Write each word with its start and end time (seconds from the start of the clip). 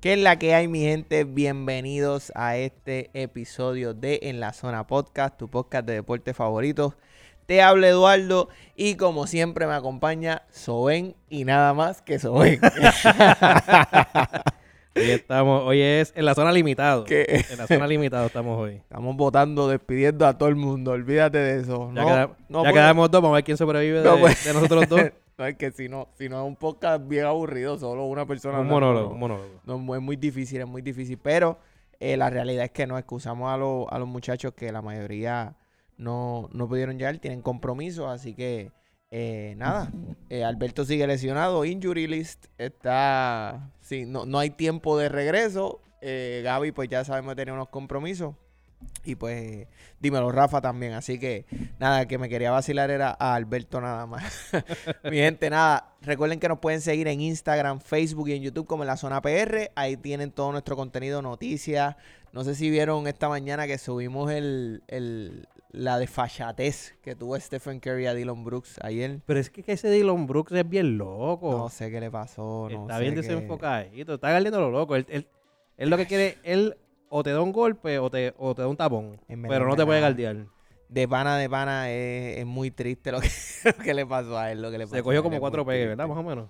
¿Qué 0.00 0.14
es 0.14 0.18
la 0.18 0.38
que 0.38 0.54
hay, 0.54 0.66
mi 0.68 0.80
gente? 0.80 1.24
Bienvenidos 1.24 2.32
a 2.34 2.56
este 2.56 3.10
episodio 3.12 3.92
de 3.92 4.20
En 4.22 4.40
la 4.40 4.52
Zona 4.54 4.86
Podcast, 4.86 5.36
tu 5.36 5.48
podcast 5.50 5.86
de 5.86 5.92
deporte 5.94 6.32
favorito. 6.32 6.94
Te 7.46 7.60
habla 7.62 7.88
Eduardo 7.88 8.48
y 8.76 8.94
como 8.94 9.26
siempre 9.26 9.66
me 9.66 9.74
acompaña 9.74 10.42
Soben 10.50 11.16
y 11.28 11.44
nada 11.44 11.74
más 11.74 12.00
que 12.00 12.18
Soben. 12.18 12.60
Hoy 14.96 15.08
estamos, 15.12 15.62
hoy 15.64 15.80
es 15.80 16.12
en 16.16 16.24
la 16.24 16.34
zona 16.34 16.50
limitado. 16.50 17.04
¿Qué? 17.04 17.44
En 17.48 17.58
la 17.58 17.68
zona 17.68 17.86
limitado 17.86 18.26
estamos 18.26 18.58
hoy. 18.58 18.74
Estamos 18.78 19.16
votando, 19.16 19.68
despidiendo 19.68 20.26
a 20.26 20.36
todo 20.36 20.48
el 20.48 20.56
mundo. 20.56 20.90
Olvídate 20.90 21.38
de 21.38 21.60
eso. 21.60 21.92
Ya, 21.94 22.02
no, 22.02 22.06
queda- 22.08 22.30
no 22.48 22.64
ya 22.64 22.72
quedamos 22.72 23.08
dos, 23.10 23.22
vamos 23.22 23.36
a 23.36 23.38
ver 23.38 23.44
quién 23.44 23.56
sobrevive 23.56 24.02
No 24.02 24.16
de 24.16 24.52
nosotros 24.52 24.88
dos. 24.88 25.00
No, 25.40 25.46
es 25.46 25.56
que 25.56 25.70
si 25.72 25.88
no, 25.88 26.08
si 26.18 26.28
no 26.28 26.42
es 26.42 26.46
un 26.46 26.54
podcast 26.54 27.08
bien 27.08 27.24
aburrido, 27.24 27.78
solo 27.78 28.04
una 28.04 28.26
persona. 28.26 28.60
un 28.60 28.66
monólogo, 28.68 29.08
no. 29.08 29.14
un 29.14 29.18
monólogo. 29.20 29.60
No, 29.64 29.94
es 29.96 30.02
muy 30.02 30.16
difícil, 30.16 30.60
es 30.60 30.66
muy 30.68 30.82
difícil. 30.82 31.16
Pero 31.16 31.58
eh, 31.98 32.18
la 32.18 32.28
realidad 32.28 32.64
es 32.66 32.70
que 32.72 32.86
no 32.86 32.98
excusamos 32.98 33.50
a, 33.50 33.56
los- 33.56 33.86
a 33.90 33.98
los 33.98 34.06
muchachos 34.06 34.52
que 34.52 34.70
la 34.70 34.82
mayoría 34.82 35.56
no, 35.96 36.50
no 36.52 36.68
pudieron 36.68 36.98
llegar, 36.98 37.16
tienen 37.18 37.40
compromisos. 37.40 38.06
Así 38.10 38.34
que 38.34 38.70
eh, 39.10 39.54
nada, 39.56 39.90
eh, 40.28 40.44
Alberto 40.44 40.84
sigue 40.84 41.06
lesionado, 41.06 41.64
injury 41.64 42.06
list 42.06 42.46
está. 42.58 43.70
Sí, 43.80 44.04
no, 44.04 44.26
no 44.26 44.38
hay 44.38 44.50
tiempo 44.50 44.98
de 44.98 45.08
regreso. 45.08 45.80
Gaby, 46.02 46.72
pues 46.72 46.88
ya 46.90 47.02
sabemos 47.04 47.32
que 47.32 47.36
tenía 47.36 47.54
unos 47.54 47.68
compromisos. 47.70 48.34
Y 49.04 49.14
pues, 49.14 49.66
dímelo, 49.98 50.30
Rafa 50.30 50.60
también. 50.60 50.92
Así 50.92 51.18
que, 51.18 51.46
nada, 51.78 52.06
que 52.06 52.18
me 52.18 52.28
quería 52.28 52.50
vacilar 52.50 52.90
era 52.90 53.16
a 53.18 53.34
Alberto 53.34 53.80
nada 53.80 54.06
más. 54.06 54.50
Mi 55.04 55.16
gente, 55.16 55.48
nada, 55.48 55.94
recuerden 56.02 56.38
que 56.38 56.48
nos 56.48 56.58
pueden 56.58 56.80
seguir 56.82 57.08
en 57.08 57.20
Instagram, 57.20 57.80
Facebook 57.80 58.28
y 58.28 58.34
en 58.34 58.42
YouTube 58.42 58.66
como 58.66 58.82
en 58.82 58.88
la 58.88 58.96
zona 58.96 59.22
PR. 59.22 59.70
Ahí 59.74 59.96
tienen 59.96 60.30
todo 60.32 60.52
nuestro 60.52 60.76
contenido, 60.76 61.22
noticias. 61.22 61.96
No 62.32 62.44
sé 62.44 62.54
si 62.54 62.70
vieron 62.70 63.06
esta 63.06 63.28
mañana 63.28 63.66
que 63.66 63.78
subimos 63.78 64.30
el, 64.30 64.82
el- 64.88 65.48
la 65.72 65.98
desfachatez 65.98 66.94
que 67.00 67.14
tuvo 67.14 67.38
Stephen 67.38 67.78
Curry 67.80 68.06
a 68.06 68.14
Dylan 68.14 68.44
Brooks 68.44 68.78
ayer. 68.82 69.20
Pero 69.24 69.38
es 69.40 69.50
que, 69.50 69.62
ese 69.66 69.88
Dylan 69.88 70.26
Brooks 70.26 70.52
es 70.52 70.68
bien 70.68 70.98
loco. 70.98 71.52
No 71.52 71.68
sé 71.68 71.90
qué 71.90 72.00
le 72.00 72.10
pasó. 72.10 72.68
No 72.70 72.82
está 72.82 72.96
sé 72.96 73.02
bien 73.02 73.14
desenfocadito. 73.14 74.14
Está 74.14 74.30
galiendo 74.32 74.60
lo 74.60 74.70
loco. 74.70 74.96
Él, 74.96 75.06
él, 75.08 75.26
él 75.76 75.88
lo 75.88 75.96
que 75.96 76.06
quiere, 76.06 76.38
él 76.42 76.76
o 77.10 77.22
te 77.22 77.32
da 77.32 77.42
un 77.42 77.52
golpe 77.52 77.98
o 77.98 78.08
te, 78.08 78.32
o 78.38 78.54
te 78.54 78.62
da 78.62 78.68
un 78.68 78.76
tapón. 78.76 79.20
En 79.28 79.42
Pero 79.42 79.68
no 79.68 79.76
te 79.76 79.84
puede 79.84 80.00
guardiar. 80.00 80.46
De 80.88 81.06
pana, 81.06 81.36
de 81.36 81.50
pana, 81.50 81.90
es, 81.90 82.38
es 82.38 82.46
muy 82.46 82.70
triste 82.70 83.12
lo 83.12 83.20
que, 83.20 83.28
lo 83.64 83.84
que 83.84 83.94
le 83.94 84.06
pasó 84.06 84.38
a 84.38 84.50
él. 84.50 84.62
Lo 84.62 84.70
que 84.70 84.78
le 84.78 84.84
pasó 84.84 84.96
Se 84.96 85.02
cogió 85.02 85.22
como 85.22 85.38
cuatro 85.38 85.66
pegues. 85.66 85.88
¿verdad? 85.88 86.08
Más 86.08 86.16
o 86.16 86.22
menos. 86.22 86.48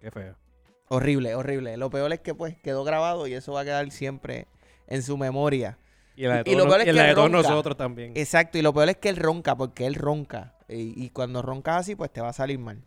Qué 0.00 0.10
feo. 0.10 0.34
Horrible, 0.88 1.34
horrible. 1.34 1.76
Lo 1.76 1.90
peor 1.90 2.12
es 2.12 2.20
que 2.20 2.34
pues 2.34 2.56
quedó 2.58 2.84
grabado 2.84 3.26
y 3.26 3.34
eso 3.34 3.52
va 3.52 3.60
a 3.60 3.64
quedar 3.64 3.90
siempre 3.90 4.46
en 4.86 5.02
su 5.02 5.16
memoria. 5.16 5.78
Y, 6.16 6.22
la 6.22 6.42
de 6.42 6.50
Y 6.50 6.54
lo 6.54 6.64
todos, 6.64 6.74
peor 6.74 6.80
es 6.80 6.86
y 6.86 6.90
que 6.90 6.92
la 6.96 7.04
de 7.04 7.14
todos 7.14 7.30
nosotros 7.30 7.76
también. 7.76 8.12
Exacto, 8.14 8.56
y 8.56 8.62
lo 8.62 8.72
peor 8.72 8.88
es 8.88 8.96
que 8.96 9.10
él 9.10 9.16
ronca, 9.16 9.56
porque 9.56 9.86
él 9.86 9.94
ronca. 9.94 10.54
Y, 10.68 11.04
y 11.04 11.10
cuando 11.10 11.42
roncas 11.42 11.80
así, 11.80 11.94
pues 11.94 12.10
te 12.10 12.20
va 12.20 12.28
a 12.28 12.32
salir 12.32 12.58
mal. 12.58 12.82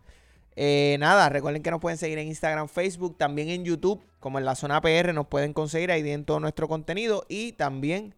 Eh, 0.55 0.97
nada, 1.00 1.30
recuerden 1.30 1.64
que 1.64 1.72
nos 1.72 1.80
pueden 1.80 1.97
seguir 1.97 2.17
en 2.17 2.28
Instagram, 2.28 2.67
Facebook, 2.67 3.17
también 3.17 3.50
en 3.50 3.64
YouTube, 3.64 4.03
como 4.19 4.39
en 4.39 4.45
la 4.45 4.55
zona 4.55 4.81
PR, 4.81 5.14
nos 5.14 5.28
pueden 5.28 5.53
conseguir 5.53 5.92
ahí 5.92 6.09
en 6.09 6.25
todo 6.25 6.39
nuestro 6.39 6.67
contenido. 6.67 7.25
Y 7.30 7.53
también 7.53 8.16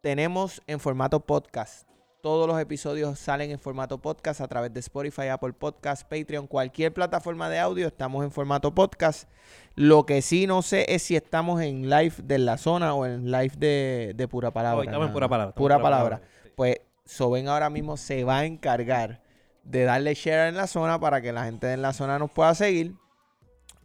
tenemos 0.00 0.62
en 0.66 0.80
formato 0.80 1.20
podcast. 1.20 1.88
Todos 2.22 2.46
los 2.46 2.60
episodios 2.60 3.18
salen 3.18 3.50
en 3.50 3.58
formato 3.58 3.98
podcast 3.98 4.40
a 4.40 4.46
través 4.46 4.72
de 4.72 4.78
Spotify, 4.78 5.28
Apple 5.28 5.54
Podcast, 5.54 6.08
Patreon, 6.08 6.46
cualquier 6.46 6.94
plataforma 6.94 7.48
de 7.48 7.58
audio, 7.58 7.88
estamos 7.88 8.22
en 8.22 8.30
formato 8.30 8.72
podcast. 8.72 9.28
Lo 9.74 10.06
que 10.06 10.22
sí 10.22 10.46
no 10.46 10.62
sé 10.62 10.86
es 10.88 11.02
si 11.02 11.16
estamos 11.16 11.60
en 11.62 11.90
live 11.90 12.14
de 12.22 12.38
la 12.38 12.58
zona 12.58 12.94
o 12.94 13.06
en 13.06 13.30
live 13.30 13.54
de, 13.56 14.12
de 14.14 14.28
pura 14.28 14.52
palabra. 14.52 14.80
Hoy 14.80 14.86
estamos 14.86 15.08
en 15.08 15.12
pura 15.12 15.28
palabra. 15.28 15.54
Pura 15.54 15.82
palabra. 15.82 16.22
Pues 16.54 16.76
Soben 17.04 17.48
ahora 17.48 17.68
mismo 17.68 17.96
se 17.96 18.24
va 18.24 18.38
a 18.38 18.44
encargar 18.44 19.20
de 19.64 19.84
darle 19.84 20.14
share 20.14 20.48
en 20.48 20.56
la 20.56 20.66
zona 20.66 20.98
para 20.98 21.20
que 21.20 21.32
la 21.32 21.44
gente 21.44 21.72
en 21.72 21.82
la 21.82 21.92
zona 21.92 22.18
nos 22.18 22.30
pueda 22.30 22.54
seguir. 22.54 22.94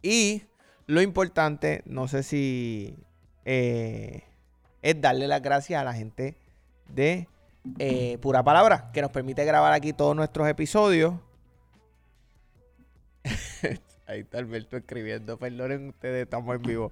Y 0.02 0.42
lo 0.86 1.02
importante, 1.02 1.82
no 1.86 2.08
sé 2.08 2.22
si 2.22 2.96
eh, 3.44 4.22
es 4.82 5.00
darle 5.00 5.28
las 5.28 5.42
gracias 5.42 5.80
a 5.80 5.84
la 5.84 5.94
gente 5.94 6.36
de 6.88 7.28
eh, 7.78 8.18
Pura 8.20 8.42
Palabra, 8.42 8.90
que 8.92 9.02
nos 9.02 9.10
permite 9.10 9.44
grabar 9.44 9.72
aquí 9.72 9.92
todos 9.92 10.16
nuestros 10.16 10.48
episodios. 10.48 11.14
Ahí 14.06 14.20
está 14.20 14.38
Alberto 14.38 14.76
escribiendo, 14.76 15.38
perdonen 15.38 15.88
ustedes, 15.88 16.24
estamos 16.24 16.56
en 16.56 16.62
vivo. 16.62 16.90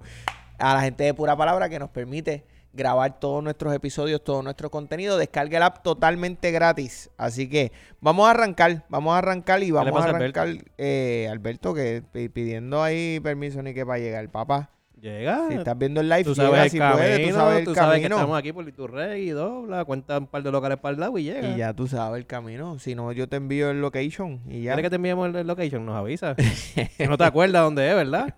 A 0.59 0.75
la 0.75 0.81
gente 0.81 1.03
de 1.03 1.13
Pura 1.13 1.35
Palabra 1.35 1.69
que 1.69 1.79
nos 1.79 1.89
permite 1.89 2.45
grabar 2.77 3.19
todos 3.19 3.43
nuestros 3.43 3.73
episodios, 3.73 4.23
todo 4.23 4.41
nuestro 4.43 4.69
contenido. 4.71 5.17
Descarga 5.17 5.57
el 5.57 5.63
app 5.63 5.83
totalmente 5.83 6.51
gratis. 6.51 7.09
Así 7.17 7.49
que 7.49 7.73
vamos 7.99 8.27
a 8.27 8.31
arrancar, 8.31 8.85
vamos 8.87 9.13
a 9.13 9.17
arrancar 9.17 9.61
y 9.63 9.71
vamos 9.71 10.01
a 10.01 10.05
Alberto? 10.09 10.39
arrancar. 10.39 10.65
eh, 10.77 11.27
Alberto, 11.29 11.73
que 11.73 12.03
pi- 12.13 12.29
pidiendo 12.29 12.81
ahí 12.81 13.19
permiso 13.21 13.61
ni 13.61 13.73
que 13.73 13.85
para 13.85 13.99
llegar, 13.99 14.29
papá. 14.29 14.69
Llega. 14.99 15.47
Si 15.47 15.53
estás 15.53 15.77
viendo 15.77 16.01
el 16.01 16.09
live, 16.09 16.23
Tú 16.23 16.33
llega 16.33 16.47
sabes 16.47 16.63
el 16.63 16.69
si 16.71 16.77
camino, 16.79 16.97
puedes, 16.97 17.27
tú 17.27 17.33
sabes 17.35 17.57
el 17.59 17.65
tú 17.65 17.75
sabes 17.75 17.99
que 17.99 18.05
estamos 18.07 18.39
aquí 18.39 18.51
por 18.51 18.67
Iturrey 18.67 19.27
y 19.27 19.29
dobla, 19.29 19.85
cuenta 19.85 20.17
un 20.17 20.25
par 20.25 20.41
de 20.41 20.51
locales 20.51 20.79
para 20.79 20.93
el 20.95 20.99
lado 20.99 21.15
y 21.19 21.23
llega. 21.23 21.49
Y 21.49 21.57
ya 21.57 21.71
tú 21.75 21.87
sabes 21.87 22.17
el 22.17 22.25
camino. 22.25 22.79
Si 22.79 22.95
no, 22.95 23.11
yo 23.11 23.29
te 23.29 23.35
envío 23.35 23.69
el 23.69 23.79
location 23.79 24.41
y 24.47 24.63
ya. 24.63 24.71
¿Quieres 24.73 24.85
que 24.85 24.89
te 24.89 24.95
enviemos 24.95 25.35
el 25.35 25.45
location? 25.45 25.85
Nos 25.85 25.95
avisa. 25.97 26.35
si 26.97 27.07
no 27.07 27.15
te 27.15 27.25
acuerdas 27.25 27.61
dónde 27.61 27.87
es, 27.87 27.95
¿verdad? 27.95 28.33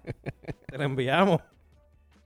te 0.68 0.78
lo 0.78 0.84
enviamos. 0.84 1.40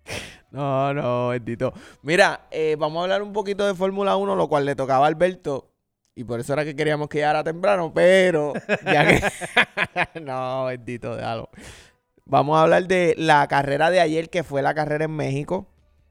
No, 0.53 0.93
no, 0.93 1.29
bendito. 1.29 1.73
Mira, 2.03 2.41
eh, 2.51 2.75
vamos 2.77 2.99
a 2.99 3.03
hablar 3.03 3.23
un 3.23 3.33
poquito 3.33 3.65
de 3.65 3.73
Fórmula 3.73 4.15
1, 4.17 4.35
lo 4.35 4.47
cual 4.47 4.65
le 4.65 4.75
tocaba 4.75 5.05
a 5.05 5.07
Alberto. 5.07 5.71
Y 6.15 6.25
por 6.25 6.39
eso 6.39 6.53
era 6.53 6.63
que 6.63 6.75
queríamos 6.75 7.09
que 7.09 7.17
llegara 7.17 7.43
temprano, 7.43 7.91
pero 7.91 8.53
ya 8.85 9.07
que... 9.07 10.19
no, 10.21 10.65
bendito, 10.65 11.15
déjalo. 11.15 11.49
Vamos 12.25 12.55
a 12.55 12.61
hablar 12.61 12.85
de 12.85 13.15
la 13.17 13.47
carrera 13.47 13.89
de 13.89 13.99
ayer, 13.99 14.29
que 14.29 14.43
fue 14.43 14.61
la 14.61 14.75
carrera 14.75 15.05
en 15.05 15.15
México, 15.15 15.65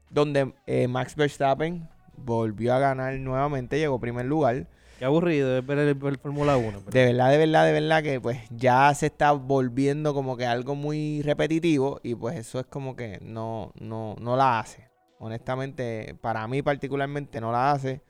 donde 0.09 0.53
eh, 0.67 0.89
Max 0.89 1.15
Verstappen 1.15 1.87
volvió 2.17 2.73
a 2.73 2.79
ganar 2.79 3.13
nuevamente, 3.13 3.79
llegó 3.79 3.97
primer 4.01 4.25
lugar. 4.25 4.67
Qué 5.03 5.07
aburrido 5.07 5.57
es 5.57 5.65
ver 5.65 5.79
el, 5.79 6.17
Fórmula 6.17 6.55
1. 6.55 6.79
pero- 6.85 6.91
De 6.91 7.05
verdad, 7.07 7.29
de 7.29 7.37
verdad, 7.37 7.65
de 7.65 7.73
verdad 7.73 8.01
que 8.03 8.21
pues 8.21 8.39
ya 8.51 8.93
se 8.93 9.07
está 9.07 9.33
volviendo 9.33 10.13
como 10.13 10.37
que 10.37 10.45
algo 10.45 10.75
muy 10.75 11.21
repetitivo 11.23 11.99
y 12.03 12.15
pues 12.15 12.37
eso 12.37 12.61
es 12.61 12.67
como 12.67 12.95
que 12.95 13.19
no, 13.21 13.73
no, 13.81 14.15
no 14.21 14.37
la 14.37 14.61
hace. 14.61 14.87
Honestamente, 15.19 16.15
para 16.21 16.47
mí 16.47 16.61
particularmente 16.61 17.41
no 17.41 17.51
la 17.51 17.73
hace. 17.73 18.01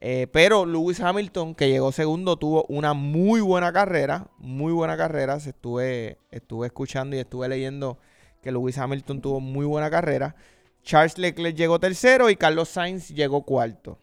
Eh, 0.00 0.26
pero 0.32 0.66
Lewis 0.66 0.98
Hamilton, 0.98 1.54
que 1.54 1.68
llegó 1.68 1.92
segundo, 1.92 2.36
tuvo 2.36 2.64
una 2.68 2.92
muy 2.92 3.40
buena 3.40 3.72
carrera, 3.72 4.26
muy 4.38 4.72
buena 4.72 4.96
carrera. 4.96 5.38
Se 5.38 5.50
estuve, 5.50 6.18
estuve 6.32 6.66
escuchando 6.66 7.14
y 7.14 7.20
estuve 7.20 7.48
leyendo 7.48 7.98
que 8.42 8.50
Lewis 8.50 8.78
Hamilton 8.78 9.20
tuvo 9.20 9.38
muy 9.38 9.64
buena 9.64 9.90
carrera. 9.90 10.34
Charles 10.82 11.18
Leclerc 11.18 11.54
llegó 11.54 11.78
tercero 11.78 12.30
y 12.30 12.34
Carlos 12.34 12.68
Sainz 12.68 13.10
llegó 13.10 13.44
cuarto. 13.44 13.96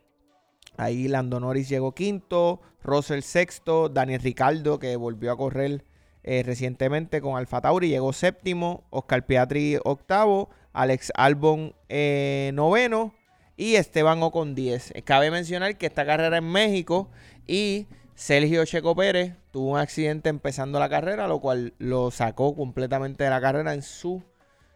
Ahí 0.79 1.09
Lando 1.09 1.41
Norris 1.41 1.67
llegó 1.67 1.93
quinto, 1.93 2.61
Russell 2.81 3.19
sexto, 3.19 3.89
Daniel 3.89 4.21
Ricardo, 4.21 4.79
que 4.79 4.95
volvió 4.95 5.33
a 5.33 5.37
correr 5.37 5.83
eh, 6.23 6.41
recientemente 6.41 7.19
con 7.19 7.37
Alfa 7.37 7.59
Tauri, 7.59 7.89
llegó 7.89 8.13
séptimo, 8.13 8.85
Oscar 8.89 9.25
Piatri 9.25 9.77
octavo, 9.83 10.49
Alex 10.71 11.11
Albon 11.15 11.75
eh, 11.89 12.51
noveno 12.53 13.13
y 13.57 13.75
Esteban 13.75 14.23
Ocon 14.23 14.55
10. 14.55 14.91
Eh, 14.95 15.01
Cabe 15.01 15.31
mencionar 15.31 15.77
que 15.77 15.87
esta 15.87 16.05
carrera 16.05 16.37
en 16.37 16.49
México 16.49 17.09
y 17.45 17.87
Sergio 18.15 18.63
Checo 18.63 18.95
Pérez 18.95 19.35
tuvo 19.51 19.71
un 19.71 19.79
accidente 19.79 20.29
empezando 20.29 20.79
la 20.79 20.87
carrera, 20.87 21.27
lo 21.27 21.41
cual 21.41 21.73
lo 21.77 22.09
sacó 22.09 22.55
completamente 22.55 23.25
de 23.25 23.29
la 23.31 23.41
carrera 23.41 23.73
en 23.73 23.81
su 23.81 24.23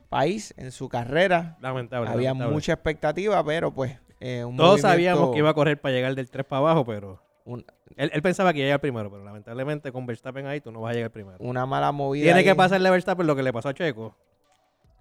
país, 0.10 0.54
en 0.58 0.74
su 0.74 0.90
carrera. 0.90 1.58
Lamentable. 1.62 2.10
Había 2.10 2.32
lamentable. 2.32 2.54
mucha 2.54 2.74
expectativa, 2.74 3.42
pero 3.46 3.74
pues... 3.74 3.98
eh, 4.20 4.44
un 4.46 4.56
Todos 4.58 4.82
sabíamos 4.82 5.32
que 5.32 5.40
iba 5.40 5.50
a 5.50 5.54
correr 5.54 5.80
para 5.80 5.94
llegar 5.94 6.16
del 6.16 6.30
3 6.30 6.46
para 6.46 6.60
abajo, 6.60 6.86
pero 6.86 7.22
un- 7.46 7.66
él, 7.98 8.10
él 8.14 8.22
pensaba 8.22 8.54
que 8.54 8.60
iba 8.60 8.66
a 8.66 8.68
llegar 8.68 8.82
primero, 8.82 9.12
pero 9.12 9.24
lamentablemente 9.24 9.92
con 9.92 10.06
Verstappen 10.06 10.48
ahí 10.48 10.62
tú 10.62 10.72
no 10.72 10.82
vas 10.82 10.92
a 10.92 10.96
llegar 10.96 11.12
primero. 11.12 11.38
una 11.40 11.66
mala 11.66 11.92
movida. 11.92 12.24
Tiene 12.24 12.40
ahí. 12.40 12.46
que 12.46 12.56
pasarle 12.56 12.88
a 12.88 12.92
Verstappen 12.92 13.28
lo 13.28 13.36
que 13.36 13.44
le 13.44 13.52
pasó 13.54 13.70
a 13.70 13.74
Checo 13.74 14.16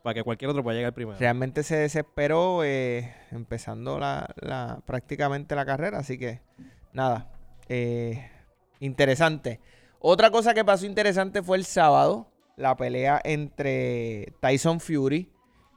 para 0.02 0.14
que 0.14 0.22
cualquier 0.24 0.50
otro 0.50 0.62
pueda 0.64 0.76
llegar 0.76 0.92
primero. 0.92 1.16
Realmente 1.18 1.62
se 1.62 1.76
desesperó 1.76 2.64
eh, 2.64 3.14
empezando 3.30 3.98
la, 4.00 4.28
la- 4.40 4.80
prácticamente 4.84 5.54
la 5.54 5.64
carrera, 5.64 5.98
así 5.98 6.18
que 6.18 6.40
nada, 6.92 7.30
eh, 7.68 8.28
interesante. 8.80 9.60
Otra 10.00 10.30
cosa 10.30 10.54
que 10.54 10.64
pasó 10.64 10.84
interesante 10.86 11.42
fue 11.42 11.56
el 11.56 11.64
sábado, 11.64 12.28
la 12.56 12.76
pelea 12.76 13.20
entre 13.22 14.32
Tyson 14.40 14.80
Fury 14.80 15.30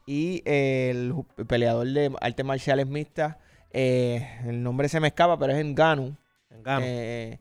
y 0.05 0.41
el 0.45 1.13
peleador 1.47 1.87
de 1.87 2.11
artes 2.21 2.45
marciales 2.45 2.87
mixtas. 2.87 3.35
eh, 3.71 4.25
el 4.45 4.61
nombre 4.63 4.87
se 4.87 4.99
me 4.99 5.07
escapa, 5.09 5.37
pero 5.37 5.53
es 5.53 5.65
Ngannou. 5.65 6.15
Engano. 6.49 6.85
Eh, 6.87 7.39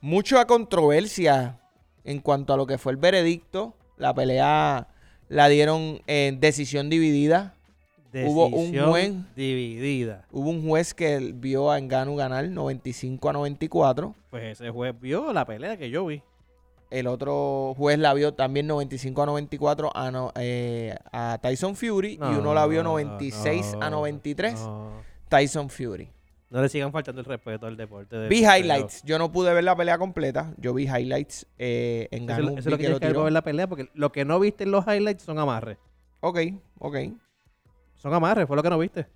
mucha 0.00 0.44
controversia 0.46 1.58
en 2.04 2.18
cuanto 2.20 2.52
a 2.52 2.56
lo 2.56 2.66
que 2.66 2.76
fue 2.78 2.92
el 2.92 2.98
veredicto. 2.98 3.74
La 3.96 4.12
pelea 4.12 4.88
la 5.28 5.48
dieron 5.48 6.00
en 6.06 6.40
decisión 6.40 6.90
dividida. 6.90 7.54
Hubo 8.26 8.48
un 8.48 8.72
juez- 8.90 9.14
dividida. 9.34 10.26
Hubo 10.30 10.50
un 10.50 10.68
juez 10.68 10.92
que 10.92 11.32
vio 11.34 11.70
a 11.70 11.78
Engano 11.78 12.14
ganar 12.16 12.46
95 12.48 13.30
a 13.30 13.32
94. 13.32 14.14
Pues 14.28 14.44
ese 14.60 14.68
juez 14.70 14.94
vio 15.00 15.32
la 15.32 15.46
pelea 15.46 15.78
que 15.78 15.88
yo 15.88 16.04
vi. 16.04 16.22
El 16.92 17.06
otro 17.06 17.74
juez 17.76 17.98
la 17.98 18.12
vio 18.14 18.34
también 18.34 18.66
95 18.66 19.22
a 19.22 19.26
94 19.26 19.90
a, 19.96 20.10
no- 20.10 20.32
eh, 20.36 20.94
a 21.10 21.38
Tyson 21.40 21.74
Fury. 21.74 22.14
y 22.20 22.34
uno 22.34 22.52
la 22.54 22.66
vio 22.66 22.82
No, 22.82 22.90
96 22.90 23.74
a 23.80 23.88
no, 23.88 23.96
93 24.00 24.54
No, 24.60 24.90
Tyson 25.28 25.70
Fury. 25.70 26.10
No 26.50 26.60
le 26.60 26.68
sigan 26.68 26.92
faltando 26.92 27.22
el 27.22 27.24
respeto 27.24 27.66
al 27.66 27.78
deporte. 27.78 28.14
del 28.16 28.28
Vi 28.28 28.40
highlights. 28.44 29.02
Yo 29.04 29.18
no 29.18 29.32
pude 29.32 29.54
ver 29.54 29.64
la 29.64 29.74
pelea 29.74 29.96
completa. 29.96 30.52
Yo 30.58 30.74
vi 30.74 30.82
highlights. 30.84 31.46
Eh, 31.58 32.08
Eso, 32.10 32.22
Engano 32.22 32.48
eso 32.50 32.58
es 32.58 32.66
lo 32.66 32.76
que 32.76 32.82
que 32.84 32.88
lo 32.90 32.94
ver 32.96 33.00
para 33.00 33.12
tiró. 33.12 33.24
ver 33.24 33.32
la 33.32 33.42
pelea, 33.42 33.66
porque 33.66 33.88
lo 33.94 34.12
que 34.12 34.26
no 34.26 34.38
viste 34.38 34.64
en 34.64 34.70
los 34.70 34.86
highlights 34.86 35.22
son 35.22 35.38
amarres. 35.38 35.78
Ok, 36.20 36.38
ok. 36.78 36.96
Son 37.94 38.12
amarres, 38.12 38.46
fue 38.46 38.56
lo 38.56 38.62
que 38.62 38.68
no 38.68 38.78
viste. 38.78 39.06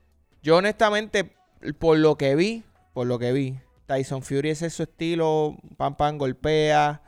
Yo 0.43 0.57
honestamente, 0.57 1.31
por 1.79 1.99
lo 1.99 2.17
que 2.17 2.35
vi, 2.37 2.65
por 2.95 3.07
lo 3.07 3.19
que 3.19 3.33
vi, 3.33 3.59
Tyson 3.85 4.23
Fury 4.23 4.49
ese 4.51 4.67
es 4.69 4.75
su 4.75 4.85
estilo, 4.85 5.57
pam 5.77 5.95
pam, 5.97 6.17
golpea, 6.17 7.03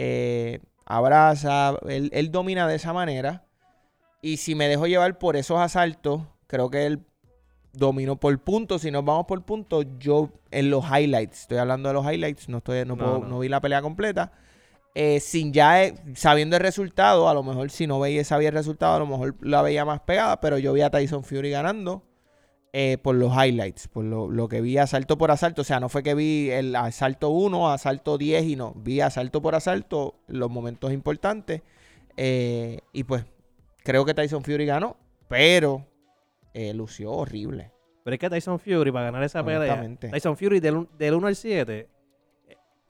eh, 0.00 0.60
abraza, 0.86 1.74
él, 1.88 2.08
él 2.12 2.30
domina 2.30 2.68
de 2.68 2.76
esa 2.76 2.92
manera. 2.92 3.44
Y 4.22 4.36
si 4.38 4.54
me 4.54 4.68
dejo 4.68 4.86
llevar 4.86 5.18
por 5.18 5.34
esos 5.36 5.58
asaltos, 5.58 6.22
creo 6.46 6.70
que 6.70 6.86
él 6.86 7.00
dominó 7.72 8.16
por 8.16 8.38
puntos. 8.40 8.82
Si 8.82 8.90
nos 8.92 9.04
vamos 9.04 9.26
por 9.26 9.42
puntos, 9.44 9.86
yo 9.98 10.30
en 10.52 10.70
los 10.70 10.84
highlights, 10.84 11.42
estoy 11.42 11.58
hablando 11.58 11.88
de 11.88 11.94
los 11.94 12.04
highlights, 12.06 12.48
no, 12.48 12.58
estoy, 12.58 12.80
no, 12.84 12.94
No, 12.94 12.96
puedo- 12.96 13.18
no. 13.20 13.26
no 13.26 13.38
vi 13.40 13.48
la 13.48 13.60
pelea 13.60 13.82
completa. 13.82 14.32
Eh, 14.94 15.20
sin 15.20 15.52
ya 15.52 15.84
eh, 15.84 15.94
sabiendo 16.14 16.56
el 16.56 16.62
resultado, 16.62 17.28
a 17.28 17.34
lo 17.34 17.42
mejor 17.42 17.70
si 17.70 17.86
no 17.86 18.00
veía, 18.00 18.24
sabía 18.24 18.48
el 18.48 18.54
resultado, 18.54 18.94
a 18.94 18.98
lo 19.00 19.06
mejor 19.06 19.34
la 19.40 19.62
veía 19.62 19.84
más 19.84 20.00
pegada, 20.00 20.40
pero 20.40 20.58
yo 20.58 20.72
vi 20.72 20.80
a 20.80 20.90
Tyson 20.90 21.22
Fury 21.24 21.50
ganando 21.50 22.02
eh, 22.72 22.98
por 23.02 23.14
los 23.14 23.32
highlights, 23.32 23.88
por 23.88 24.04
lo, 24.04 24.30
lo 24.30 24.48
que 24.48 24.60
vi 24.60 24.78
asalto 24.78 25.16
por 25.18 25.30
asalto. 25.30 25.62
O 25.62 25.64
sea, 25.64 25.80
no 25.80 25.88
fue 25.88 26.02
que 26.02 26.14
vi 26.14 26.50
el 26.50 26.74
asalto 26.76 27.30
1, 27.30 27.70
asalto 27.72 28.18
10 28.18 28.44
y 28.44 28.56
no, 28.56 28.74
vi 28.76 29.00
asalto 29.00 29.40
por 29.40 29.54
asalto, 29.54 30.16
los 30.26 30.50
momentos 30.50 30.92
importantes. 30.92 31.62
eh, 32.16 32.80
y 32.92 33.04
pues 33.04 33.24
creo 33.84 34.04
que 34.04 34.12
Tyson 34.14 34.42
Fury 34.44 34.66
ganó, 34.66 34.96
pero 35.28 35.86
eh, 36.52 36.74
lució 36.74 37.12
horrible. 37.12 37.72
Pero 38.04 38.14
es 38.14 38.20
que 38.20 38.30
Tyson 38.30 38.58
Fury, 38.58 38.90
para 38.90 39.06
ganar 39.06 39.22
esa 39.22 39.44
pelea. 39.44 39.82
Tyson 40.10 40.36
Fury 40.36 40.60
del, 40.60 40.88
del 40.98 41.14
1 41.14 41.26
al 41.26 41.36
7, 41.36 41.88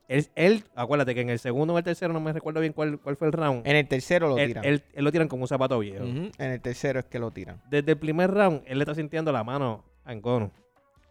él, 0.08 0.26
él- 0.34 0.64
acuérdate 0.75 1.14
que 1.14 1.20
en 1.20 1.31
el 1.31 1.38
segundo 1.38 1.75
o 1.75 1.78
el 1.78 1.84
tercero, 1.84 2.12
no 2.12 2.20
me 2.20 2.32
recuerdo 2.32 2.60
bien 2.60 2.72
cuál, 2.72 2.99
cuál 2.99 3.16
fue 3.16 3.26
el 3.28 3.32
round, 3.32 3.66
En 3.66 3.76
el 3.76 3.87
tercero 3.87 4.28
lo 4.28 4.38
él, 4.38 4.49
tiran. 4.49 4.64
él- 4.64 4.82
él 4.94 5.05
lo 5.05 5.12
tiran 5.12 5.28
como 5.28 5.43
un 5.43 5.49
zapato 5.49 5.78
viejo. 5.78 6.05
En 6.05 6.31
el 6.38 6.60
tercero 6.60 6.99
es 6.99 7.05
que 7.06 7.19
lo 7.19 7.31
tiran. 7.31 7.60
Desde 7.70 7.93
el 7.93 7.99
primer 7.99 8.31
round, 8.31 8.62
él 8.66 8.78
le 8.78 8.82
está 8.84 8.94
sintiendo 8.94 9.31
la 9.32 9.44
mano 9.44 9.84
a 10.05 10.14
Ngannou. 10.14 10.50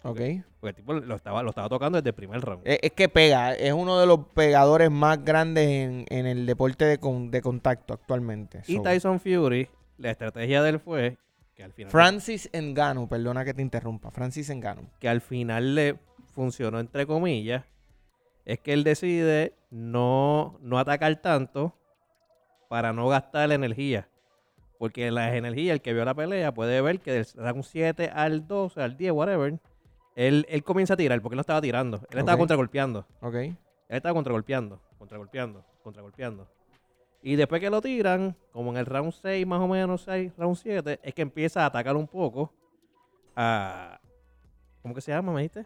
¿Ok? 0.03 0.19
Porque 0.59 0.69
el 0.69 0.75
tipo 0.75 0.94
lo 0.94 1.15
estaba, 1.15 1.44
lo 1.44 1.49
estaba 1.49 1.67
tocando 1.69 1.97
desde 1.97 2.09
el 2.09 2.15
primer 2.15 2.39
round. 2.41 2.61
Es, 2.65 2.79
es 2.81 2.91
que 2.91 3.09
pega, 3.09 3.53
es 3.53 3.73
uno 3.73 3.99
de 3.99 4.05
los 4.05 4.19
pegadores 4.33 4.89
más 4.91 5.23
grandes 5.23 5.67
en, 5.67 6.05
en 6.09 6.25
el 6.25 6.45
deporte 6.45 6.85
de, 6.85 6.97
con- 6.99 7.29
de 7.31 7.41
contacto 7.41 7.94
actualmente. 7.94 8.61
y 8.67 8.75
So, 8.75 8.81
Tyson 8.83 9.19
Fury, 9.19 9.67
la 9.97 10.11
estrategia 10.11 10.61
de 10.63 10.69
él 10.69 10.79
fue 10.79 11.17
que 11.55 11.63
al 11.63 11.73
final, 11.73 11.91
Francis 11.91 12.49
Ngannou, 12.53 13.07
perdona 13.07 13.44
que 13.44 13.53
te 13.53 13.61
interrumpa, 13.61 14.11
Francis 14.11 14.49
Ngannou. 14.49 14.85
que 14.99 15.09
al 15.09 15.19
final 15.21 15.75
le 15.75 15.97
funcionó 16.33 16.79
entre 16.79 17.05
comillas, 17.07 17.63
es 18.47 18.59
que 18.61 18.71
él 18.71 18.85
decide 18.85 19.53
no, 19.71 20.57
no 20.61 20.79
atacar 20.79 21.17
tanto 21.17 21.75
para 22.69 22.94
no 22.94 23.09
gastar 23.09 23.49
la 23.49 23.55
energía. 23.55 24.07
Porque 24.79 25.11
la 25.11 25.35
energía, 25.35 25.73
el 25.73 25.81
que 25.81 25.94
vio 25.94 26.05
la 26.05 26.13
pelea, 26.13 26.53
puede 26.53 26.79
ver 26.79 27.01
que 27.01 27.11
del 27.11 27.25
round 27.35 27.63
7 27.63 28.09
al 28.13 28.47
12, 28.47 28.81
al 28.81 28.95
10, 28.95 29.11
whatever, 29.11 29.59
él, 30.15 30.45
él 30.47 30.63
comienza 30.63 30.94
a 30.94 30.97
tirar, 30.97 31.21
porque 31.21 31.33
él 31.33 31.38
no 31.38 31.41
estaba 31.41 31.59
tirando. 31.59 31.97
Él 32.09 32.19
estaba 32.19 32.38
contragolpeando. 32.38 33.05
¿Ok? 33.19 33.35
Él 33.35 33.57
estaba 33.89 34.13
contragolpeando, 34.13 34.81
contragolpeando, 34.97 35.65
contragolpeando. 35.83 36.47
Y 37.21 37.35
después 37.35 37.59
que 37.59 37.69
lo 37.69 37.81
tiran, 37.81 38.38
como 38.53 38.71
en 38.71 38.77
el 38.77 38.85
round 38.85 39.11
6 39.11 39.45
más 39.45 39.59
o 39.59 39.67
menos, 39.67 40.03
6, 40.03 40.31
round 40.38 40.55
7, 40.55 41.01
es 41.03 41.13
que 41.13 41.21
empieza 41.21 41.63
a 41.63 41.65
atacar 41.65 41.97
un 41.97 42.07
poco 42.07 42.53
a... 43.35 43.99
¿Cómo 44.81 44.95
que 44.95 45.01
se 45.01 45.11
llama, 45.11 45.33
me 45.33 45.41
dijiste? 45.41 45.65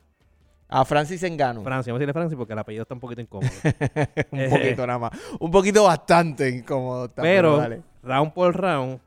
A 0.73 0.85
Francis 0.85 1.21
Ngannou. 1.21 1.63
Francia, 1.63 1.91
vamos 1.91 1.97
a 1.97 1.99
decirle 1.99 2.13
Francia 2.13 2.37
porque 2.37 2.53
el 2.53 2.59
apellido 2.59 2.83
está 2.83 2.93
un 2.93 3.01
poquito 3.01 3.19
incómodo. 3.21 3.49
un 4.31 4.39
Eh. 4.39 4.49
poquito 4.49 4.87
nada 4.87 4.99
más. 4.99 5.11
Un 5.39 5.51
poquito 5.51 5.83
bastante 5.83 6.47
incómodo. 6.49 7.09
Pero, 7.13 7.57
dale. 7.57 7.81
round 8.03 8.31
por 8.33 8.55
round, 8.55 8.99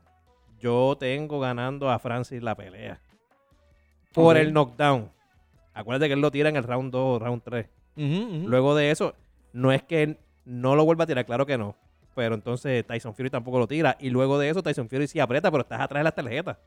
yo 0.59 0.95
tengo 0.99 1.39
ganando 1.39 1.89
a 1.89 1.97
Francis 1.99 2.43
la 2.43 2.53
pelea. 2.55 2.99
Por 4.13 4.37
el 4.37 4.53
knockdown. 4.53 5.09
Acuérdate 5.73 6.07
que 6.07 6.13
él 6.13 6.21
lo 6.21 6.31
tira 6.31 6.49
en 6.49 6.55
el 6.55 6.63
round 6.63 6.91
2, 6.91 7.21
round 7.21 7.41
3. 7.43 7.65
Ujú, 7.97 8.05
ujú. 8.05 8.47
Luego 8.47 8.75
de 8.75 8.91
eso, 8.91 9.15
no 9.51 9.71
es 9.71 9.81
que 9.83 10.03
él 10.03 10.17
no 10.45 10.75
lo 10.75 10.85
vuelva 10.85 11.03
a 11.05 11.07
tirar, 11.07 11.25
claro 11.25 11.45
que 11.45 11.57
no. 11.57 11.75
Pero 12.13 12.35
entonces 12.35 12.85
Tyson 12.85 13.13
Fury 13.15 13.29
tampoco 13.29 13.59
lo 13.59 13.67
tira. 13.67 13.97
Y 13.99 14.09
luego 14.11 14.37
de 14.39 14.49
eso, 14.49 14.61
Tyson 14.63 14.87
Fury 14.87 15.07
sí 15.07 15.19
aprieta, 15.19 15.49
pero 15.51 15.61
estás 15.63 15.81
atrás 15.81 15.99
de 15.99 16.03
las 16.05 16.15
tarjetas. 16.15 16.57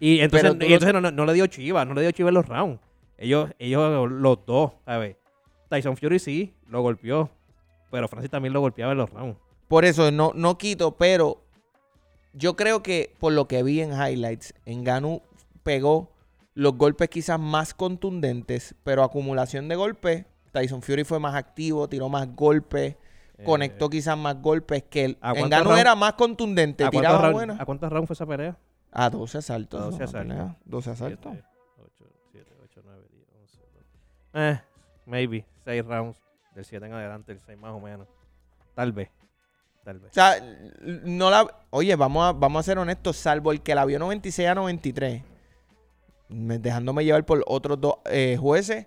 Y 0.00 0.20
entonces, 0.20 0.52
y 0.60 0.72
entonces 0.72 0.92
no, 0.94 1.00
no- 1.00 1.10
no 1.10 1.26
le 1.26 1.32
dio 1.34 1.46
chiva, 1.48 1.84
no 1.84 1.92
le 1.94 2.00
dio 2.02 2.12
chiva 2.12 2.28
en 2.30 2.34
los 2.36 2.46
rounds. 2.48 2.80
Ellos, 3.18 3.50
ellos 3.58 4.10
los 4.10 4.44
dos, 4.46 4.72
¿sabes? 4.84 5.16
Tyson 5.68 5.96
Fury 5.96 6.18
sí 6.18 6.54
lo 6.68 6.82
golpeó, 6.82 7.30
pero 7.90 8.08
Francis 8.08 8.30
también 8.30 8.52
lo 8.52 8.60
golpeaba 8.60 8.92
en 8.92 8.98
los 8.98 9.10
rounds. 9.10 9.38
Por 9.68 9.84
eso 9.84 10.10
no, 10.10 10.32
no 10.34 10.58
quito, 10.58 10.96
pero 10.96 11.42
yo 12.32 12.56
creo 12.56 12.82
que 12.82 13.14
por 13.18 13.32
lo 13.32 13.46
que 13.48 13.62
vi 13.62 13.80
en 13.80 13.92
highlights, 13.92 14.54
Ngannou 14.66 15.22
pegó 15.62 16.10
los 16.54 16.76
golpes 16.76 17.08
quizás 17.08 17.38
más 17.40 17.74
contundentes, 17.74 18.74
pero 18.84 19.02
acumulación 19.02 19.68
de 19.68 19.76
golpes, 19.76 20.26
Tyson 20.52 20.82
Fury 20.82 21.04
fue 21.04 21.18
más 21.18 21.34
activo, 21.34 21.88
tiró 21.88 22.08
más 22.08 22.28
golpes, 22.34 22.96
Eh, 23.36 23.42
conectó 23.44 23.90
quizás 23.90 24.16
más 24.16 24.40
golpes 24.40 24.84
que 24.84 25.04
él. 25.06 25.18
¿a 25.20 25.30
cuántos 25.32 25.48
Ngannou 25.50 25.68
round- 25.72 25.80
era 25.80 25.94
más 25.96 26.12
contundente, 26.12 26.84
¿A 26.84 26.90
cuántos, 26.90 27.00
tiraba 27.00 27.18
round- 27.22 27.32
buena. 27.32 27.56
¿A 27.58 27.64
cuántos 27.64 27.90
rounds 27.90 28.06
fue 28.06 28.14
esa 28.14 28.26
pelea? 28.26 28.56
A 28.92 29.10
12 29.10 29.38
asaltos. 29.38 29.80
A 29.80 29.84
12 29.86 29.96
una 29.96 30.04
asaltos. 30.04 30.36
pelea, 30.36 30.56
12 30.64 30.90
asaltos. 30.90 31.32
Eh, 34.34 34.60
maybe. 35.06 35.46
6 35.64 35.84
rounds. 35.84 36.20
Del 36.54 36.64
7 36.64 36.86
en 36.86 36.92
adelante, 36.92 37.32
el 37.32 37.40
6 37.40 37.58
más 37.58 37.72
o 37.72 37.80
menos. 37.80 38.06
Tal 38.74 38.92
vez. 38.92 39.10
Tal 39.84 39.98
vez. 39.98 40.10
O 40.10 40.14
sea, 40.14 40.36
no 41.04 41.30
la. 41.30 41.46
Oye, 41.70 41.94
vamos 41.96 42.24
a, 42.24 42.32
vamos 42.32 42.60
a 42.60 42.62
ser 42.62 42.78
honestos, 42.78 43.16
salvo 43.16 43.50
el 43.52 43.60
que 43.60 43.74
la 43.74 43.84
vio 43.84 43.98
96 43.98 44.48
a 44.48 44.54
93, 44.54 45.22
me- 46.28 46.58
dejándome 46.58 47.04
llevar 47.04 47.24
por 47.26 47.42
otros 47.46 47.80
dos 47.80 47.96
eh, 48.06 48.36
jueces, 48.40 48.86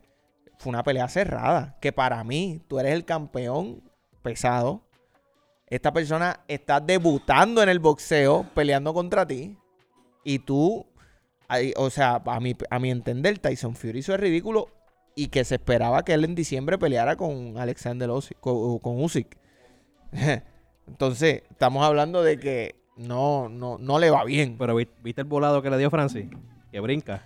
fue 0.59 0.69
una 0.71 0.83
pelea 0.83 1.07
cerrada. 1.07 1.77
Que 1.81 1.91
para 1.91 2.23
mí, 2.23 2.61
tú 2.67 2.79
eres 2.79 2.93
el 2.93 3.05
campeón 3.05 3.83
pesado. 4.23 4.81
Esta 5.67 5.91
persona 5.91 6.39
está 6.47 6.79
debutando 6.79 7.61
en 7.61 7.69
el 7.69 7.79
boxeo, 7.79 8.45
peleando 8.55 8.93
contra 8.93 9.27
ti. 9.27 9.57
Y 10.23 10.39
tú, 10.39 10.85
o 11.75 11.89
sea, 11.89 12.21
a 12.25 12.39
mi, 12.39 12.55
a 12.69 12.79
mi 12.79 12.91
entender, 12.91 13.37
Tyson 13.39 13.75
Fury 13.75 13.99
hizo 13.99 14.13
el 14.13 14.21
ridículo 14.21 14.69
y 15.17 15.27
que 15.29 15.43
se 15.43 15.55
esperaba 15.55 16.05
que 16.05 16.13
él 16.13 16.23
en 16.23 16.35
diciembre 16.35 16.77
peleara 16.77 17.15
con 17.17 17.57
Alexander 17.57 18.09
Usyk, 18.09 18.39
con, 18.39 18.79
con 18.79 19.01
Usyk. 19.03 19.35
Entonces, 20.87 21.43
estamos 21.49 21.83
hablando 21.85 22.23
de 22.23 22.39
que 22.39 22.75
no, 22.95 23.49
no, 23.49 23.77
no 23.77 23.99
le 23.99 24.09
va 24.09 24.23
bien. 24.23 24.57
Pero 24.57 24.75
vi- 24.75 24.87
¿viste 25.03 25.21
el 25.21 25.27
volado 25.27 25.61
que 25.61 25.69
le 25.69 25.77
dio 25.77 25.89
Francis? 25.89 26.27
Que 26.71 26.79
brinca. 26.79 27.25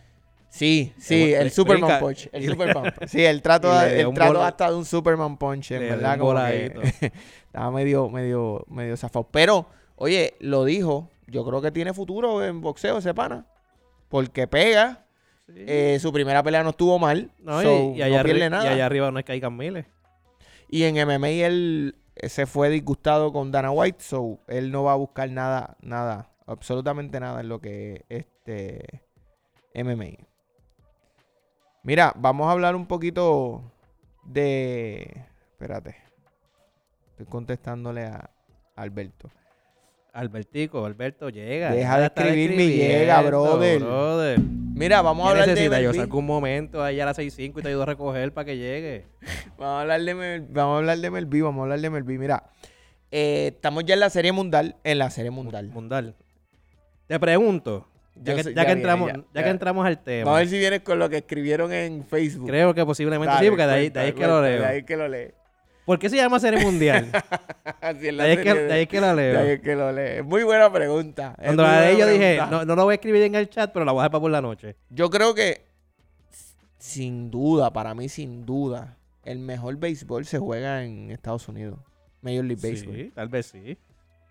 Sí, 0.50 0.93
sí, 0.98 1.25
Le- 1.27 1.41
el 1.41 1.51
Superman 1.51 1.81
brinca 1.88 2.00
Punch. 2.00 2.29
El 2.33 2.43
y 2.43 2.48
le- 2.48 2.51
Superman 2.53 2.93
Punch. 2.93 2.93
Sí, 3.10 3.24
el 3.24 3.41
trato, 3.41 3.81
el 3.83 4.13
trato 4.13 4.41
hasta 4.43 4.69
de 4.69 4.75
un 4.75 4.86
Superman 4.86 5.38
Punch, 5.38 5.71
en 5.71 5.79
verdad, 5.81 6.17
como 6.17 6.33
que 6.36 7.12
estaba 7.45 7.71
medio, 7.71 8.10
medio, 8.10 8.65
medio 8.67 8.98
zafado. 8.98 9.27
Pero, 9.31 9.67
oye, 9.95 10.36
lo 10.39 10.65
dijo, 10.65 11.10
yo 11.27 11.45
creo 11.45 11.62
que 11.62 11.71
tiene 11.71 11.93
futuro 11.93 12.43
en 12.43 12.62
boxeo 12.62 12.98
ese 12.98 13.13
pana. 13.13 13.45
Porque 14.10 14.48
pega. 14.48 15.05
Sí. 15.53 15.63
eh, 15.67 15.98
su 16.00 16.12
primera 16.13 16.41
pelea 16.43 16.63
no 16.63 16.70
estuvo 16.72 16.98
mal. 17.00 17.31
no, 17.39 17.62
so, 17.62 17.91
y, 17.93 18.00
y 18.00 18.01
allá 18.01 18.17
no 18.20 18.24
pierde 18.24 18.46
arri- 18.48 18.50
nada. 18.51 18.65
y 18.65 18.67
allá 18.74 18.86
arriba 18.86 19.12
no 19.12 19.20
es 19.20 19.25
que 19.25 19.31
hay 19.34 19.41
miles. 19.50 19.86
Y 20.70 20.84
en 20.84 20.96
MMA 21.05 21.29
él 21.29 21.96
eh, 22.15 22.29
se 22.29 22.46
fue 22.46 22.70
disgustado 22.70 23.31
con 23.34 23.51
Dana 23.51 23.72
White, 23.72 24.01
so 24.03 24.39
él 24.48 24.72
no 24.72 24.84
va 24.84 24.93
a 24.93 24.96
buscar 24.96 25.29
nada, 25.29 25.75
nada, 25.81 26.29
absolutamente 26.46 27.20
nada 27.20 27.41
en 27.41 27.50
lo 27.50 27.60
que 27.60 28.05
es 28.10 28.25
este 28.25 29.03
MMA. 29.75 30.25
Mira, 31.84 32.13
vamos 32.15 32.48
a 32.48 32.51
hablar 32.51 32.75
un 32.75 32.86
poquito 32.86 33.63
de. 34.24 35.25
Espérate. 35.51 35.96
Estoy 37.12 37.25
contestándole 37.25 38.05
a 38.05 38.29
Alberto. 38.75 39.29
Albertico, 40.13 40.86
Alberto, 40.86 41.30
llega. 41.30 41.72
Deja 41.72 42.00
de 42.00 42.06
escribirme 42.08 42.63
y 42.63 42.77
llega, 42.77 43.22
brother. 43.22 43.80
brother. 43.80 44.39
Mira, 44.39 45.01
vamos 45.01 45.24
a 45.25 45.27
¿Qué 45.27 45.32
hablar 45.41 45.48
de 45.48 45.53
necesita? 45.53 45.82
Yo 45.82 45.89
MLB. 45.91 45.96
salgo 46.00 46.20
un 46.20 46.25
momento 46.25 46.84
ahí 46.84 47.00
a 47.00 47.06
las 47.06 47.18
6.05 47.18 47.60
y 47.60 47.62
te 47.62 47.68
ayudo 47.70 47.84
a 47.84 47.86
recoger 47.86 48.34
para 48.34 48.46
que 48.46 48.58
llegue. 48.58 49.06
Vamos 49.58 49.77
a 49.77 49.82
hablar 49.82 50.01
de 50.01 50.15
MLB, 50.15 50.53
vamos 50.53 50.74
a 50.74 50.77
hablar 50.80 50.98
de 50.98 51.10
MLB, 51.12 51.44
vamos 51.44 51.60
a 51.60 51.63
hablar 51.63 51.80
de 51.80 51.89
MLB. 51.91 52.20
Mira, 52.20 52.44
Eh, 53.12 53.51
estamos 53.56 53.86
ya 53.86 53.94
en 53.94 54.00
la 54.00 54.10
serie 54.10 54.32
mundial. 54.32 54.75
En 54.84 54.98
la 54.98 55.10
serie 55.12 55.30
mundial. 55.30 55.68
Mundial. 55.68 56.15
Te 57.08 57.20
pregunto, 57.20 57.88
ya, 58.15 58.32
Yo 58.32 58.38
que, 58.38 58.44
sé- 58.44 58.50
ya 58.51 58.56
ya 58.56 58.62
que 58.62 58.65
viene, 58.68 58.82
entramos, 58.82 59.10
ya, 59.12 59.18
ya, 59.18 59.24
ya. 59.34 59.44
que 59.44 59.50
entramos 59.50 59.86
al 59.86 60.00
tema, 60.01 60.24
Vamos 60.25 60.38
a 60.38 60.39
ver 60.39 60.48
si 60.50 60.58
vienes 60.58 60.82
con 60.82 60.98
lo 60.98 61.10
que 61.10 61.18
escribieron 61.18 61.72
en 61.74 62.03
Facebook. 62.06 62.48
creo 62.48 62.74
que 62.74 62.84
posiblemente 62.86 63.34
Dale, 63.34 63.46
sí, 63.46 63.50
porque 63.51 63.68
de 63.68 63.74
ahí, 63.74 63.89
de 63.89 64.00
ahí 64.00 64.10
es 64.10 64.15
que 64.15 64.27
lo 64.27 64.41
leo. 64.41 64.60
De 64.62 64.65
ahí 64.65 64.84
que 64.84 64.98
lo 64.98 65.08
lee. 65.08 65.27
¿Por 65.86 65.98
qué 66.00 66.10
se 66.10 66.16
llama 66.16 66.40
Serie 66.40 66.64
Mundial? 66.64 67.10
De, 68.00 68.22
ahí 68.22 68.32
es 68.34 68.40
que, 68.40 68.54
de 68.54 68.74
ahí 68.74 68.88
que 68.88 69.02
lo 69.02 69.08
de 69.08 69.16
leo. 69.16 69.40
ahí 69.40 69.50
es 69.52 69.62
que 69.62 69.76
lo. 69.76 69.90
Es 69.98 70.24
muy 70.24 70.44
buena 70.44 70.72
pregunta. 70.72 71.36
Cuando 71.42 71.64
la 71.64 71.82
leí 71.82 71.98
yo 71.98 72.08
dije, 72.08 72.40
no, 72.50 72.64
no 72.66 72.76
lo 72.76 72.84
voy 72.86 72.94
a 72.94 72.96
escribir 72.96 73.24
en 73.24 73.36
el 73.36 73.50
chat, 73.50 73.72
pero 73.74 73.84
la 73.86 73.92
voy 73.92 74.00
a 74.00 74.04
dejar 74.04 74.12
para 74.12 74.22
por 74.22 74.32
la 74.32 74.42
noche. 74.42 74.76
Yo 74.90 75.10
creo 75.10 75.34
que, 75.34 75.66
sin 76.78 77.30
duda, 77.32 77.72
para 77.74 77.94
mí, 77.94 78.10
sin 78.10 78.46
duda, 78.46 78.98
el 79.24 79.40
mejor 79.40 79.78
béisbol 79.78 80.26
se 80.26 80.40
juega 80.40 80.84
en 80.84 81.12
Estados 81.12 81.48
Unidos. 81.48 81.80
Major 82.22 82.46
League 82.46 82.62
Baseball. 82.62 82.96
Sí, 82.96 83.12
tal 83.14 83.28
vez 83.30 83.48
sí. 83.48 83.78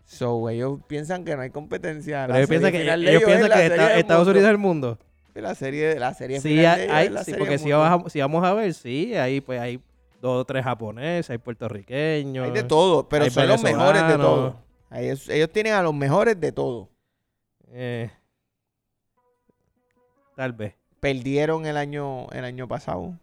So, 0.07 0.49
ellos 0.49 0.78
piensan 0.87 1.25
que 1.25 1.37
no 1.37 1.42
hay 1.42 1.50
competencia. 1.50 2.25
Pero 2.26 2.38
ellos 2.38 2.49
piensan 2.49 2.73
que, 2.73 2.78
de 2.78 2.85
ellos 2.85 3.07
ellos 3.09 3.23
piensan 3.25 3.52
Estados. 3.99 4.26
Unidos 4.28 4.45
es 4.45 4.50
el 4.50 4.59
mundo. 4.59 4.99
La 5.35 5.54
serie, 5.54 5.99
la 5.99 6.12
serie 6.14 6.40
Sí, 6.40 6.49
final 6.50 6.64
de 6.64 6.69
hay, 6.69 6.83
ellos 6.83 6.95
hay- 6.97 7.07
es 7.07 7.12
la 7.12 7.21
sí, 7.21 7.25
serie 7.26 7.38
porque 7.38 7.59
si 7.59 7.71
vamos, 7.71 8.07
a, 8.07 8.11
si 8.11 8.21
vamos 8.21 8.45
a 8.45 8.52
ver, 8.54 8.75
sí, 8.75 9.14
ahí 9.14 9.40
pues 9.40 9.61
hay 9.61 9.80
dos 10.20 10.42
o 10.42 10.44
tres 10.44 10.64
japoneses, 10.64 11.30
hay 11.30 11.38
puertorriqueños. 11.38 12.44
Hay 12.46 12.50
de 12.52 12.62
todo, 12.62 13.08
pero 13.08 13.28
son 13.30 13.48
los 13.48 13.62
mejores 13.62 14.06
de 14.06 14.16
todo. 14.16 14.56
Ellos, 14.92 15.28
ellos 15.28 15.50
tienen 15.50 15.72
a 15.74 15.82
los 15.82 15.94
mejores 15.94 16.38
de 16.40 16.52
todo. 16.52 16.88
Eh, 17.68 18.10
tal 20.36 20.52
vez. 20.52 20.74
Perdieron 21.00 21.64
el 21.66 21.76
año, 21.76 22.28
el 22.30 22.44
año 22.44 22.68
pasado. 22.68 23.14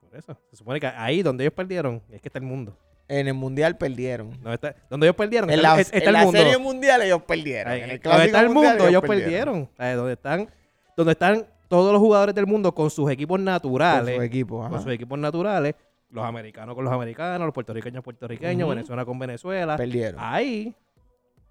Por 0.00 0.16
eso. 0.16 0.36
Se 0.50 0.56
supone 0.56 0.80
que 0.80 0.86
ahí 0.86 1.22
donde 1.22 1.44
ellos 1.44 1.52
perdieron 1.54 2.02
es 2.10 2.20
que 2.22 2.28
está 2.28 2.38
el 2.38 2.44
mundo. 2.44 2.76
En 3.08 3.26
el 3.26 3.34
mundial 3.34 3.76
perdieron. 3.76 4.30
Donde, 4.42 4.54
está, 4.54 4.74
donde 4.90 5.06
ellos 5.06 5.16
perdieron 5.16 5.50
En 5.50 5.56
está, 5.56 5.74
la, 5.74 5.80
es- 5.80 5.86
está 5.92 5.98
en 5.98 6.06
el 6.08 6.12
la 6.12 6.22
mundo. 6.24 6.38
serie 6.38 6.58
mundial 6.58 7.02
ellos 7.02 7.22
perdieron. 7.22 7.72
Ahí, 7.72 7.80
en 7.82 7.90
el 7.90 8.00
donde 8.00 8.24
está 8.26 8.40
el 8.40 8.48
mundial 8.50 8.74
mundo, 8.76 8.88
ellos 8.88 9.02
perdieron. 9.02 9.70
Ahí, 9.78 9.94
donde 9.96 10.12
están, 10.12 10.48
donde 10.96 11.12
están 11.12 11.46
todos 11.68 11.92
los 11.92 12.00
jugadores 12.00 12.34
del 12.34 12.46
mundo 12.46 12.74
con 12.74 12.90
sus 12.90 13.10
equipos 13.10 13.36
Con 13.36 13.44
naturales. 13.44 14.16
su 14.16 14.22
equipo. 14.22 14.60
ajá. 14.62 14.70
con 14.70 14.82
sus 14.82 14.92
equipos 14.92 15.18
naturales. 15.18 15.74
Los 16.10 16.24
americanos 16.24 16.74
con 16.74 16.84
los 16.84 16.92
americanos, 16.92 17.46
los 17.46 17.52
puertorriqueños 17.54 18.02
puertorriqueños. 18.02 18.68
Venezuela 18.68 19.04
con 19.04 19.18
Venezuela. 19.18 19.76
Perdieron. 19.76 20.18
Ahí, 20.22 20.74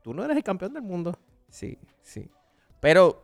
tú 0.01 0.13
no 0.13 0.23
eres 0.23 0.37
el 0.37 0.43
campeón 0.43 0.73
del 0.73 0.83
mundo. 0.83 1.17
Sí, 1.49 1.77
sí. 2.01 2.29
Pero 2.79 3.23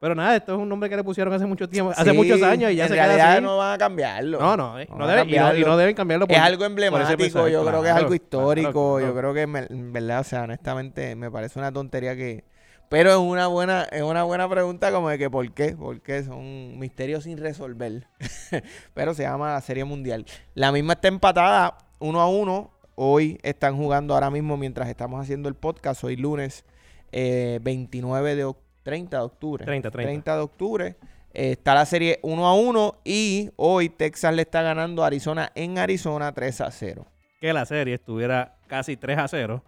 Pero 0.00 0.14
nada, 0.14 0.36
esto 0.36 0.54
es 0.54 0.58
un 0.60 0.68
nombre 0.68 0.88
que 0.88 0.96
le 0.96 1.02
pusieron 1.02 1.34
hace 1.34 1.44
mucho 1.46 1.68
tiempo, 1.68 1.90
hace 1.96 2.12
muchos 2.12 2.40
años 2.42 2.70
y 2.70 2.76
ya 2.76 2.84
en 2.84 2.88
se 2.88 2.94
queda 2.94 3.06
realidad 3.06 3.32
así. 3.32 3.42
no 3.42 3.56
van 3.58 3.74
a 3.74 3.78
cambiarlo. 3.78 4.38
No, 4.38 4.56
no, 4.56 4.78
eh, 4.78 4.88
No 4.96 5.06
deben, 5.08 5.28
y, 5.28 5.32
no, 5.32 5.36
y 5.36 5.38
cambiarlo. 5.38 5.66
no 5.66 5.76
deben 5.76 5.96
cambiarlo 5.96 6.26
por 6.28 6.36
es 6.36 6.42
algo 6.42 6.64
emblemático, 6.64 7.48
yo 7.48 7.64
creo 7.66 7.82
que 7.82 7.88
es 7.88 7.94
algo 7.94 8.14
histórico, 8.14 8.96
claro, 8.98 9.00
yo 9.00 9.14
creo 9.18 9.34
que 9.34 9.42
en 9.42 9.92
verdad, 9.92 10.20
o 10.20 10.24
sea, 10.24 10.42
honestamente 10.44 11.16
me 11.16 11.30
parece 11.32 11.58
una 11.58 11.72
tontería 11.72 12.14
que 12.14 12.44
pero 12.88 13.10
es 13.10 13.16
una 13.18 13.46
buena 13.48 13.82
es 13.90 14.02
una 14.02 14.22
buena 14.24 14.48
pregunta 14.48 14.90
como 14.92 15.08
de 15.08 15.18
que 15.18 15.28
por 15.30 15.50
qué, 15.52 15.76
porque 15.78 16.22
son 16.24 16.78
misterios 16.78 17.24
sin 17.24 17.38
resolver. 17.38 18.06
pero 18.94 19.14
se 19.14 19.22
llama 19.24 19.52
la 19.52 19.60
Serie 19.60 19.84
Mundial. 19.84 20.24
La 20.54 20.72
misma 20.72 20.94
está 20.94 21.08
empatada 21.08 21.78
uno 21.98 22.20
a 22.20 22.28
uno. 22.28 22.70
Hoy 22.94 23.38
están 23.42 23.76
jugando 23.76 24.14
ahora 24.14 24.30
mismo 24.30 24.56
mientras 24.56 24.88
estamos 24.88 25.20
haciendo 25.20 25.48
el 25.48 25.54
podcast, 25.54 26.02
hoy 26.02 26.16
lunes 26.16 26.64
eh, 27.12 27.60
29 27.62 28.34
de 28.34 28.44
oc- 28.46 28.56
30 28.82 29.16
de 29.18 29.22
octubre. 29.22 29.64
30, 29.64 29.90
30. 29.90 30.34
de 30.36 30.42
octubre. 30.42 30.96
Eh, 31.34 31.52
está 31.52 31.74
la 31.74 31.84
serie 31.86 32.18
1 32.22 32.46
a 32.48 32.54
1 32.54 32.94
y 33.04 33.50
hoy 33.56 33.88
Texas 33.90 34.34
le 34.34 34.42
está 34.42 34.62
ganando 34.62 35.04
a 35.04 35.06
Arizona 35.08 35.52
en 35.54 35.78
Arizona 35.78 36.32
3 36.32 36.60
a 36.62 36.70
0. 36.70 37.06
Que 37.40 37.52
la 37.52 37.66
serie 37.66 37.94
estuviera 37.94 38.56
casi 38.66 38.96
3 38.96 39.18
a 39.18 39.28
0, 39.28 39.62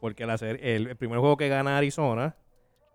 porque 0.00 0.24
la 0.24 0.38
serie, 0.38 0.76
el, 0.76 0.86
el 0.86 0.96
primer 0.96 1.18
juego 1.18 1.36
que 1.36 1.48
gana 1.48 1.76
Arizona 1.76 2.34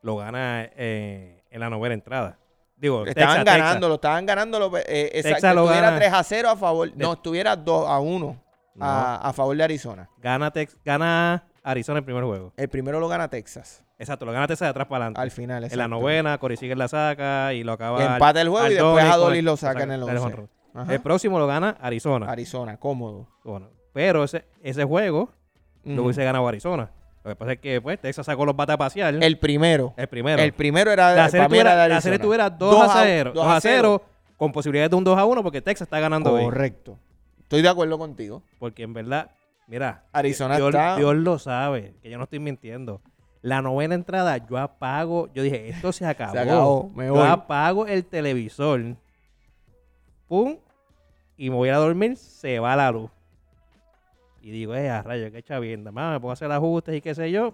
lo 0.01 0.17
gana 0.17 0.69
eh, 0.75 1.43
en 1.49 1.59
la 1.59 1.69
novena 1.69 1.93
entrada. 1.93 2.37
Digo, 2.77 3.05
Estaban 3.05 3.43
Texas, 3.43 3.57
ganándolo, 3.57 3.95
estaban 3.95 4.25
ganándolo. 4.25 4.71
Eh, 4.77 5.09
exacto, 5.13 5.29
Texas 5.35 5.55
lo 5.55 5.61
estuviera 5.63 5.87
gana. 5.87 5.99
3 5.99 6.13
a 6.13 6.23
0 6.23 6.49
a 6.49 6.55
favor. 6.55 6.89
No, 6.95 7.13
estuviera 7.13 7.55
2 7.57 7.87
a 7.89 7.99
1 7.99 8.41
No. 8.75 8.85
a, 8.85 9.15
a 9.17 9.33
favor 9.33 9.57
de 9.57 9.63
Arizona. 9.63 10.09
Gana, 10.19 10.51
Tex- 10.53 10.77
gana 10.85 11.43
Arizona 11.61 11.99
el 11.99 12.05
primer 12.05 12.23
juego. 12.23 12.53
El 12.55 12.69
primero 12.69 12.99
lo 13.01 13.09
gana 13.09 13.27
Texas. 13.27 13.83
Exacto, 13.97 14.25
lo 14.25 14.31
gana 14.31 14.47
Texas 14.47 14.67
de 14.67 14.69
atrás 14.69 14.87
para 14.87 15.05
adelante. 15.05 15.19
Al 15.19 15.31
final. 15.31 15.57
en 15.57 15.61
la 15.63 15.67
exacto. 15.67 15.89
novena, 15.89 16.37
Corey 16.37 16.55
Seager 16.55 16.77
la 16.77 16.87
saca 16.87 17.53
y 17.53 17.63
lo 17.65 17.73
acaba. 17.73 18.13
Empata 18.13 18.39
el 18.39 18.47
juego 18.47 18.67
y 18.67 18.75
después 18.75 19.03
Adolis 19.03 19.39
el- 19.39 19.45
lo 19.45 19.57
saca 19.57 19.83
en 19.83 19.91
el 19.91 19.99
saca 19.99 20.11
11. 20.13 20.23
jonrón. 20.23 20.49
Ajá. 20.73 20.93
El 20.93 21.01
próximo 21.01 21.37
lo 21.37 21.47
gana 21.47 21.75
Arizona. 21.81 22.31
Arizona, 22.31 22.77
cómodo. 22.77 23.27
Bueno, 23.43 23.71
pero 23.91 24.23
ese, 24.23 24.45
ese 24.63 24.85
juego 24.85 25.33
lo 25.83 25.93
Ujú. 25.95 26.03
hubiese 26.03 26.23
ganado 26.23 26.47
Arizona. 26.47 26.91
Lo 27.23 27.31
que 27.31 27.35
pasa 27.35 27.51
es 27.53 27.59
que 27.59 27.81
pues, 27.81 27.99
Texas 27.99 28.25
sacó 28.25 28.45
los 28.45 28.55
bates 28.55 28.73
a 28.73 28.77
pasear. 28.77 29.13
El, 29.13 29.21
El 29.23 29.37
primero. 29.37 29.93
primero. 30.09 30.41
El 30.41 30.53
primero 30.53 30.91
era 30.91 31.09
la 31.09 31.15
para 31.15 31.29
serie 31.29 31.47
tuviera, 31.47 31.83
de 31.83 31.89
la 31.89 32.01
serie 32.01 32.19
tuviera 32.19 32.49
2 32.49 32.71
Dos 32.71 32.89
a 32.89 33.01
a- 33.01 33.03
0. 33.05 33.31
2 33.33 33.43
dos 33.43 33.51
a 33.51 33.55
a 33.57 33.61
0 33.61 34.01
con 34.37 34.51
posibilidades 34.53 34.89
de 34.89 34.95
un 34.95 35.03
2 35.03 35.17
a 35.17 35.25
1 35.25 35.43
porque 35.43 35.61
Texas 35.61 35.85
está 35.87 35.99
ganando 35.99 36.31
hoy. 36.33 36.43
Correcto. 36.45 36.97
Estoy 37.41 37.61
de 37.61 37.67
acuerdo 37.69 37.97
contigo. 37.97 38.41
Porque 38.57 38.83
en 38.83 38.93
verdad, 38.93 39.31
mira, 39.67 40.05
Arizona 40.13 40.55
Dios, 40.55 40.69
está- 40.69 40.95
Dios 40.95 41.15
lo 41.15 41.39
sabe, 41.39 41.93
que 42.01 42.09
yo 42.09 42.17
no 42.17 42.23
estoy 42.23 42.39
mintiendo. 42.39 43.01
La 43.41 43.61
novena 43.61 43.95
entrada, 43.95 44.37
yo 44.37 44.57
apago, 44.57 45.29
yo 45.33 45.43
dije, 45.43 45.69
esto 45.69 45.91
se 45.91 46.05
acabó. 46.05 46.31
Se 46.33 46.39
acabó, 46.39 46.89
me 46.95 47.07
yo 47.07 47.13
voy. 47.15 47.27
apago 47.27 47.85
el 47.87 48.05
televisor, 48.05 48.81
pum, 50.27 50.57
y 51.37 51.49
me 51.49 51.55
voy 51.55 51.69
a 51.69 51.77
dormir, 51.77 52.17
se 52.17 52.59
va 52.59 52.75
la 52.75 52.91
luz. 52.91 53.09
Y 54.49 54.51
digo, 54.51 54.73
eh, 54.73 54.89
a 54.89 55.03
rayo, 55.03 55.31
qué 55.31 55.43
chavienda, 55.43 55.91
más 55.91 56.13
me 56.13 56.19
puedo 56.19 56.31
hacer 56.33 56.51
ajustes 56.51 56.95
y 56.95 57.01
qué 57.01 57.13
sé 57.13 57.29
yo. 57.29 57.53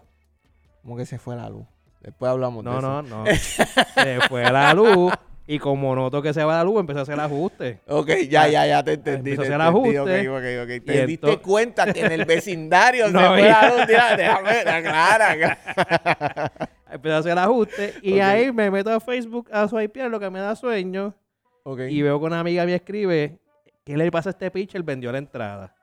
Como 0.82 0.96
que 0.96 1.06
se 1.06 1.20
fue 1.20 1.36
la 1.36 1.50
luz. 1.50 1.66
Después 2.00 2.32
hablamos 2.32 2.64
de 2.64 2.72
No, 2.72 2.78
eso. 2.78 3.02
no, 3.02 3.26
no. 3.26 3.26
se 3.36 4.22
fue 4.30 4.50
la 4.50 4.74
luz, 4.74 5.12
y 5.46 5.60
como 5.60 5.94
noto 5.94 6.22
que 6.22 6.34
se 6.34 6.42
va 6.46 6.56
la 6.56 6.64
luz, 6.64 6.80
empecé 6.80 7.00
a 7.00 7.02
hacer 7.02 7.20
ajustes. 7.20 7.80
Ok, 7.86 8.12
ya, 8.30 8.48
ya, 8.48 8.66
ya 8.66 8.82
te 8.82 8.94
entendí. 8.94 9.32
Empezó 9.32 9.42
te 9.50 9.54
a 9.54 9.68
hacer 9.68 9.76
entendí, 9.76 9.98
ajuste. 9.98 10.30
ok, 10.30 10.38
ok, 10.38 10.64
ok. 10.64 10.72
Y 10.76 10.80
Te 10.80 11.06
diste 11.06 11.38
cuenta 11.40 11.92
que 11.92 12.06
en 12.06 12.12
el 12.14 12.24
vecindario 12.24 13.10
No 13.12 13.20
se 13.20 13.28
fue 13.28 13.42
la 13.50 13.70
luz. 13.70 13.86
Mira, 13.90 14.16
déjame, 14.16 14.50
aclara. 14.62 15.58
Empecé 16.92 17.14
a 17.14 17.18
hacer 17.18 17.38
ajustes, 17.38 17.96
y 18.02 18.20
ahí 18.22 18.54
me 18.54 18.72
meto 18.72 18.90
a 18.94 19.02
Facebook 19.02 19.50
a 19.52 19.68
swipear 19.68 20.10
lo 20.10 20.18
que 20.18 20.30
me 20.30 20.40
da 20.40 20.56
sueño. 20.56 21.14
Ok. 21.64 21.82
Y 21.90 22.02
veo 22.02 22.18
que 22.22 22.26
una 22.26 22.40
amiga 22.40 22.66
me 22.66 22.76
escribe, 22.76 23.38
¿qué 23.84 23.98
le 23.98 24.10
pasa 24.12 24.30
a 24.30 24.32
este 24.32 24.50
pitcher? 24.50 24.82
Vendió 24.84 25.12
la 25.12 25.18
entrada. 25.18 25.75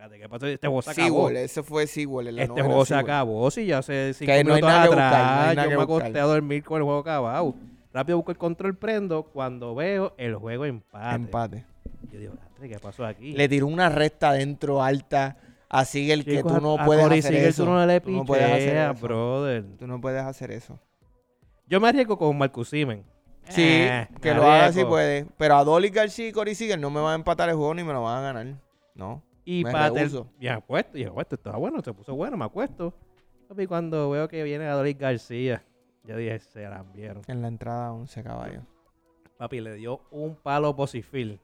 Espérate, 0.00 0.18
¿qué 0.18 0.28
pasó? 0.30 0.46
Este 0.46 0.66
juego 0.66 0.80
se 0.82 0.90
acabó. 0.92 1.06
Seawall, 1.08 1.36
ese 1.36 1.62
fue 1.62 1.86
Seawall 1.86 2.28
en 2.28 2.36
la 2.36 2.42
Este 2.44 2.62
juego 2.62 2.84
se 2.86 2.94
acabó. 2.94 3.50
Si 3.50 3.66
ya 3.66 3.78
hace 3.78 4.14
cinco 4.14 4.32
Que 4.32 4.44
no 4.44 4.54
minutos 4.54 4.70
que 4.70 4.76
atrás, 4.86 4.88
buscar, 4.88 5.10
no 5.36 5.40
hay 5.50 5.56
nada 5.56 5.64
yo 5.64 5.68
que 5.70 5.76
me 5.76 5.82
acosté 5.82 6.20
a 6.20 6.24
dormir 6.24 6.64
con 6.64 6.76
el 6.78 6.84
juego 6.84 6.98
acabado. 7.00 7.54
Rápido 7.92 8.16
busco 8.16 8.30
el 8.32 8.38
control, 8.38 8.76
prendo. 8.76 9.24
Cuando 9.24 9.74
veo 9.74 10.14
el 10.16 10.36
juego 10.36 10.64
empate. 10.64 11.14
Empate. 11.16 11.64
Yo 12.10 12.18
digo, 12.18 12.32
"Andre, 12.54 12.68
¿qué 12.70 12.78
pasó 12.78 13.04
aquí? 13.04 13.32
Le 13.32 13.46
tiró 13.48 13.66
una 13.66 13.90
recta 13.90 14.32
dentro 14.32 14.82
alta 14.82 15.36
a 15.68 15.84
Sigel 15.84 16.24
que 16.24 16.42
tú 16.42 16.60
no 16.62 16.78
a- 16.78 16.82
a 16.82 16.86
puedes 16.86 17.02
Corey 17.04 17.18
hacer 17.18 17.34
eso. 17.34 17.64
Tú 17.64 17.70
no 17.70 17.84
le 17.84 18.00
Tú 18.00 18.10
no 18.10 18.24
puedes 18.24 18.44
hacer 18.50 18.76
eso. 18.76 19.06
brother. 19.06 19.64
Tú 19.78 19.86
no 19.86 20.00
puedes 20.00 20.22
hacer 20.22 20.50
eso. 20.50 20.78
Yo 21.68 21.78
me 21.78 21.88
arriesgo 21.88 22.16
con 22.16 22.38
Marcus 22.38 22.70
Simen. 22.70 23.04
Sí, 23.50 23.62
Eh, 23.66 24.08
que 24.22 24.32
lo 24.32 24.44
haga 24.50 24.72
si 24.72 24.82
puede. 24.84 25.26
Pero 25.36 25.56
a 25.56 25.64
Dolly 25.64 25.90
García 25.90 26.28
y 26.28 26.32
Corey 26.32 26.54
Seager 26.54 26.78
no 26.78 26.88
me 26.90 27.00
van 27.00 27.12
a 27.12 27.14
empatar 27.16 27.48
el 27.50 27.56
juego 27.56 27.74
ni 27.74 27.82
me 27.84 27.92
lo 27.92 28.02
van 28.02 28.18
a 28.18 28.20
ganar. 28.32 28.46
No. 28.94 29.22
Y 29.52 29.64
Me 29.64 29.72
para 29.72 29.90
rehuso. 29.90 30.28
y 30.38 30.44
me 30.44 30.50
acuesto, 30.50 30.96
y 30.96 31.02
acuesto, 31.04 31.34
estaba 31.34 31.58
bueno, 31.58 31.82
se 31.82 31.92
puso 31.92 32.14
bueno, 32.14 32.36
me 32.36 32.44
acuesto. 32.44 32.94
Y 33.58 33.66
cuando 33.66 34.08
veo 34.10 34.28
que 34.28 34.44
viene 34.44 34.66
Adolis 34.66 34.96
García, 34.96 35.64
yo 36.04 36.16
dije, 36.16 36.38
se 36.38 36.62
la 36.62 36.84
vieron. 36.94 37.22
En 37.26 37.42
la 37.42 37.48
entrada 37.48 37.92
11 37.92 38.22
caballos. 38.22 38.62
Papi, 39.38 39.60
le 39.60 39.74
dio 39.74 40.02
un 40.12 40.36
palo 40.36 40.76
posifil. 40.76 41.40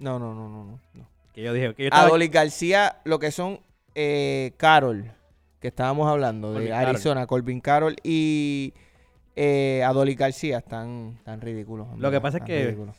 No, 0.00 0.18
no, 0.18 0.34
no, 0.34 0.48
no, 0.48 0.80
no. 0.94 1.08
Que 1.32 1.42
yo 1.42 1.52
dije, 1.52 1.74
que 1.74 1.84
yo 1.84 1.86
A 1.92 1.94
estaba... 1.96 2.08
Dolly 2.08 2.26
García, 2.28 2.96
lo 3.04 3.20
que 3.20 3.30
son 3.30 3.60
eh, 3.94 4.52
Carol, 4.56 5.12
que 5.60 5.68
estábamos 5.68 6.08
hablando, 6.08 6.54
de. 6.54 6.72
Arizona, 6.72 7.26
Colvin 7.28 7.60
Carroll 7.60 7.94
y 8.02 8.74
eh, 9.36 9.82
Adolis 9.84 10.16
García 10.16 10.58
están 10.58 11.20
tan 11.24 11.40
ridículos. 11.40 11.86
Lo 11.98 12.10
que 12.10 12.20
pasa 12.20 12.38
es 12.38 12.44
que- 12.44 12.64
ridículos. 12.66 12.96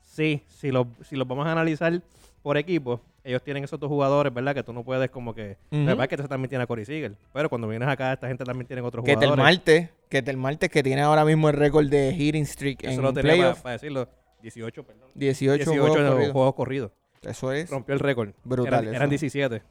Sí, 0.00 0.44
si 0.46 0.70
los 0.70 0.86
si 1.02 1.16
los 1.16 1.26
vamos 1.26 1.44
a 1.48 1.50
analizar 1.50 2.00
por 2.44 2.58
equipo, 2.58 3.00
ellos 3.24 3.42
tienen 3.42 3.64
esos 3.64 3.80
dos 3.80 3.88
jugadores, 3.88 4.32
¿verdad? 4.32 4.54
Que 4.54 4.62
tú 4.62 4.74
no 4.74 4.84
puedes 4.84 5.08
como 5.08 5.34
que... 5.34 5.56
Ujú. 5.70 5.80
La 5.80 5.92
verdad 5.92 6.02
es 6.02 6.08
que 6.08 6.14
este 6.16 6.28
también 6.28 6.50
tiene 6.50 6.64
a 6.64 6.66
Corey 6.66 6.84
Seager. 6.84 7.16
Pero 7.32 7.48
cuando 7.48 7.66
vienes 7.66 7.88
acá, 7.88 8.12
esta 8.12 8.28
gente 8.28 8.44
también 8.44 8.66
tiene 8.66 8.82
otros 8.82 9.02
Que 9.02 9.14
jugadores. 9.14 9.42
Marte, 9.42 9.90
que 10.10 10.36
Marte 10.36 10.68
que 10.68 10.82
tiene 10.82 11.00
ahora 11.00 11.24
mismo 11.24 11.48
el 11.48 11.56
récord 11.56 11.88
de 11.88 12.12
hitting 12.12 12.44
streak 12.44 12.84
Eso 12.84 12.90
en 12.92 13.02
lo 13.02 13.14
tenía 13.14 13.30
para, 13.30 13.54
playoff. 13.54 13.64
decirlo. 13.64 14.08
18, 14.42 14.84
perdón. 14.84 15.08
18, 15.14 15.56
18 15.70 15.80
juegos 15.80 16.32
juegos 16.32 16.54
corridos. 16.54 16.92
Eso 17.22 17.50
es. 17.50 17.70
Rompió 17.70 17.94
el 17.94 18.00
récord. 18.00 18.34
Brutal 18.44 18.84
Eran, 18.84 18.94
eran 18.94 19.08
17. 19.08 19.62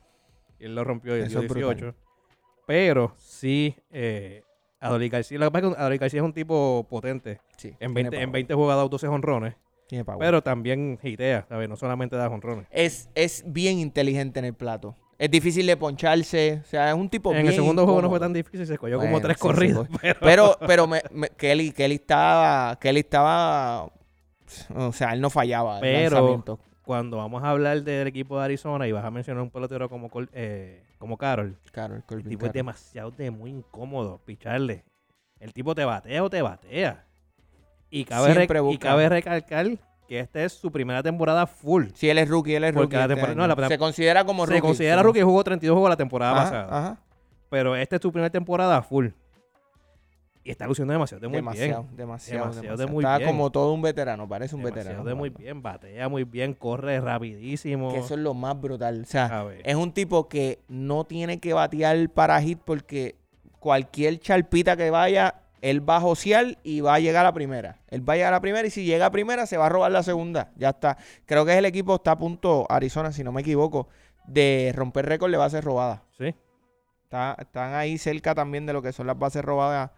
Y 0.60 0.66
él 0.66 0.74
lo 0.74 0.84
rompió 0.84 1.16
y 1.16 1.28
dio 1.28 1.42
es 1.42 1.48
brutal. 1.48 1.76
18. 1.76 1.96
Pero 2.66 3.14
sí, 3.20 3.76
eh, 3.92 4.42
Adolis 4.80 5.12
García, 5.12 5.38
lo 5.38 5.46
que 5.46 5.52
pasa 5.52 5.68
es 5.68 5.76
que 5.76 5.80
Adolis 5.80 6.00
García 6.00 6.22
es 6.22 6.26
un 6.26 6.34
tipo 6.34 6.88
potente. 6.90 7.40
Sí, 7.56 7.68
En 7.80 7.94
tiene 7.94 8.10
20, 8.10 8.16
en 8.16 8.22
power, 8.24 8.32
20 8.32 8.54
juegos 8.56 8.74
ha 8.74 8.76
dado 8.78 8.90
12 8.90 9.08
honrones. 9.10 9.54
Tiene 9.94 10.06
power. 10.06 10.20
Pero 10.20 10.42
también 10.42 10.98
hitea, 11.04 11.46
¿sabes? 11.48 11.70
No 11.70 11.76
solamente 11.76 12.16
da 12.16 12.28
honrones. 12.28 12.66
es, 12.72 13.10
es 13.16 13.44
bien 13.46 13.78
inteligente 13.80 14.40
en 14.40 14.46
el 14.46 14.54
plato. 14.56 14.96
Es 15.20 15.30
difícil 15.30 15.68
de 15.68 15.78
poncharse. 15.78 16.62
O 16.64 16.66
sea, 16.68 16.90
es 16.90 16.96
un 16.96 17.08
tipo 17.10 17.32
En 17.34 17.46
el 17.48 17.54
segundo 17.54 17.86
juego 17.86 18.02
no 18.02 18.10
fue 18.10 18.20
tan 18.20 18.34
difícil, 18.34 18.66
se 18.66 18.78
cogió 18.78 18.98
Bueno, 18.98 19.12
como 19.12 19.22
tres 19.22 19.38
sí, 19.38 19.42
sí, 19.42 19.48
corridas. 19.48 19.88
cogió. 19.88 20.00
pero, 20.00 20.20
Pero, 20.22 20.58
pero 20.68 20.88
me, 20.88 21.02
me- 21.12 21.30
Kelly, 21.30 21.72
Kelly 21.72 21.96
estaba, 21.96 22.76
Kelly 22.80 23.02
estaba, 23.02 23.92
o 24.76 24.92
sea, 24.92 25.14
él 25.14 25.22
no 25.22 25.30
fallaba. 25.30 25.76
el 25.76 25.82
Pero- 25.82 26.16
lanzamiento. 26.16 26.60
cuando 26.82 27.18
vamos 27.18 27.44
a 27.44 27.50
hablar 27.52 27.84
del 27.84 28.08
equipo 28.08 28.38
de 28.40 28.46
Arizona 28.46 28.88
y 28.88 28.92
vas 28.92 29.06
a 29.06 29.12
mencionar 29.12 29.44
un 29.44 29.52
pelotero 29.52 29.88
como, 29.90 30.10
Col- 30.10 30.30
eh, 30.34 30.84
como 30.98 31.18
Carol, 31.18 31.58
Claro, 31.72 32.02
el 32.10 32.24
tipo 32.28 32.48
es 32.48 32.52
demasiado 32.54 33.12
de 33.12 33.30
muy 33.32 33.52
incómodo 33.52 34.20
picharle. 34.26 34.84
El 35.40 35.54
tipo 35.54 35.76
te 35.76 35.86
batea 35.86 36.24
o 36.24 36.30
te 36.30 36.42
batea. 36.42 37.06
Y 37.96 38.06
cabe, 38.06 38.34
Siempre 38.34 38.60
rec- 38.60 38.64
y 38.64 38.66
busca. 38.66 38.88
cabe 38.90 39.08
recalcar 39.10 39.68
que 40.08 40.20
esta 40.20 40.44
es 40.44 40.54
su 40.54 40.72
primera 40.72 41.04
temporada 41.04 41.46
full. 41.46 41.86
Sí, 41.94 42.10
él 42.10 42.18
es 42.18 42.28
rookie, 42.28 42.56
él 42.56 42.64
es 42.64 42.74
Porque 42.74 42.86
rookie. 42.86 42.96
la 42.96 43.02
este 43.04 43.14
temporada- 43.16 43.36
no, 43.48 43.62
la- 43.62 43.68
se 43.68 43.78
considera 43.78 44.26
como 44.26 44.46
Se 44.46 44.52
rookie. 44.54 44.62
considera 44.62 44.98
sí. 44.98 45.04
rookie 45.04 45.20
y 45.20 45.24
jugó 45.24 45.44
32 45.44 45.76
juegos 45.76 45.90
la 45.90 45.98
temporada 45.98 46.32
Ajá, 46.34 46.44
pasada. 46.44 46.78
ajá. 46.80 46.98
Pero 47.50 47.76
esta 47.76 47.98
es 47.98 48.02
su 48.02 48.12
primera 48.12 48.32
temporada 48.32 48.82
full. 48.82 49.10
Y 50.46 50.52
está 50.52 50.68
luciendo 50.68 50.92
demasiado 50.92 51.22
de 51.22 51.28
muy 51.30 51.36
demasiado, 51.38 51.84
bien. 51.84 51.96
demasiado, 51.96 52.40
Demasiado 52.46 52.62
de 52.64 52.68
demasiado. 52.84 52.92
muy 52.94 53.04
Está 53.06 53.18
bien. 53.20 53.30
como 53.30 53.50
todo 53.52 53.74
un 53.74 53.82
veterano, 53.82 54.28
parece 54.28 54.56
un 54.56 54.62
Demasiado 54.64 54.88
veterano. 54.90 55.08
de 55.10 55.14
muy 55.16 55.30
bien, 55.30 55.62
batea 55.62 56.10
muy 56.10 56.26
bien, 56.26 56.54
corre 56.54 57.00
rapidísimo. 57.00 57.94
Que 57.94 58.00
eso 58.00 58.16
es 58.16 58.20
lo 58.20 58.34
más 58.34 58.60
brutal. 58.60 59.04
O 59.04 59.06
sea, 59.06 59.46
es 59.64 59.76
un 59.76 59.94
tipo 59.94 60.28
que 60.28 60.60
no 60.68 61.06
tiene 61.06 61.40
que 61.40 61.54
batear 61.54 62.10
para 62.10 62.42
hit 62.42 62.60
porque 62.66 63.16
cualquier 63.60 64.20
charpita 64.20 64.76
que 64.76 64.90
vaya, 64.90 65.36
él 65.64 65.88
va 65.90 65.96
a 65.96 66.02
josear 66.02 66.58
y 66.62 66.82
va 66.82 66.96
a 66.96 67.00
llegar 67.00 67.26
a 67.26 67.34
primera. 67.34 67.80
Él 67.88 68.08
va 68.08 68.14
a 68.14 68.16
llegar 68.18 68.34
a 68.34 68.36
la 68.36 68.42
primera 68.42 68.68
y 68.68 68.70
si 68.70 68.84
llega 68.84 69.06
a 69.06 69.12
primera 69.12 69.46
se 69.46 69.56
va 69.56 69.68
a 69.68 69.70
robar 69.70 69.92
la 69.94 70.04
segunda. 70.04 70.52
Ya 70.58 70.70
está. 70.72 70.98
Creo 71.26 71.46
que 71.46 71.54
es 71.54 71.58
el 71.58 71.64
equipo, 71.66 71.96
está 71.96 72.12
a 72.12 72.18
punto, 72.18 72.68
Arizona, 72.70 73.14
si 73.14 73.24
no 73.24 73.32
me 73.32 73.40
equivoco, 73.42 73.88
de 74.28 74.74
romper 74.76 75.06
récord 75.06 75.32
de 75.32 75.38
bases 75.38 75.64
robadas. 75.64 76.02
Sí. 76.18 76.36
Está- 77.06 77.38
están 77.40 77.74
ahí 77.76 77.98
cerca 77.98 78.36
también 78.36 78.66
de 78.66 78.74
lo 78.74 78.82
que 78.82 78.92
son 78.92 79.08
las 79.08 79.18
bases 79.18 79.42
robadas. 79.44 79.92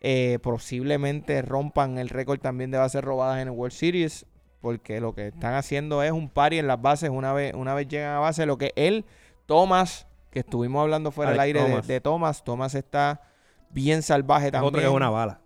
Eh, 0.00 0.38
posiblemente 0.42 1.40
rompan 1.40 1.96
el 1.96 2.10
récord 2.10 2.38
también 2.38 2.70
de 2.70 2.76
bases 2.78 3.02
robadas 3.02 3.40
en 3.40 3.48
el 3.48 3.54
World 3.54 3.72
Series. 3.74 4.26
Porque 4.60 5.00
lo 5.00 5.14
que 5.14 5.28
están 5.28 5.54
haciendo 5.54 6.02
es 6.02 6.12
un 6.12 6.28
party 6.28 6.58
en 6.58 6.66
las 6.66 6.80
bases 6.82 7.08
una 7.08 7.32
vez, 7.32 7.54
una 7.54 7.72
vez 7.72 7.88
llegan 7.88 8.16
a 8.16 8.18
base. 8.18 8.44
Lo 8.46 8.58
que 8.58 8.72
él, 8.76 9.04
Thomas, 9.46 10.06
que 10.30 10.40
estuvimos 10.40 10.82
hablando 10.82 11.10
fuera 11.10 11.30
del 11.30 11.40
aire 11.40 11.62
de-. 11.62 11.80
De, 11.82 12.00
Thomas. 12.00 12.42
Thomas 12.44 12.74
está 12.74 13.22
bien 13.76 14.02
salvaje 14.02 14.46
Es 14.46 14.52
también. 14.52 14.68
otro 14.68 14.80
que 14.80 14.86
es 14.86 14.92
una 14.92 15.10
bala. 15.10 15.40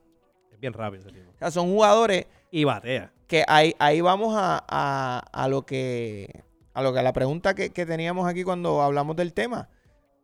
Es 0.52 0.58
bien 0.60 0.72
rápido 0.72 1.02
ese 1.02 1.10
tipo. 1.12 1.30
O 1.30 1.38
sea, 1.38 1.50
son 1.50 1.68
jugadores 1.70 2.26
Y 2.50 2.64
batea. 2.64 3.12
que 3.26 3.44
ahí, 3.48 3.74
ahí 3.78 4.00
vamos 4.00 4.34
a, 4.36 4.64
a- 4.68 5.18
a 5.32 5.48
lo 5.48 5.66
que 5.66 6.44
a 6.72 6.82
lo 6.82 6.92
que 6.92 7.00
a 7.00 7.02
la 7.02 7.12
pregunta 7.12 7.54
que, 7.54 7.70
que 7.70 7.84
teníamos 7.84 8.26
aquí 8.28 8.44
cuando 8.44 8.80
hablamos 8.80 9.16
del 9.16 9.32
tema. 9.34 9.68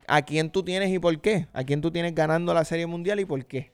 ¿A 0.09 0.23
quién 0.23 0.51
tú 0.51 0.63
tienes 0.63 0.91
y 0.91 1.01
por 1.01 1.21
qué? 1.21 1.49
¿A 1.53 1.65
quién 1.65 1.81
tú 1.81 1.91
tienes 1.91 2.15
ganando 2.15 2.55
la 2.55 2.65
Serie 2.65 2.87
Mundial 2.87 3.19
y 3.19 3.25
por 3.25 3.45
qué? 3.45 3.73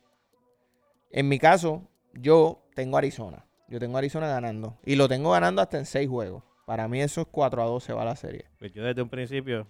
En 1.10 1.28
mi 1.28 1.38
caso, 1.38 1.82
yo 2.14 2.62
tengo 2.74 2.96
Arizona. 2.96 3.44
Yo 3.68 3.78
tengo 3.78 3.98
Arizona 3.98 4.26
ganando. 4.28 4.78
Y 4.84 4.96
lo 4.96 5.08
tengo 5.08 5.30
ganando 5.32 5.60
hasta 5.60 5.78
en 5.78 5.84
seis 5.84 6.08
juegos. 6.08 6.42
Para 6.66 6.88
mí 6.88 7.00
eso 7.02 7.20
es 7.20 7.26
4 7.30 7.62
a 7.62 7.66
2 7.66 7.84
se 7.84 7.92
va 7.92 8.04
la 8.04 8.16
serie. 8.16 8.46
Pues 8.58 8.72
yo 8.72 8.82
desde 8.82 9.02
un 9.02 9.10
principio 9.10 9.66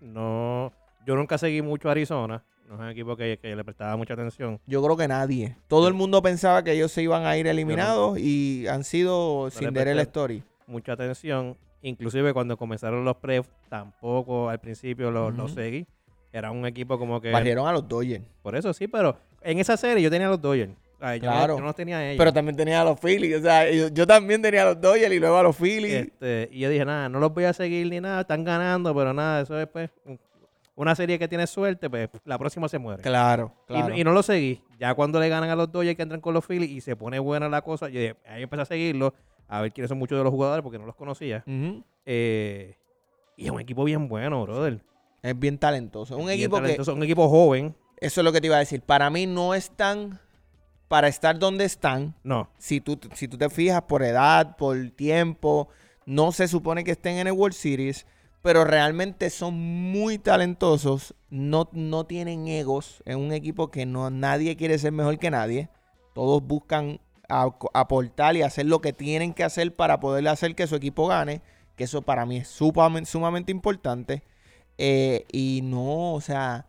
no... 0.00 0.72
Yo 1.06 1.16
nunca 1.16 1.38
seguí 1.38 1.62
mucho 1.62 1.88
a 1.88 1.92
Arizona. 1.92 2.44
No 2.72 2.78
es 2.78 2.84
un 2.84 2.88
equipo 2.88 3.14
que, 3.16 3.38
que 3.38 3.54
le 3.54 3.62
prestaba 3.64 3.98
mucha 3.98 4.14
atención. 4.14 4.58
Yo 4.66 4.82
creo 4.82 4.96
que 4.96 5.06
nadie. 5.06 5.56
Todo 5.68 5.88
el 5.88 5.94
mundo 5.94 6.22
pensaba 6.22 6.64
que 6.64 6.72
ellos 6.72 6.90
se 6.90 7.02
iban 7.02 7.26
a 7.26 7.36
ir 7.36 7.46
eliminados 7.46 8.18
y 8.18 8.66
han 8.66 8.82
sido 8.82 9.44
le 9.46 9.50
Cinderella 9.50 10.00
Story. 10.00 10.42
Mucha 10.66 10.92
atención. 10.92 11.58
Inclusive 11.82 12.32
cuando 12.32 12.56
comenzaron 12.56 13.04
los 13.04 13.16
pre 13.16 13.42
tampoco 13.68 14.48
al 14.48 14.58
principio 14.58 15.10
los, 15.10 15.52
seguí. 15.52 15.86
Era 16.32 16.50
un 16.50 16.64
equipo 16.64 16.98
como 16.98 17.20
que... 17.20 17.30
Barrieron 17.30 17.66
a 17.68 17.72
los 17.72 17.86
Dodgers. 17.86 18.24
Por 18.40 18.56
eso 18.56 18.72
sí, 18.72 18.88
pero 18.88 19.18
en 19.42 19.58
esa 19.58 19.76
serie 19.76 20.02
yo 20.02 20.10
tenía 20.10 20.28
a 20.28 20.30
los 20.30 20.40
Dodgers. 20.40 20.72
Ay, 20.98 21.20
Claro. 21.20 21.56
yo 21.56 21.60
no 21.60 21.66
los 21.66 21.74
tenía 21.76 21.98
a 21.98 22.06
ellos. 22.06 22.16
Pero 22.16 22.32
también 22.32 22.56
tenía 22.56 22.80
a 22.80 22.84
los 22.84 22.98
Phillies. 22.98 23.36
O 23.36 23.42
sea, 23.42 23.70
yo, 23.70 23.88
yo 23.88 24.06
también 24.06 24.40
tenía 24.40 24.62
a 24.62 24.66
los 24.66 24.80
Dodgers 24.80 25.12
y 25.12 25.18
luego 25.18 25.36
a 25.36 25.42
los 25.42 25.54
Phillies. 25.56 26.06
Este, 26.06 26.48
y 26.50 26.60
yo 26.60 26.70
dije, 26.70 26.86
nada, 26.86 27.10
no 27.10 27.20
los 27.20 27.34
voy 27.34 27.44
a 27.44 27.52
seguir 27.52 27.86
ni 27.90 28.00
nada, 28.00 28.22
están 28.22 28.44
ganando, 28.44 28.94
pero 28.94 29.12
nada, 29.12 29.42
eso 29.42 29.60
es 29.60 29.66
pues 29.66 29.90
un- 30.06 30.18
una 30.74 30.94
serie 30.94 31.18
que 31.18 31.28
tiene 31.28 31.46
suerte, 31.46 31.90
pues 31.90 32.08
la 32.24 32.38
próxima 32.38 32.68
se 32.68 32.78
muere. 32.78 33.02
Claro, 33.02 33.54
claro. 33.66 33.94
y 33.94 34.04
no 34.04 34.12
lo 34.12 34.22
seguí. 34.22 34.62
Ya 34.78 34.94
cuando 34.94 35.20
le 35.20 35.28
ganan 35.28 35.50
a 35.50 35.56
los 35.56 35.70
Dodgers 35.70 35.96
que 35.96 36.02
entran 36.02 36.20
con 36.20 36.34
los 36.34 36.44
Phillies 36.46 36.70
y 36.70 36.80
se 36.80 36.96
pone 36.96 37.18
buena 37.18 37.48
la 37.48 37.62
cosa, 37.62 37.88
yo 37.88 38.00
dije, 38.00 38.16
ahí 38.26 38.42
empecé 38.42 38.62
a 38.62 38.66
seguirlo, 38.66 39.14
a 39.48 39.60
ver 39.60 39.72
quiénes 39.72 39.88
son 39.88 39.98
muchos 39.98 40.16
de 40.18 40.24
los 40.24 40.32
jugadores 40.32 40.62
porque 40.62 40.78
no 40.78 40.86
los 40.86 40.96
conocía. 40.96 41.44
Eh, 42.06 42.76
y 43.36 43.44
es 43.44 43.50
un 43.50 43.60
equipo 43.60 43.84
bien 43.84 44.08
bueno, 44.08 44.42
brother. 44.42 44.80
Es 45.22 45.38
bien 45.38 45.58
talentoso. 45.58 46.16
Un 46.16 46.26
Bien 46.26 46.38
equipo 46.38 46.60
que, 46.60 46.90
un 46.90 47.02
equipo 47.02 47.28
joven. 47.28 47.76
eso 48.00 48.20
es 48.20 48.24
lo 48.24 48.32
que 48.32 48.40
te 48.40 48.48
iba 48.48 48.56
a 48.56 48.60
decir, 48.60 48.82
para 48.82 49.08
mí 49.08 49.26
no 49.26 49.54
están 49.54 50.18
para 50.88 51.08
estar 51.08 51.38
donde 51.38 51.64
están. 51.64 52.14
No, 52.22 52.50
Si 52.58 52.80
tú, 52.80 52.98
si 53.14 53.26
tú 53.28 53.38
te 53.38 53.48
fijas 53.48 53.82
por 53.82 54.02
edad, 54.02 54.56
por 54.56 54.76
tiempo, 54.90 55.68
no 56.04 56.32
se 56.32 56.48
supone 56.48 56.84
que 56.84 56.90
estén 56.90 57.16
en 57.16 57.28
el 57.28 57.32
World 57.32 57.54
Series, 57.54 58.04
pero 58.42 58.64
realmente 58.64 59.30
son 59.30 59.54
muy 59.54 60.18
talentosos, 60.18 61.14
no, 61.30 61.68
no 61.72 62.04
tienen 62.04 62.48
egos, 62.48 63.02
es 63.06 63.16
un 63.16 63.32
equipo 63.32 63.70
que 63.70 63.86
no, 63.86 64.10
nadie 64.10 64.56
quiere 64.56 64.78
ser 64.78 64.92
mejor 64.92 65.18
que 65.18 65.30
nadie, 65.30 65.68
todos 66.14 66.42
buscan 66.44 67.00
aportar 67.28 68.36
y 68.36 68.42
hacer 68.42 68.66
lo 68.66 68.80
que 68.80 68.92
tienen 68.92 69.32
que 69.32 69.44
hacer 69.44 69.74
para 69.74 70.00
poder 70.00 70.28
hacer 70.28 70.54
que 70.54 70.66
su 70.66 70.76
equipo 70.76 71.06
gane, 71.06 71.40
que 71.76 71.84
eso 71.84 72.02
para 72.02 72.26
mí 72.26 72.38
es 72.38 72.48
sumamente, 72.48 73.52
importante, 73.52 74.22
Eh, 74.78 75.26
y 75.32 75.60
no, 75.62 76.14
o 76.14 76.20
sea, 76.20 76.66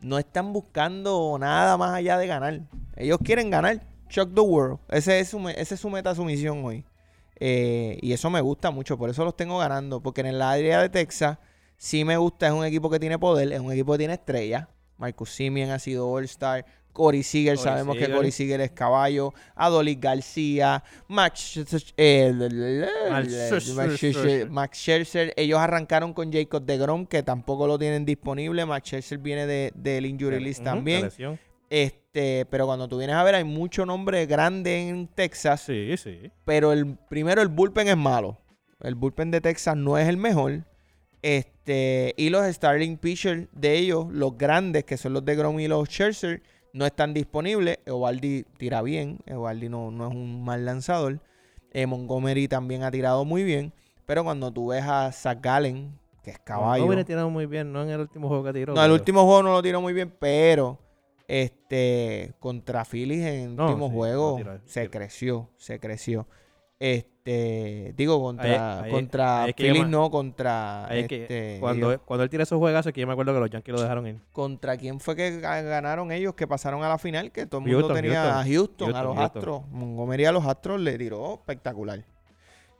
no 0.00 0.18
están 0.18 0.52
buscando 0.52 1.36
nada 1.38 1.76
más 1.76 1.94
allá 1.94 2.18
de 2.18 2.26
ganar. 2.26 2.60
Ellos 2.96 3.18
quieren 3.24 3.50
ganar. 3.50 3.80
Shock 4.08 4.34
the 4.34 4.40
world. 4.40 4.78
Ese 4.88 5.20
es 5.20 5.28
su, 5.30 5.48
ese 5.48 5.74
es 5.74 5.80
su 5.80 5.88
meta, 5.90 6.14
su 6.14 6.24
misión 6.24 6.64
hoy. 6.64 6.84
Eh, 7.40 7.98
y 8.02 8.12
eso 8.12 8.30
me 8.30 8.40
gusta 8.40 8.70
mucho. 8.70 8.96
Por 8.96 9.10
eso 9.10 9.24
los 9.24 9.36
tengo 9.36 9.58
ganando. 9.58 10.00
Porque 10.00 10.20
en 10.20 10.28
el 10.28 10.42
área 10.42 10.80
de 10.80 10.88
Texas 10.88 11.38
sí 11.76 12.04
me 12.04 12.16
gusta. 12.16 12.46
Es 12.46 12.52
un 12.52 12.64
equipo 12.64 12.90
que 12.90 13.00
tiene 13.00 13.18
poder. 13.18 13.52
Es 13.52 13.60
un 13.60 13.72
equipo 13.72 13.92
que 13.92 13.98
tiene 13.98 14.14
estrella. 14.14 14.68
Marcus 14.98 15.30
Simeon 15.30 15.70
ha 15.70 15.78
sido 15.78 16.08
All-Star. 16.08 16.64
Corey 16.92 17.22
Seager, 17.22 17.56
sabemos 17.56 17.96
que. 17.96 18.10
Corey 18.10 18.30
Seager 18.30 18.60
es 18.60 18.72
caballo. 18.72 19.32
Adolis 19.54 19.98
García. 19.98 20.82
Max, 21.08 21.58
eh, 21.96 22.32
Max 23.10 23.74
Max 23.74 23.96
Scherzer, 23.96 24.50
Max 24.50 24.78
Scherzer. 24.78 25.32
Ellos 25.36 25.58
arrancaron 25.58 26.12
con 26.12 26.32
Jacob 26.32 26.64
de 26.64 26.76
Grom, 26.76 27.06
que 27.06 27.22
tampoco 27.22 27.66
lo 27.66 27.78
tienen 27.78 28.04
disponible. 28.04 28.66
Max 28.66 28.88
Scherzer 28.88 29.18
viene 29.18 29.46
de, 29.46 29.72
del 29.74 30.04
injury 30.04 30.40
list 30.40 30.62
también. 30.62 31.10
Este, 32.12 32.44
pero 32.46 32.66
cuando 32.66 32.88
tú 32.88 32.98
vienes 32.98 33.14
a 33.14 33.22
ver, 33.22 33.36
hay 33.36 33.44
mucho 33.44 33.86
nombre 33.86 34.26
grande 34.26 34.88
en 34.88 35.06
Texas. 35.06 35.60
Sí, 35.60 35.96
sí. 35.96 36.32
Pero 36.44 36.72
el 36.72 36.96
primero, 37.08 37.40
el 37.40 37.46
bullpen 37.46 37.86
es 37.86 37.96
malo. 37.96 38.36
El 38.80 38.96
bullpen 38.96 39.30
de 39.30 39.40
Texas 39.40 39.76
no 39.76 39.96
es 39.96 40.08
el 40.08 40.16
mejor. 40.16 40.64
Este, 41.22 42.14
y 42.16 42.30
los 42.30 42.44
starting 42.46 42.96
pitchers 42.96 43.46
de 43.52 43.78
ellos, 43.78 44.06
los 44.10 44.36
grandes, 44.36 44.82
que 44.84 44.96
son 44.96 45.12
los 45.12 45.24
de 45.24 45.36
Grom 45.36 45.60
y 45.60 45.68
los 45.68 45.88
Scherzer, 45.88 46.42
no 46.72 46.84
están 46.84 47.14
disponibles. 47.14 47.78
Eovaldi 47.86 48.42
tira 48.58 48.82
bien. 48.82 49.20
Eovaldi 49.26 49.68
no, 49.68 49.92
no 49.92 50.08
es 50.08 50.12
un 50.12 50.42
mal 50.42 50.64
lanzador. 50.64 51.20
Eh, 51.70 51.86
Montgomery 51.86 52.48
también 52.48 52.82
ha 52.82 52.90
tirado 52.90 53.24
muy 53.24 53.44
bien. 53.44 53.72
Pero 54.06 54.24
cuando 54.24 54.50
tú 54.50 54.68
ves 54.68 54.82
a 54.84 55.12
Zach 55.12 55.38
Gallen, 55.40 55.96
que 56.24 56.32
es 56.32 56.40
caballo. 56.40 56.82
No 56.82 56.88
hubiera 56.88 57.04
tirado 57.04 57.30
muy 57.30 57.46
bien, 57.46 57.72
no 57.72 57.84
en 57.84 57.90
el 57.90 58.00
último 58.00 58.26
juego 58.26 58.42
que 58.42 58.52
tiró. 58.52 58.74
No, 58.74 58.84
el 58.84 58.90
último 58.90 59.24
juego 59.24 59.44
no 59.44 59.52
lo 59.52 59.62
tiró 59.62 59.80
muy 59.80 59.92
bien, 59.92 60.12
pero 60.18 60.76
este 61.30 62.34
contra 62.40 62.84
Phillies 62.84 63.24
en 63.24 63.34
el 63.50 63.56
No, 63.56 63.66
último 63.68 63.88
sí, 63.88 63.94
juego 63.94 64.40
se 64.66 64.90
creció, 64.90 65.48
se 65.56 65.78
creció. 65.78 66.26
Este, 66.78 67.92
digo 67.96 68.20
contra 68.22 68.78
Ahí- 68.80 68.84
ahí- 68.86 68.90
contra 68.90 69.42
ahí 69.42 69.50
es 69.50 69.54
que 69.56 69.62
yo 69.66 69.72
Phillies 69.74 69.88
no 69.90 70.10
contra 70.10 70.86
Ahí 70.86 71.00
es 71.00 71.08
que 71.08 71.22
este, 71.22 71.56
cuando, 71.60 71.90
digo, 71.90 72.02
cuando 72.06 72.24
él 72.24 72.30
tira 72.30 72.42
esos 72.44 72.58
juegazos, 72.58 72.86
es 72.88 72.94
que 72.94 73.02
yo 73.02 73.06
me 73.06 73.12
acuerdo 73.12 73.34
que 73.34 73.40
los 73.40 73.50
Yankees 73.50 73.74
lo 73.74 73.82
dejaron 73.82 74.06
ir. 74.06 74.16
contra 74.32 74.76
quién 74.78 74.98
fue 74.98 75.14
que 75.14 75.40
ga- 75.42 75.62
ganaron 75.62 76.10
ellos 76.10 76.34
que 76.34 76.46
pasaron 76.48 76.82
a 76.82 76.88
la 76.88 76.96
final 76.98 77.30
que 77.32 77.44
todo 77.46 77.60
el 77.60 77.66
mundo 77.66 77.88
Houston, 77.88 77.96
tenía 78.02 78.22
Houston. 78.22 78.40
a 78.40 78.44
Houston, 78.44 78.94
a 78.96 79.02
los. 79.04 79.18
Astros, 79.18 79.68
Montgomery 79.68 80.24
a 80.24 80.32
los 80.32 80.44
Astros 80.46 80.80
le 80.80 80.96
tiró 80.98 81.34
espectacular. 81.34 82.02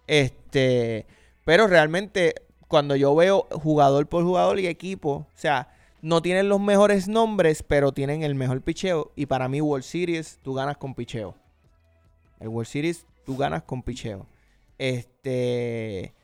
Este, 0.07 1.07
pero 1.45 1.67
realmente 1.67 2.35
cuando 2.69 2.97
yo 2.97 3.15
veo 3.15 3.47
jugador 3.53 4.07
por 4.09 4.25
jugador 4.25 4.59
y 4.61 4.67
equipo, 4.67 5.11
o 5.11 5.27
sea, 5.35 5.69
no 6.03 6.23
tienen 6.23 6.49
los 6.49 6.61
mejores 6.61 7.09
nombres, 7.09 7.63
pero 7.63 7.93
tienen 7.93 8.23
el 8.23 8.35
mejor 8.35 8.63
picheo. 8.63 9.13
Y 9.17 9.27
para 9.27 9.49
mí, 9.49 9.61
World 9.61 9.85
Series, 9.85 10.39
tú 10.43 10.55
ganas 10.55 10.77
con 10.77 10.95
picheo. 10.95 11.35
El 12.39 12.49
World 12.49 12.69
Series, 12.69 13.07
tú 13.25 13.37
ganas 13.37 13.63
con 13.63 13.83
picheo. 13.83 14.27
Este, 14.79 16.15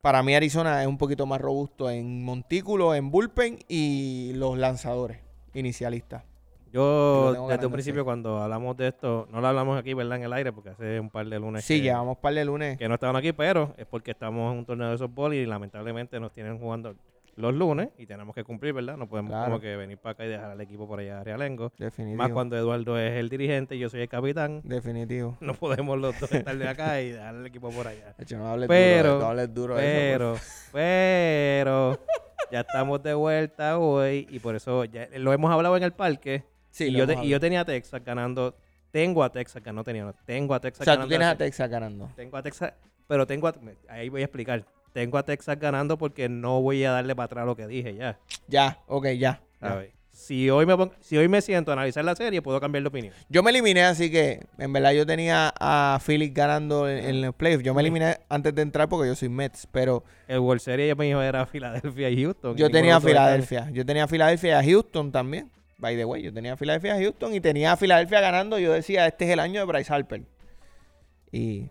para 0.00 0.22
mí, 0.22 0.34
Arizona 0.34 0.80
es 0.82 0.88
un 0.88 0.98
poquito 0.98 1.26
más 1.26 1.40
robusto 1.40 1.90
en 1.90 2.24
montículo, 2.24 2.94
en 2.94 3.10
bullpen 3.10 3.58
y 3.68 4.32
los 4.34 4.56
lanzadores 4.56 5.18
inicialistas. 5.52 6.24
Yo, 6.72 7.48
desde 7.48 7.66
un 7.66 7.72
principio, 7.72 8.04
cuando 8.04 8.38
hablamos 8.42 8.76
de 8.76 8.88
esto, 8.88 9.26
no 9.30 9.40
lo 9.40 9.48
hablamos 9.48 9.78
aquí, 9.78 9.94
¿verdad? 9.94 10.18
En 10.18 10.24
el 10.24 10.32
aire, 10.32 10.52
porque 10.52 10.70
hace 10.70 11.00
un 11.00 11.08
par 11.08 11.26
de 11.26 11.38
lunes 11.38 11.64
Sí, 11.64 11.76
que, 11.76 11.84
llevamos 11.84 12.18
par 12.18 12.34
de 12.34 12.44
lunes. 12.44 12.76
que 12.76 12.86
no 12.88 12.94
estaban 12.94 13.16
aquí, 13.16 13.32
pero 13.32 13.72
es 13.78 13.86
porque 13.86 14.10
estamos 14.10 14.52
en 14.52 14.58
un 14.58 14.66
torneo 14.66 14.90
de 14.90 14.98
softball 14.98 15.32
y 15.32 15.46
lamentablemente 15.46 16.20
nos 16.20 16.32
tienen 16.32 16.58
jugando. 16.58 16.94
Los 17.36 17.54
lunes 17.54 17.90
y 17.98 18.06
tenemos 18.06 18.34
que 18.34 18.42
cumplir, 18.44 18.72
¿verdad? 18.72 18.96
No 18.96 19.08
podemos 19.08 19.30
Claro. 19.30 19.44
como 19.46 19.60
que 19.60 19.76
venir 19.76 19.98
para 19.98 20.12
acá 20.14 20.24
y 20.24 20.28
dejar 20.28 20.50
al 20.50 20.60
equipo 20.60 20.88
por 20.88 20.98
allá 21.00 21.20
a 21.20 21.24
Realengo. 21.24 21.70
Definitivo. 21.78 22.16
Más 22.16 22.30
cuando 22.32 22.56
Eduardo 22.56 22.98
es 22.98 23.12
el 23.12 23.28
dirigente 23.28 23.76
y 23.76 23.78
yo 23.78 23.88
soy 23.90 24.00
el 24.00 24.08
capitán. 24.08 24.62
Definitivo. 24.64 25.36
No 25.40 25.54
podemos 25.54 25.98
los 25.98 26.18
dos 26.18 26.32
estar 26.32 26.56
de 26.56 26.66
acá 26.68 27.00
y 27.02 27.10
dejar 27.12 27.34
el 27.34 27.46
equipo 27.46 27.70
por 27.70 27.86
allá. 27.86 28.14
De 28.16 28.24
hecho, 28.24 28.38
no 28.38 28.48
hables 28.48 28.68
Pero- 28.68 29.08
duro, 29.14 29.20
no 29.20 29.26
hables 29.30 29.54
duro 29.54 29.76
de 29.76 30.10
eso, 30.14 30.18
Pero, 30.18 30.36
pero, 30.72 31.98
ya 32.50 32.60
estamos 32.60 33.02
de 33.02 33.14
vuelta 33.14 33.78
hoy 33.78 34.26
y 34.30 34.38
por 34.38 34.56
eso 34.56 34.84
ya 34.84 35.08
lo 35.16 35.32
hemos 35.32 35.50
hablado 35.52 35.76
en 35.76 35.82
el 35.82 35.92
parque. 35.92 36.44
Sí, 36.70 36.84
y, 36.84 36.90
lo 36.92 36.98
yo 37.00 37.06
te- 37.06 37.24
y 37.24 37.28
yo 37.28 37.40
tenía 37.40 37.60
a 37.60 37.64
Texas 37.64 38.02
ganando. 38.04 38.56
Tengo 38.90 39.22
a 39.22 39.30
Texas 39.30 39.62
que 39.62 39.72
no 39.72 39.84
tenía. 39.84 40.04
no, 40.04 40.14
Tengo 40.24 40.54
a 40.54 40.60
Texas 40.60 40.80
O 40.80 40.84
sea, 40.84 40.94
tú 40.94 41.00
ganando. 41.00 41.08
tienes 41.10 41.28
a 41.28 41.36
Texas 41.36 41.68
ganando. 41.68 42.10
Tengo 42.16 42.36
a 42.36 42.42
Texas, 42.42 42.72
pero 43.06 43.26
tengo 43.26 43.48
a, 43.48 43.54
ahí 43.90 44.08
voy 44.08 44.22
a 44.22 44.24
explicar. 44.24 44.64
Tengo 44.96 45.18
a 45.18 45.24
Texas 45.26 45.58
ganando 45.60 45.98
porque 45.98 46.30
no 46.30 46.62
voy 46.62 46.82
a 46.84 46.90
darle 46.90 47.14
para 47.14 47.26
atrás 47.26 47.44
lo 47.44 47.54
que 47.54 47.66
dije 47.66 47.94
ya. 47.96 48.18
Ya, 48.48 48.78
ok, 48.86 49.08
ya. 49.08 49.12
ya. 49.18 49.42
¿sabes? 49.60 49.90
Si 50.10 50.48
hoy 50.48 50.64
me 50.64 50.74
si 51.00 51.18
hoy 51.18 51.28
me 51.28 51.42
siento 51.42 51.70
a 51.70 51.74
analizar 51.74 52.02
la 52.02 52.16
serie, 52.16 52.40
puedo 52.40 52.58
cambiar 52.60 52.82
de 52.82 52.88
opinión. 52.88 53.12
Yo 53.28 53.42
me 53.42 53.50
eliminé, 53.50 53.82
así 53.82 54.10
que 54.10 54.40
en 54.56 54.72
verdad 54.72 54.92
yo 54.92 55.04
tenía 55.04 55.52
a 55.60 56.00
Phillips 56.00 56.32
ganando 56.32 56.88
en, 56.88 57.04
en 57.04 57.20
los 57.20 57.34
playoffs. 57.34 57.62
Yo 57.62 57.74
me 57.74 57.82
eliminé 57.82 58.20
antes 58.30 58.54
de 58.54 58.62
entrar 58.62 58.88
porque 58.88 59.08
yo 59.08 59.14
soy 59.14 59.28
Mets, 59.28 59.68
pero 59.70 60.02
El 60.28 60.38
World 60.38 60.62
Series 60.62 60.96
mío 60.96 61.20
era 61.20 61.44
Filadelfia 61.44 62.08
y 62.08 62.22
Houston. 62.22 62.56
yo 62.56 62.68
y 62.68 62.72
tenía 62.72 62.96
a 62.96 63.00
Filadelfia. 63.02 63.68
Yo 63.72 63.84
tenía 63.84 64.04
a 64.04 64.08
Filadelfia 64.08 64.48
y 64.48 64.52
a 64.54 64.64
Houston 64.64 65.12
también. 65.12 65.50
By 65.76 65.94
the 65.94 66.06
way, 66.06 66.22
yo 66.22 66.32
tenía 66.32 66.54
a 66.54 66.56
Filadelfia 66.56 66.96
y 66.96 67.00
a 67.00 67.02
Houston 67.02 67.34
y 67.34 67.40
tenía 67.42 67.72
a 67.72 67.76
Filadelfia 67.76 68.22
ganando. 68.22 68.58
Yo 68.58 68.72
decía, 68.72 69.06
este 69.06 69.26
es 69.26 69.30
el 69.32 69.40
año 69.40 69.60
de 69.60 69.66
Bryce 69.66 69.92
Harper. 69.92 70.22
Y. 71.30 71.68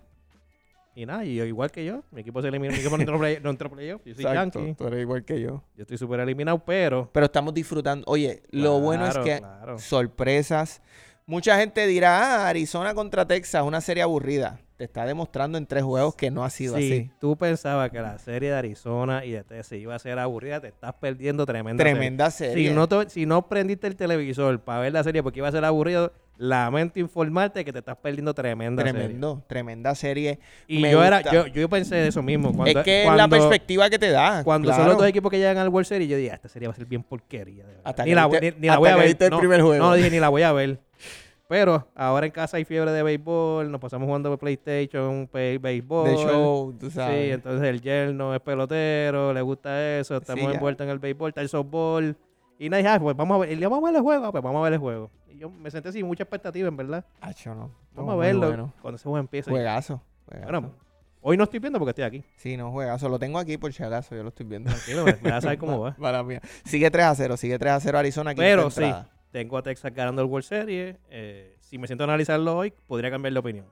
Y 0.95 1.05
nada, 1.05 1.25
y 1.25 1.35
yo, 1.35 1.43
igual 1.45 1.71
que 1.71 1.83
yo, 1.83 2.03
mi 2.11 2.21
equipo 2.21 2.41
se 2.41 2.47
eliminó, 2.47 2.71
mi 2.73 2.79
equipo 2.79 2.95
no 2.95 3.01
entró, 3.03 3.19
play- 3.19 3.39
no 3.43 3.49
entró 3.49 3.69
playoff, 3.69 4.01
yo 4.05 4.15
soy 4.15 4.23
Exacto, 4.25 4.59
Yankee, 4.59 4.73
tú 4.75 4.87
eres 4.87 5.01
igual 5.01 5.25
que 5.25 5.41
yo. 5.41 5.61
yo 5.75 5.81
estoy 5.81 5.97
súper 5.97 6.21
eliminado, 6.21 6.57
pero 6.59 7.09
Pero 7.11 7.25
estamos 7.25 7.53
disfrutando. 7.53 8.05
Oye, 8.07 8.41
lo 8.51 8.79
bueno 8.79 9.05
es 9.05 9.17
que 9.17 9.39
claro. 9.39 9.77
sorpresas. 9.77 10.81
Mucha 11.27 11.57
gente 11.57 11.85
dirá, 11.87 12.45
ah, 12.45 12.49
Arizona 12.49 12.93
contra 12.93 13.27
Texas, 13.27 13.63
una 13.63 13.81
serie 13.81 14.03
aburrida. 14.03 14.59
Te 14.77 14.83
está 14.83 15.05
demostrando 15.05 15.57
en 15.57 15.65
tres 15.65 15.83
juegos 15.83 16.15
que 16.15 16.29
no 16.29 16.43
ha 16.43 16.49
sido 16.49 16.77
si 16.77 16.91
así. 16.91 17.11
tú 17.19 17.35
pensabas 17.37 17.89
que 17.89 17.99
la 17.99 18.17
serie 18.19 18.49
de 18.51 18.55
Arizona 18.55 19.23
y 19.25 19.31
de 19.31 19.43
Texas 19.43 19.79
iba 19.79 19.95
a 19.95 19.99
ser 19.99 20.19
aburrida, 20.19 20.59
te 20.59 20.67
estás 20.67 20.93
perdiendo 20.95 21.45
tremenda 21.45 21.81
serie. 21.83 21.93
Tremenda 21.93 22.29
serie. 22.31 22.69
Si 22.69 22.75
no, 22.75 22.87
te- 22.87 23.09
si 23.09 23.25
no 23.25 23.47
prendiste 23.47 23.87
el 23.87 23.95
televisor 23.95 24.59
para 24.59 24.81
ver 24.81 24.93
la 24.93 25.03
serie 25.03 25.23
porque 25.23 25.39
iba 25.39 25.47
a 25.47 25.51
ser 25.51 25.63
aburrido, 25.65 26.11
lamento 26.37 26.99
informarte 26.99 27.63
que 27.63 27.71
te 27.71 27.79
estás 27.79 27.95
perdiendo 27.97 28.33
tremenda 28.33 28.83
serie. 28.83 28.99
Tremendo, 29.01 29.43
tremenda 29.47 29.95
serie. 29.95 30.39
Y 30.67 30.81
Me 30.81 30.91
yo 30.91 31.03
era, 31.03 31.17
gusta. 31.21 31.33
yo, 31.33 31.47
yo 31.47 31.69
pensé 31.69 32.07
eso 32.07 32.21
mismo. 32.21 32.53
Cuando, 32.53 32.79
es 32.79 32.85
que 32.85 33.05
es 33.05 33.13
la 33.13 33.27
perspectiva 33.27 33.89
que 33.89 33.97
te 33.99 34.09
da. 34.11 34.43
Cuando 34.43 34.67
claro. 34.67 34.83
son 34.83 34.89
los 34.89 34.97
dos 34.99 35.07
equipos 35.07 35.31
que 35.31 35.37
llegan 35.37 35.57
al 35.57 35.69
World 35.69 35.87
Series, 35.87 36.09
yo 36.09 36.17
dije, 36.17 36.31
"Ah, 36.31 36.35
esta 36.35 36.49
serie 36.49 36.67
va 36.67 36.73
a 36.73 36.75
ser 36.77 36.85
bien 36.85 37.03
porquería. 37.03 37.63
de 37.63 37.69
verdad". 37.69 37.81
Hasta 37.85 38.03
ni 38.03 38.09
que 38.11 38.15
la, 38.15 38.27
viste- 38.27 38.41
ni- 38.55 38.59
ni 38.61 38.67
la 38.67 38.73
hasta 38.73 38.79
voy 38.79 38.89
a 38.89 38.95
ver. 38.97 39.17
el 39.19 39.29
no, 39.29 39.39
primer 39.39 39.61
juego. 39.61 39.85
no, 39.85 39.93
dije, 39.93 40.09
ni 40.11 40.19
la 40.19 40.29
voy 40.29 40.41
a 40.41 40.51
ver. 40.51 40.79
Pero 41.47 41.87
ahora 41.93 42.25
en 42.25 42.31
casa 42.31 42.57
hay 42.57 42.65
fiebre 42.65 42.91
de 42.91 43.03
béisbol, 43.03 43.71
nos 43.71 43.79
pasamos 43.79 44.07
jugando 44.07 44.35
PlayStation, 44.37 45.27
pe- 45.31 45.59
béisbol. 45.59 46.09
De 46.09 46.15
show, 46.17 46.73
tú 46.79 46.89
Sí, 46.89 46.95
sabes. 46.95 47.33
entonces 47.35 47.67
el 47.69 47.81
yerno 47.81 48.33
es 48.33 48.41
pelotero, 48.41 49.31
le 49.31 49.41
gusta 49.41 49.99
eso, 49.99 50.17
estamos 50.17 50.51
envueltos 50.53 50.85
en 50.85 50.91
el 50.91 50.97
béisbol, 50.99 51.29
está 51.29 51.41
el 51.41 51.49
softball. 51.49 52.15
Y 52.57 52.69
nadie, 52.69 52.87
ah, 52.87 52.99
pues 52.99 53.15
vamos 53.15 53.35
a 53.35 53.39
ver, 53.39 53.51
y 53.51 53.57
le 53.57 53.67
vamos 53.67 53.83
a 53.87 53.91
ver 53.91 53.97
el 53.97 54.01
juego, 54.01 54.31
pues 54.31 54.43
vamos 54.43 54.59
a 54.59 54.63
ver 54.63 54.73
el 54.73 54.79
juego. 54.79 55.11
Yo 55.37 55.49
me 55.49 55.69
senté 55.71 55.91
sin 55.91 56.05
mucha 56.05 56.23
expectativa, 56.23 56.67
en 56.67 56.77
verdad. 56.77 57.05
Acho, 57.21 57.53
no. 57.55 57.71
Vamos 57.93 58.13
a 58.13 58.17
verlo 58.17 58.47
bueno. 58.47 58.73
cuando 58.81 58.95
ese 58.95 59.03
juego 59.03 59.17
empiece. 59.17 59.49
Juegazo. 59.49 60.01
juegazo. 60.25 60.51
Bueno, 60.51 60.75
hoy 61.21 61.37
no 61.37 61.43
estoy 61.43 61.59
viendo 61.59 61.79
porque 61.79 61.91
estoy 61.91 62.03
aquí. 62.03 62.23
Sí, 62.37 62.57
no, 62.57 62.71
juegazo. 62.71 63.09
Lo 63.09 63.19
tengo 63.19 63.39
aquí 63.39 63.57
por 63.57 63.71
si 63.73 63.83
acaso, 63.83 64.15
yo 64.15 64.23
lo 64.23 64.29
estoy 64.29 64.45
viendo. 64.45 64.69
Tranquilo, 64.69 65.05
me, 65.05 65.13
me 65.21 65.29
vas 65.29 65.39
a 65.39 65.41
saber 65.41 65.57
cómo 65.57 65.79
va. 65.81 65.95
Para 65.95 66.23
mí. 66.23 66.37
Sigue 66.63 66.89
3 66.89 67.05
a 67.05 67.15
0, 67.15 67.37
sigue 67.37 67.59
3 67.59 67.73
a 67.73 67.79
0 67.79 67.97
Arizona. 67.97 68.31
quinta 68.31 68.43
Pero 68.43 68.69
sí, 68.69 68.91
tengo 69.31 69.57
a 69.57 69.63
Texas 69.63 69.93
ganando 69.93 70.21
el 70.21 70.27
World 70.27 70.45
Series. 70.45 70.97
Eh, 71.09 71.55
si 71.59 71.77
me 71.77 71.87
siento 71.87 72.03
a 72.03 72.05
analizarlo 72.05 72.57
hoy, 72.57 72.73
podría 72.87 73.11
cambiar 73.11 73.33
de 73.33 73.39
opinión. 73.39 73.65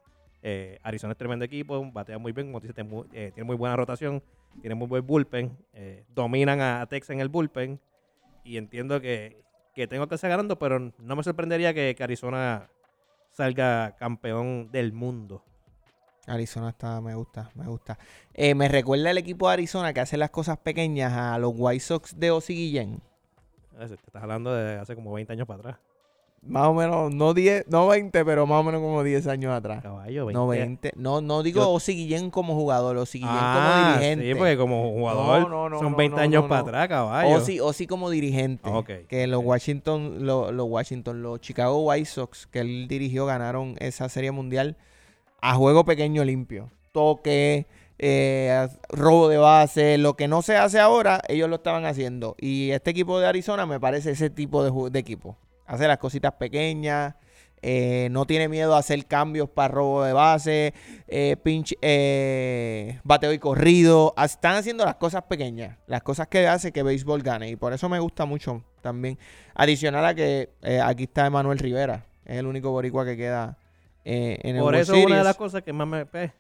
Eh, 0.45 0.77
Arizona 0.83 1.13
es 1.13 1.17
tremendo 1.17 1.45
equipo, 1.45 1.89
batea 1.89 2.17
muy 2.17 2.33
bien, 2.33 2.47
como 2.47 2.59
dices, 2.59 2.75
tiene 2.75 2.89
muy, 2.89 3.07
eh, 3.13 3.31
tiene 3.33 3.45
muy 3.45 3.55
buena 3.55 3.77
rotación, 3.77 4.21
tiene 4.59 4.75
muy 4.75 4.87
buen 4.87 5.07
bullpen, 5.07 5.57
eh, 5.71 6.03
dominan 6.09 6.59
a 6.59 6.85
Texas 6.87 7.11
en 7.11 7.21
el 7.21 7.29
bullpen 7.29 7.79
y 8.43 8.57
entiendo 8.57 8.99
que, 8.99 9.41
que 9.73 9.87
tengo 9.87 10.07
que 10.07 10.15
estar 10.15 10.29
ganando, 10.29 10.57
pero 10.59 10.79
no 10.79 11.15
me 11.15 11.23
sorprendería 11.23 11.73
que, 11.73 11.95
que 11.95 12.03
Arizona 12.03 12.69
salga 13.31 13.95
campeón 13.97 14.71
del 14.71 14.93
mundo. 14.93 15.43
Arizona 16.25 16.69
está, 16.69 17.01
me 17.01 17.15
gusta, 17.15 17.49
me 17.55 17.67
gusta. 17.67 17.97
Eh, 18.33 18.55
me 18.55 18.69
recuerda 18.69 19.11
el 19.11 19.17
equipo 19.17 19.47
de 19.47 19.53
Arizona 19.53 19.93
que 19.93 19.99
hace 19.99 20.15
las 20.17 20.29
cosas 20.29 20.57
pequeñas 20.57 21.11
a 21.11 21.37
los 21.37 21.53
White 21.55 21.81
Sox 21.81 22.17
de 22.17 22.31
Ozzy 22.31 22.53
Guillén. 22.53 23.01
Te 23.77 23.85
estás 23.85 24.23
hablando 24.23 24.53
de 24.53 24.75
hace 24.75 24.95
como 24.95 25.11
20 25.11 25.33
años 25.33 25.47
para 25.47 25.59
atrás. 25.59 25.92
Más 26.45 26.67
o 26.67 26.73
menos, 26.73 27.13
no 27.15 27.33
10, 27.33 27.65
no 27.69 27.87
20, 27.87 28.25
pero 28.25 28.45
más 28.45 28.59
o 28.59 28.63
menos 28.63 28.81
como 28.81 29.01
10 29.01 29.27
años 29.27 29.53
atrás. 29.53 29.81
Caballo, 29.81 30.25
20. 30.25 30.33
No 30.37 30.47
20. 30.47 30.91
No, 30.97 31.21
no 31.21 31.41
digo 31.41 31.61
Yo- 31.61 31.71
Ozzy 31.71 31.93
Guillén 31.95 32.29
como 32.31 32.53
jugador, 32.53 32.97
Ozzy 32.97 33.19
Guillén 33.19 33.33
Ah, 33.33 33.93
como 33.93 33.93
dirigente. 33.97 34.25
Sí, 34.33 34.35
porque 34.37 34.57
como 34.57 34.91
jugador 34.91 35.41
No, 35.43 35.49
no, 35.49 35.69
no, 35.69 35.79
son 35.79 35.91
no, 35.91 35.97
20 35.97 36.17
no, 36.17 36.21
años 36.21 36.45
para 36.49 36.61
atrás, 36.61 36.87
caballo. 36.89 37.35
Ozzy, 37.37 37.59
Ozzy 37.61 37.87
como 37.87 38.09
dirigente. 38.09 38.69
Que 39.07 39.25
los 39.27 39.41
Washington, 39.43 40.25
lo- 40.25 40.51
los 40.51 40.67
Washington, 40.67 41.21
los 41.23 41.39
Chicago 41.39 41.79
White 41.85 42.05
Sox 42.09 42.45
que 42.47 42.59
él 42.59 42.87
dirigió 42.89 43.25
ganaron 43.25 43.75
esa 43.79 44.09
serie 44.09 44.31
mundial 44.31 44.75
a 45.39 45.55
juego 45.55 45.85
pequeño 45.85 46.25
limpio. 46.25 46.69
Toque, 46.91 47.67
eh, 47.99 48.67
robo 48.89 49.29
de 49.29 49.37
base, 49.37 49.97
lo 49.97 50.15
que 50.15 50.27
no 50.27 50.41
se 50.41 50.57
hace 50.57 50.79
ahora, 50.79 51.21
ellos 51.29 51.49
lo 51.49 51.55
estaban 51.55 51.85
haciendo. 51.85 52.35
Y 52.37 52.71
este 52.71 52.91
equipo 52.91 53.17
de 53.19 53.27
Arizona 53.27 53.65
me 53.65 53.79
parece 53.79 54.11
ese 54.11 54.29
tipo 54.29 54.61
de 54.89 54.99
equipo. 54.99 55.37
Hace 55.73 55.87
las 55.87 55.97
cositas 55.97 56.33
pequeñas, 56.33 57.15
eh, 57.63 58.09
no 58.11 58.25
tiene 58.25 58.49
miedo 58.49 58.75
a 58.75 58.79
hacer 58.79 59.05
cambios 59.05 59.49
para 59.49 59.69
robo 59.69 60.03
de 60.03 60.13
base, 60.13 60.73
eh, 61.07 61.37
pinch, 61.41 61.75
eh, 61.81 62.99
bateo 63.03 63.31
y 63.33 63.39
corrido. 63.39 64.13
Están 64.21 64.55
haciendo 64.55 64.85
las 64.85 64.95
cosas 64.95 65.23
pequeñas, 65.23 65.77
las 65.87 66.03
cosas 66.03 66.27
que 66.27 66.47
hace 66.47 66.71
que 66.71 66.83
béisbol 66.83 67.23
gane. 67.23 67.49
Y 67.49 67.55
por 67.55 67.73
eso 67.73 67.87
me 67.89 67.99
gusta 67.99 68.25
mucho 68.25 68.63
también. 68.81 69.17
Adicional 69.55 70.05
a 70.05 70.13
que 70.13 70.49
eh, 70.61 70.79
aquí 70.79 71.03
está 71.03 71.25
Emanuel 71.25 71.57
Rivera, 71.57 72.05
es 72.25 72.37
el 72.37 72.45
único 72.45 72.69
boricua 72.69 73.05
que 73.05 73.17
queda 73.17 73.57
eh, 74.05 74.39
en 74.43 74.57
el 74.57 74.61
Por 74.61 74.73
World 74.73 74.81
eso 74.81 74.95
es 74.95 75.05
una 75.05 75.17
de 75.19 75.23
las 75.23 75.37
cosas 75.37 75.63
que 75.63 75.73
más 75.73 75.87
me... 75.87 76.05
pues, 76.05 76.31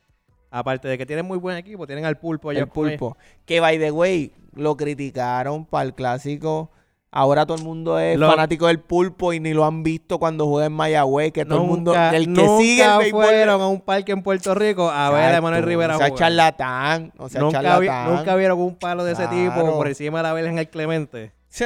aparte 0.51 0.87
de 0.87 0.97
que 0.97 1.05
tienen 1.05 1.25
muy 1.25 1.37
buen 1.39 1.57
equipo, 1.57 1.87
tienen 1.87 2.05
al 2.05 2.19
pulpo 2.19 2.51
allá 2.51 2.59
el 2.59 2.67
pulpo. 2.67 3.17
Que 3.45 3.59
by 3.59 3.79
the 3.79 3.91
way, 3.91 4.33
lo 4.53 4.77
criticaron 4.77 5.65
para 5.65 5.85
el 5.85 5.95
clásico. 5.95 6.69
Ahora 7.15 7.45
todo 7.45 7.57
el 7.57 7.63
mundo 7.63 7.99
es 7.99 8.17
Lo- 8.17 8.27
fanático 8.27 8.65
del 8.65 8.79
pulpo 8.79 9.33
y 9.33 9.39
ni 9.39 9.53
lo 9.53 9.65
han 9.65 9.83
visto 9.83 10.17
cuando 10.17 10.47
juega 10.47 10.65
en 10.65 10.73
Mayagüez. 10.73 11.31
Que 11.31 11.45
todo 11.45 11.61
el 11.61 11.67
mundo, 11.67 11.93
el 11.93 12.25
que 12.25 12.31
nunca 12.41 12.57
sigue 12.57 12.83
el 12.83 12.97
béisbol. 12.97 13.23
fueron 13.25 13.61
a 13.61 13.67
un 13.67 13.81
parque 13.81 14.11
en 14.13 14.23
Puerto 14.23 14.55
Rico 14.55 14.89
a 14.89 15.11
ver 15.11 15.35
a 15.35 15.37
Emanuel 15.37 15.63
Rivera 15.63 15.95
O 15.95 15.97
sea, 15.99 16.07
jugar. 16.07 16.19
charlatán. 16.19 17.13
O 17.19 17.29
sea, 17.29 17.39
nunca, 17.41 17.59
vi- 17.59 17.65
charlatán. 17.87 18.15
nunca 18.15 18.35
vieron 18.35 18.59
un 18.59 18.75
palo 18.75 19.03
de 19.03 19.13
ese 19.13 19.27
tipo 19.27 19.53
por 19.77 19.87
encima 19.87 20.17
de 20.19 20.23
la 20.23 20.33
vela 20.33 20.49
en 20.49 20.57
el 20.57 20.67
Clemente. 20.69 21.31
Sí. 21.49 21.65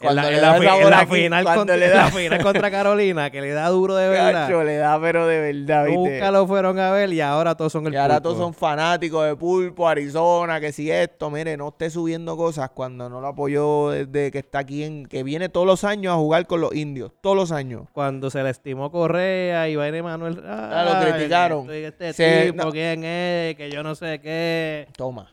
En 0.00 0.14
la, 0.14 0.22
Cuando 0.22 0.28
en 0.36 0.40
la 0.42 0.48
esa 0.50 0.60
fi- 0.60 0.66
en 0.68 0.82
bola 0.84 0.90
la 0.90 1.02
aquí, 1.02 1.14
final, 1.16 1.42
cuando 1.44 1.60
contra, 1.60 1.76
le 1.76 1.88
da- 1.88 1.96
la 2.04 2.10
final 2.12 2.42
contra 2.44 2.70
Carolina, 2.70 3.30
que 3.30 3.40
le 3.40 3.50
da 3.50 3.68
duro 3.68 3.96
de 3.96 4.08
verdad. 4.08 4.46
Cacho, 4.46 4.62
le 4.62 4.76
da, 4.76 5.00
pero 5.00 5.26
de 5.26 5.40
verdad, 5.52 5.86
¿viste? 5.86 6.10
Nunca 6.12 6.30
lo 6.30 6.46
fueron 6.46 6.78
a 6.78 6.92
ver 6.92 7.12
y 7.12 7.20
ahora 7.20 7.56
todos 7.56 7.72
son 7.72 7.84
el 7.88 7.94
Y 7.94 7.96
ahora 7.96 8.20
todos 8.20 8.38
son 8.38 8.54
fanáticos 8.54 9.26
de 9.26 9.34
Pulpo, 9.34 9.88
Arizona, 9.88 10.60
que 10.60 10.70
si 10.70 10.88
esto, 10.88 11.30
mire, 11.30 11.56
no 11.56 11.70
esté 11.70 11.90
subiendo 11.90 12.36
cosas 12.36 12.70
cuando 12.70 13.08
no 13.08 13.20
lo 13.20 13.26
apoyó 13.26 13.90
desde 13.90 14.30
que 14.30 14.38
está 14.38 14.60
aquí, 14.60 14.84
en, 14.84 15.04
que 15.06 15.24
viene 15.24 15.48
todos 15.48 15.66
los 15.66 15.82
años 15.82 16.12
a 16.14 16.16
jugar 16.16 16.46
con 16.46 16.60
los 16.60 16.72
indios, 16.76 17.10
todos 17.20 17.34
los 17.34 17.50
años. 17.50 17.82
Cuando 17.92 18.30
se 18.30 18.40
le 18.44 18.50
estimó 18.50 18.92
Correa 18.92 19.68
y 19.68 19.74
a 19.74 19.88
ir 19.88 20.00
Manuel. 20.04 20.40
Ah, 20.46 20.84
lo 21.02 21.12
criticaron. 21.12 21.68
Este 21.72 22.12
Se- 22.12 22.52
tipo, 22.52 22.66
no. 22.66 22.70
quién 22.70 23.02
es, 23.02 23.56
que 23.56 23.68
yo 23.68 23.82
no 23.82 23.96
sé 23.96 24.20
qué. 24.20 24.86
Toma. 24.96 25.32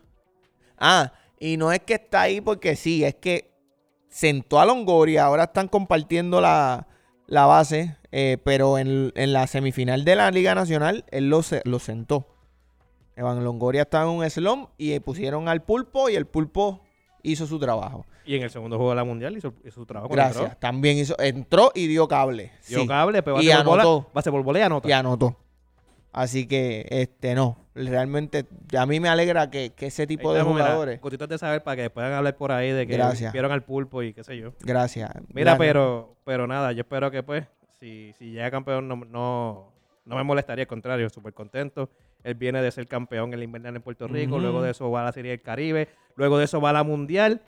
Ah, 0.79 1.11
y 1.39 1.57
no 1.57 1.71
es 1.71 1.81
que 1.81 1.93
está 1.93 2.21
ahí 2.21 2.41
porque 2.41 2.75
sí, 2.75 3.03
es 3.03 3.13
que 3.13 3.53
sentó 4.15 4.61
a 4.61 4.65
Longoria, 4.65 5.25
ahora 5.25 5.43
están 5.43 5.67
compartiendo 5.67 6.39
la, 6.39 6.87
la 7.27 7.45
base, 7.47 7.97
eh, 8.13 8.37
pero 8.45 8.77
en, 8.77 9.11
en 9.15 9.33
la 9.33 9.45
semifinal 9.45 10.05
de 10.05 10.15
la 10.15 10.31
Liga 10.31 10.55
Nacional, 10.55 11.03
él 11.11 11.29
lo, 11.29 11.41
lo 11.65 11.79
sentó. 11.79 12.25
Evan 13.17 13.43
Longoria 13.43 13.81
estaba 13.81 14.05
en 14.09 14.17
un 14.17 14.29
slump 14.29 14.69
y 14.77 14.97
pusieron 15.01 15.49
al 15.49 15.63
pulpo 15.63 16.09
y 16.09 16.15
el 16.15 16.27
pulpo 16.27 16.79
hizo 17.23 17.45
su 17.45 17.59
trabajo. 17.59 18.05
Y 18.25 18.37
en 18.37 18.43
el 18.43 18.49
segundo 18.49 18.77
juego 18.77 18.91
de 18.91 18.95
la 18.95 19.03
mundial 19.03 19.35
hizo, 19.35 19.53
hizo 19.65 19.75
su 19.81 19.85
trabajo. 19.85 20.13
Gracias. 20.13 20.43
Entró. 20.43 20.57
También 20.59 20.97
hizo, 20.97 21.19
entró 21.19 21.71
y 21.75 21.87
dio 21.87 22.07
cable. 22.07 22.53
Dio 22.69 22.81
Sí, 22.81 22.87
cable, 22.87 23.21
pero 23.21 23.41
Y 23.41 23.47
base 23.49 23.57
por 23.57 23.65
bola, 23.65 23.83
anotó. 23.83 24.09
base 24.13 24.31
por 24.31 24.43
bola 24.43 24.59
y 24.59 24.61
anota. 24.61 24.87
y 24.87 24.91
anotó. 24.93 25.35
Así 26.15 26.47
que, 26.47 26.85
este, 26.91 27.35
no. 27.35 27.57
Realmente, 27.75 28.45
a 28.77 28.85
mí 28.85 29.01
me 29.01 29.09
alegra 29.09 29.51
que, 29.51 29.71
que 29.71 29.87
ese 29.87 30.03
Ahí 30.03 30.07
tipo 30.07 30.33
de 30.33 30.43
jugadores. 30.43 31.01
cositas 31.01 31.27
de 31.27 31.37
saber 31.37 31.61
para 31.61 31.75
que 31.83 31.89
puedan 31.89 32.13
hablar 32.13 32.37
por 32.37 32.53
ahí 32.53 32.71
de 32.71 32.87
que 32.87 32.93
Gracias. 32.93 33.33
vieron 33.33 33.51
al 33.51 33.63
pulpo 33.63 34.01
y 34.01 34.13
qué 34.13 34.23
sé 34.23 34.37
yo. 34.37 34.53
Gracias. 34.61 35.11
Mira, 35.33 35.51
Gracias. 35.51 35.57
pero 35.57 36.15
pero 36.23 36.47
nada, 36.47 36.71
yo 36.71 36.81
espero 36.81 37.11
que 37.11 37.21
pues, 37.21 37.45
si, 37.81 38.13
si 38.17 38.31
llega 38.31 38.49
campeón, 38.49 38.87
no, 38.87 38.95
no, 38.95 39.73
no 40.05 40.15
me 40.15 40.23
molestaría, 40.23 40.63
al 40.63 40.67
contrario, 40.67 41.09
súper 41.09 41.33
contento. 41.33 41.89
Él 42.23 42.35
viene 42.35 42.61
de 42.61 42.71
ser 42.71 42.87
campeón 42.87 43.31
en 43.31 43.33
el 43.33 43.43
invernal 43.43 43.75
en 43.75 43.81
Puerto 43.81 44.07
Rico, 44.07 44.39
luego 44.39 44.61
de 44.61 44.71
eso 44.71 44.89
va 44.89 45.01
a 45.01 45.05
la 45.05 45.11
Serie 45.11 45.31
del 45.31 45.41
Caribe, 45.41 45.89
luego 46.15 46.37
de 46.37 46.45
eso 46.45 46.61
va 46.61 46.69
a 46.69 46.73
la 46.73 46.83
Mundial 46.83 47.41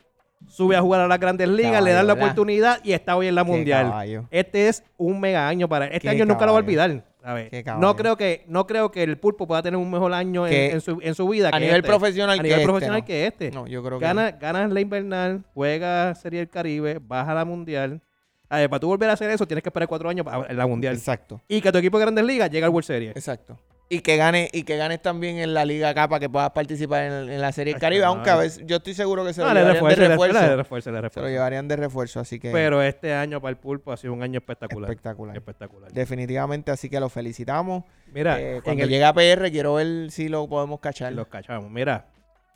sube 0.45 0.75
a 0.75 0.81
jugar 0.81 1.01
a 1.01 1.07
las 1.07 1.19
grandes 1.19 1.47
ligas, 1.49 1.83
le 1.83 1.91
dan 1.91 2.05
la 2.05 2.13
oportunidad 2.13 2.79
y 2.83 2.91
está 2.91 3.15
hoy 3.15 3.27
en 3.27 3.35
la 3.35 3.43
mundial. 3.43 4.27
Este 4.29 4.67
es 4.67 4.83
un 4.97 5.19
mega 5.19 5.47
año 5.47 5.67
para 5.67 5.85
este 5.87 6.01
Qué 6.01 6.09
año 6.09 6.25
nunca 6.25 6.45
lo 6.45 6.51
va 6.53 6.59
a 6.59 6.61
olvidar. 6.61 7.03
Qué 7.35 7.63
caballo. 7.63 7.85
No 7.85 7.95
creo 7.95 8.15
que 8.15 8.45
no 8.47 8.67
creo 8.67 8.91
que 8.91 9.03
el 9.03 9.17
pulpo 9.17 9.47
pueda 9.47 9.61
tener 9.61 9.77
un 9.77 9.91
mejor 9.91 10.13
año 10.13 10.47
en, 10.47 10.79
su, 10.81 10.99
en 11.01 11.13
su 11.13 11.27
vida 11.27 11.49
A 11.49 11.51
que 11.51 11.59
nivel 11.59 11.77
este. 11.77 11.87
profesional 11.87 12.31
a 12.31 12.37
que 12.37 12.43
nivel 12.43 12.59
este, 12.59 12.65
profesional 12.65 12.99
no. 13.01 13.05
que 13.05 13.27
este. 13.27 13.51
No, 13.51 13.67
yo 13.67 13.83
creo 13.83 13.99
que 13.99 14.05
Gana, 14.05 14.31
ganas 14.31 14.71
la 14.71 14.79
invernal, 14.79 15.43
juega 15.53 16.15
Serie 16.15 16.39
del 16.39 16.49
Caribe, 16.49 16.99
baja 17.01 17.31
a 17.31 17.35
la 17.35 17.45
mundial. 17.45 18.01
A 18.49 18.59
ver, 18.59 18.69
para 18.69 18.79
tú 18.79 18.87
volver 18.87 19.09
a 19.09 19.13
hacer 19.13 19.29
eso, 19.29 19.45
tienes 19.45 19.61
que 19.61 19.69
esperar 19.69 19.89
cuatro 19.89 20.09
años 20.09 20.25
para 20.25 20.53
la 20.53 20.67
mundial. 20.67 20.95
Exacto. 20.95 21.41
Y 21.49 21.59
que 21.59 21.71
tu 21.71 21.77
equipo 21.79 21.97
de 21.97 22.05
grandes 22.05 22.23
ligas 22.23 22.49
llegue 22.49 22.63
al 22.63 22.71
World 22.71 22.87
Series. 22.87 23.15
Exacto. 23.15 23.59
Y 23.89 24.01
que 24.01 24.17
gane, 24.17 24.49
y 24.51 24.63
que 24.63 24.75
ganes 24.75 25.01
también 25.01 25.37
en 25.37 25.53
la 25.53 25.63
Liga 25.63 25.87
acá 25.89 26.09
para 26.09 26.19
que 26.19 26.29
puedas 26.29 26.49
participar 26.51 27.03
en, 27.03 27.29
en 27.29 27.39
la 27.39 27.53
Serie 27.53 27.71
del 27.73 27.79
Caribe, 27.79 28.03
aunque 28.03 28.29
a 28.29 28.35
veces 28.35 28.61
yo 28.65 28.77
estoy 28.77 28.93
seguro 28.93 29.23
que 29.25 29.33
se 29.33 29.41
No, 29.41 29.47
lo 29.47 29.53
le 29.53 29.59
llevarían 29.61 29.81
refuerzo, 29.81 30.01
de 30.01 30.07
le 30.09 30.57
refuerzo. 30.57 30.91
le 30.91 31.09
Se 31.09 31.21
lo 31.21 31.29
llevarían 31.29 31.67
de 31.69 31.75
refuerzo, 31.77 32.19
así 32.19 32.37
que 32.37 32.51
Pero 32.51 32.81
este 32.81 33.13
año 33.13 33.39
para 33.39 33.51
el 33.51 33.57
pulpo 33.57 33.93
ha 33.93 33.97
sido 33.97 34.11
un 34.11 34.23
año 34.23 34.39
espectacular. 34.39 34.89
espectacular. 34.89 35.37
Espectacular. 35.37 35.91
Definitivamente, 35.93 36.69
así 36.71 36.89
que 36.89 36.99
lo 36.99 37.07
felicitamos. 37.07 37.85
Mira, 38.11 38.41
Eh, 38.41 38.59
cuando 38.61 38.83
el, 38.83 38.89
llegue 38.89 39.05
a 39.05 39.13
PR 39.13 39.49
quiero 39.51 39.75
ver 39.75 40.11
si 40.11 40.27
lo 40.27 40.49
podemos 40.49 40.81
cachar. 40.81 41.13
los 41.13 41.27
cachamos. 41.27 41.71
Mira, 41.71 42.07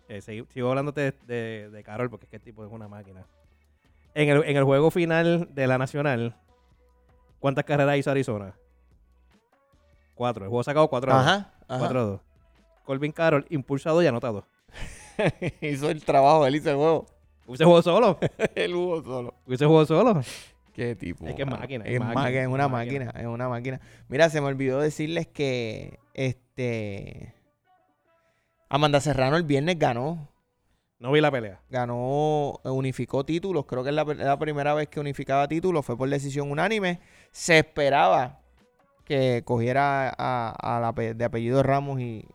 eh, 0.10 0.20
sigo 0.22 0.70
hablándote 0.70 1.00
de, 1.02 1.14
de, 1.28 1.70
de 1.70 1.84
Carol 1.84 2.10
porque 2.10 2.26
es 2.26 2.30
que 2.30 2.36
el 2.36 2.42
tipo 2.42 2.66
es 2.66 2.72
una 2.74 2.90
máquina. 2.90 3.26
En 4.16 4.28
el, 4.28 4.44
en 4.44 4.58
el 4.58 4.66
juego 4.66 4.92
final 4.92 5.48
de 5.56 5.66
la 5.68 5.78
Nacional, 5.78 6.36
¿cuántas 7.40 7.64
carreras 7.64 7.96
hizo 7.96 8.12
Arizona? 8.12 8.54
Cuatro. 10.22 10.46
El 10.46 10.50
juego 10.50 10.64
sacado 10.64 10.88
4 10.88 11.12
a 11.12 11.16
2. 11.16 11.24
Ajá, 11.26 11.54
ajá. 11.68 11.80
4 11.80 12.00
a 12.00 12.04
2. 12.04 12.22
Colvin 12.86 13.12
Carroll, 13.12 13.48
impulsado 13.50 14.04
y 14.04 14.06
anotado. 14.06 14.46
hizo 15.62 15.90
el 15.90 16.06
trabajo, 16.06 16.46
él 16.46 16.58
hizo 16.58 16.70
el 16.70 16.76
juego. 16.76 17.08
Hubiese 17.48 17.66
jugado 17.66 17.82
solo. 17.82 18.20
él 18.56 18.72
jugó 18.72 19.02
solo. 19.02 19.34
Hubiese 19.48 19.66
jugado 19.66 19.86
solo. 19.88 20.22
Qué 20.76 20.96
tipo. 20.96 21.26
Es 21.26 21.34
que 21.34 21.42
es 21.42 21.48
máquina, 21.48 21.86
Es, 21.86 21.94
es 21.94 22.00
máquina, 22.00 22.22
máquina, 22.22 22.42
es 22.42 22.48
una 22.48 22.68
máquina, 22.68 23.06
máquina. 23.06 23.20
es 23.20 23.28
una 23.28 23.50
máquina. 23.50 23.82
Mira, 24.10 24.30
se 24.30 24.42
me 24.42 24.46
olvidó 24.46 24.80
decirles 24.80 25.26
que 25.26 25.98
este 26.14 27.34
Amanda 28.70 29.02
Serrano 29.02 29.38
el 29.38 29.44
viernes 29.44 29.80
ganó. 29.80 30.30
No 31.00 31.12
vi 31.12 31.20
la 31.20 31.32
pelea. 31.32 31.62
Ganó, 31.72 32.60
unificó 32.64 33.26
títulos. 33.26 33.66
Creo 33.66 33.84
que 33.84 33.90
es 33.90 33.96
la, 33.96 34.04
la 34.04 34.38
primera 34.38 34.76
vez 34.76 34.88
que 34.88 35.00
unificaba 35.00 35.48
títulos. 35.48 35.84
Fue 35.84 35.98
por 35.98 36.08
decisión 36.08 36.52
unánime. 36.52 37.00
Se 37.32 37.58
esperaba 37.58 38.41
que 39.12 39.44
cogiera 39.44 40.14
a, 40.18 40.78
a 40.78 40.80
la 40.80 40.94
de 40.94 41.26
apellido 41.26 41.62
Ramos 41.64 42.00
y 42.00 42.26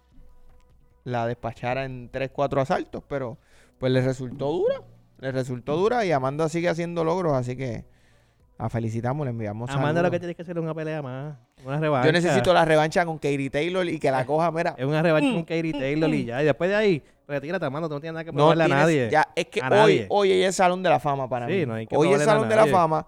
la 1.05 1.27
despachara 1.27 1.85
en 1.85 2.11
3, 2.11 2.31
4 2.33 2.61
asaltos. 2.61 3.03
Pero 3.09 3.39
pues 3.79 3.91
le 3.93 4.03
resultó 4.03 4.51
dura. 4.53 4.83
Le 5.19 5.33
resultó 5.33 5.77
dura 5.79 6.05
y 6.05 6.13
Amanda 6.13 6.49
sigue 6.51 6.69
haciendo 6.69 7.03
logros. 7.03 7.33
Así 7.33 7.57
que 7.57 7.87
la 8.59 8.69
felicitamos, 8.69 9.25
le 9.27 9.31
enviamos 9.31 9.71
Amanda 9.71 10.03
lo 10.03 10.11
que 10.11 10.19
tienes 10.19 10.37
que 10.37 10.43
hacer 10.43 10.59
es 10.59 10.63
una 10.63 10.75
pelea 10.75 11.01
más. 11.01 11.37
Una 11.65 11.81
revancha. 11.81 12.07
Yo 12.09 12.13
necesito 12.13 12.53
la 12.53 12.67
revancha 12.67 13.07
con 13.07 13.17
Katie 13.17 13.49
Taylor 13.49 13.89
y 13.89 13.99
que 13.99 14.11
la 14.11 14.27
coja, 14.27 14.51
mira. 14.51 14.75
Es 14.77 14.85
una 14.85 15.01
revancha 15.03 15.29
Mm, 15.31 15.35
con 15.35 15.43
Katie 15.45 15.73
Taylor 15.73 16.11
y 16.13 16.25
ya. 16.27 16.43
Y 16.43 16.45
después 16.45 16.69
de 16.69 16.77
ahí, 16.77 17.03
retírate, 17.27 17.65
Amanda. 17.65 17.89
Tú 17.89 17.95
no 17.95 18.01
tienes 18.01 18.13
nada 18.15 18.25
que 18.25 18.33
No 18.33 18.37
probarle 18.37 18.65
a 18.65 18.67
tienes- 18.67 18.83
nadie. 18.83 19.11
ya, 19.11 19.27
es 19.35 19.47
que 19.47 19.61
A 19.63 19.83
hoy, 19.85 20.07
hoy 20.11 20.33
ella 20.33 20.49
es 20.49 20.57
Salón 20.57 20.83
de 20.83 20.91
la 20.91 21.01
Fama 21.01 21.27
para 21.27 21.47
Sí, 21.47 21.55
mí. 21.55 21.65
no 21.67 21.73
hay 21.75 21.87
que 21.87 21.97
hoy 21.97 22.13
es 22.13 22.21
a 22.21 22.25
Salón 22.27 22.49
de 22.51 22.57
la. 22.57 22.67
Fama 22.67 23.07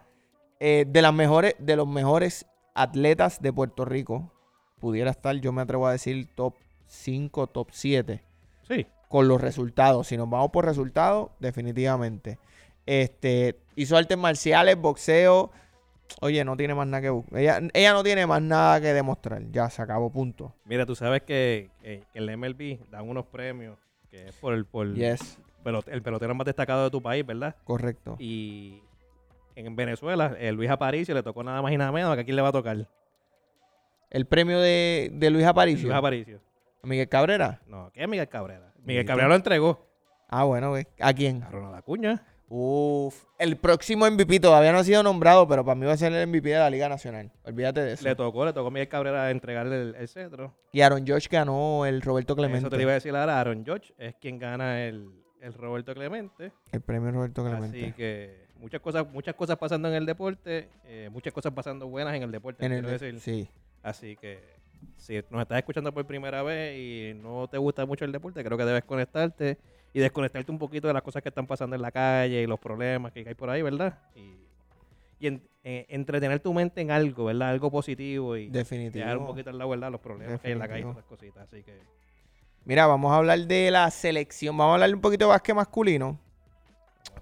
eh, 0.60 0.86
de 0.88 1.02
las 1.02 1.12
mejores, 1.14 1.54
de 1.58 1.76
los 1.76 1.86
mejores 1.86 2.46
atletas 2.82 3.40
de 3.42 3.52
Puerto 3.52 3.84
Rico. 3.84 4.32
Pudiera 4.80 5.10
estar, 5.10 5.34
yo 5.36 5.52
me 5.52 5.62
atrevo 5.62 5.86
a 5.86 5.92
decir, 5.92 6.28
top 6.34 6.54
5, 6.86 7.46
top 7.48 7.68
7. 7.72 8.22
Sí. 8.62 8.86
Con 9.08 9.26
los 9.28 9.40
resultados. 9.40 10.06
Si 10.06 10.16
nos 10.16 10.28
vamos 10.30 10.50
por 10.50 10.64
resultados, 10.64 11.30
definitivamente. 11.40 12.38
Este, 12.86 13.58
hizo 13.76 13.96
artes 13.96 14.16
marciales, 14.16 14.76
boxeo. 14.80 15.50
Oye, 16.20 16.42
no 16.44 16.56
tiene 16.56 16.74
más 16.74 16.86
nada 16.86 17.02
que 17.02 17.10
buscar. 17.10 17.38
Ella, 17.38 17.60
ella 17.74 17.92
no 17.92 18.02
tiene 18.02 18.26
más 18.26 18.40
nada 18.40 18.80
que 18.80 18.94
demostrar. 18.94 19.42
Ya 19.50 19.68
se 19.68 19.82
acabó, 19.82 20.10
punto. 20.10 20.54
Mira, 20.64 20.86
tú 20.86 20.94
sabes 20.94 21.22
que, 21.22 21.70
que- 21.82 22.04
que 22.12 22.18
el 22.18 22.30
MLB 22.36 22.78
dan 22.90 23.08
unos 23.08 23.26
premios 23.26 23.76
que 24.10 24.28
es 24.28 24.34
por 24.36 24.54
el, 24.54 24.64
por 24.64 24.94
Yes, 24.94 25.38
pelot- 25.62 25.88
el 25.88 26.00
pelotero 26.02 26.34
más 26.34 26.46
destacado 26.46 26.84
de 26.84 26.90
tu 26.90 27.02
país, 27.02 27.26
¿verdad? 27.26 27.56
correcto. 27.64 28.16
Y 28.18 28.80
en 29.66 29.76
Venezuela, 29.76 30.36
el 30.38 30.54
Luis 30.54 30.70
Aparicio 30.70 31.14
le 31.14 31.22
tocó 31.22 31.42
nada 31.42 31.60
más 31.62 31.72
y 31.72 31.76
nada 31.76 31.92
menos 31.92 32.14
que 32.14 32.20
a 32.22 32.24
quién 32.24 32.36
le 32.36 32.42
va 32.42 32.48
a 32.48 32.52
tocar. 32.52 32.88
El 34.10 34.26
premio 34.26 34.58
de, 34.60 35.10
de 35.12 35.30
Luis 35.30 35.44
Aparicio. 35.44 35.86
Luis 35.88 35.98
Aparicio. 35.98 36.40
Miguel 36.82 37.08
Cabrera. 37.08 37.60
No, 37.66 37.90
¿qué 37.92 38.02
es 38.02 38.08
Miguel 38.08 38.28
Cabrera? 38.28 38.72
Miguel. 38.82 39.04
Cabrera 39.04 39.28
lo 39.28 39.34
entregó 39.34 39.86
Ah, 40.28 40.44
bueno, 40.44 40.70
güey. 40.70 40.86
¿a 41.00 41.12
quién? 41.12 41.42
a 41.42 41.50
Ronald 41.50 41.74
Acuña. 41.74 42.22
Uf, 42.50 43.24
el 43.38 43.58
próximo 43.58 44.10
MVP 44.10 44.40
todavía 44.40 44.72
no 44.72 44.78
ha 44.78 44.84
sido 44.84 45.02
nombrado, 45.02 45.46
pero 45.46 45.64
para 45.66 45.74
mí 45.74 45.84
va 45.84 45.92
a 45.92 45.96
ser 45.98 46.12
el 46.14 46.26
MVP 46.28 46.48
de 46.48 46.58
la 46.58 46.70
Liga 46.70 46.88
Nacional. 46.88 47.30
Olvídate 47.44 47.82
de 47.82 47.92
eso. 47.92 48.04
Le 48.04 48.14
tocó, 48.14 48.46
le 48.46 48.54
tocó 48.54 48.68
a 48.68 48.70
Miguel 48.70 48.88
Cabrera 48.88 49.30
entregarle 49.30 49.82
el, 49.82 49.94
el 49.96 50.08
cetro. 50.08 50.54
Y 50.72 50.80
Aaron 50.80 51.04
Josh 51.06 51.28
ganó 51.28 51.84
el 51.84 52.00
Roberto 52.00 52.34
Clemente. 52.34 52.68
Eso 52.68 52.74
te 52.74 52.80
iba 52.80 52.92
a 52.92 52.94
decir 52.94 53.14
ahora. 53.14 53.38
Aaron 53.38 53.64
George 53.66 53.92
es 53.98 54.14
quien 54.14 54.38
gana 54.38 54.82
el, 54.84 55.10
el 55.42 55.52
Roberto 55.52 55.92
Clemente. 55.92 56.52
El 56.72 56.80
premio 56.80 57.10
Roberto 57.10 57.44
Clemente. 57.44 57.82
Así 57.82 57.92
que 57.92 58.47
muchas 58.58 58.80
cosas, 58.80 59.06
muchas 59.10 59.34
cosas 59.34 59.56
pasando 59.56 59.88
en 59.88 59.94
el 59.94 60.06
deporte, 60.06 60.68
eh, 60.84 61.08
muchas 61.12 61.32
cosas 61.32 61.52
pasando 61.52 61.86
buenas 61.88 62.14
en 62.14 62.22
el 62.22 62.30
deporte, 62.30 62.64
En 62.64 62.72
el 62.72 62.84
decir. 62.84 63.20
Sí. 63.20 63.48
Así 63.82 64.16
que 64.16 64.38
si 64.96 65.14
nos 65.30 65.42
estás 65.42 65.58
escuchando 65.58 65.92
por 65.92 66.06
primera 66.06 66.42
vez 66.42 66.76
y 66.78 67.14
no 67.20 67.48
te 67.48 67.58
gusta 67.58 67.84
mucho 67.86 68.04
el 68.04 68.12
deporte, 68.12 68.44
creo 68.44 68.56
que 68.58 68.64
debes 68.64 68.84
conectarte 68.84 69.58
y 69.92 70.00
desconectarte 70.00 70.50
un 70.52 70.58
poquito 70.58 70.86
de 70.88 70.94
las 70.94 71.02
cosas 71.02 71.22
que 71.22 71.28
están 71.30 71.46
pasando 71.46 71.74
en 71.76 71.82
la 71.82 71.90
calle 71.90 72.42
y 72.42 72.46
los 72.46 72.60
problemas 72.60 73.12
que 73.12 73.24
hay 73.26 73.34
por 73.34 73.50
ahí, 73.50 73.62
¿verdad? 73.62 73.98
Y, 74.14 74.34
y 75.18 75.26
en- 75.28 75.42
eh, 75.64 75.86
entretener 75.88 76.40
tu 76.40 76.54
mente 76.54 76.80
en 76.80 76.90
algo, 76.90 77.26
¿verdad? 77.26 77.50
Algo 77.50 77.70
positivo 77.70 78.36
y 78.36 78.48
Definitivo. 78.48 79.04
dejar 79.04 79.18
un 79.18 79.26
poquito 79.26 79.50
al 79.50 79.58
lado, 79.58 79.70
¿verdad? 79.70 79.90
Los 79.90 80.00
problemas 80.00 80.40
que 80.40 80.46
hay 80.48 80.52
en 80.52 80.58
la 80.60 80.68
calle 80.68 80.86
y 80.86 80.90
esas 80.90 81.04
cositas. 81.04 81.42
Así 81.42 81.62
que 81.62 81.78
Mira, 82.64 82.86
vamos 82.86 83.10
a 83.12 83.16
hablar 83.16 83.38
de 83.40 83.70
la 83.70 83.90
selección. 83.90 84.56
Vamos 84.56 84.72
a 84.72 84.74
hablar 84.74 84.94
un 84.94 85.00
poquito 85.00 85.24
de 85.24 85.30
básquet 85.30 85.54
masculino. 85.54 86.18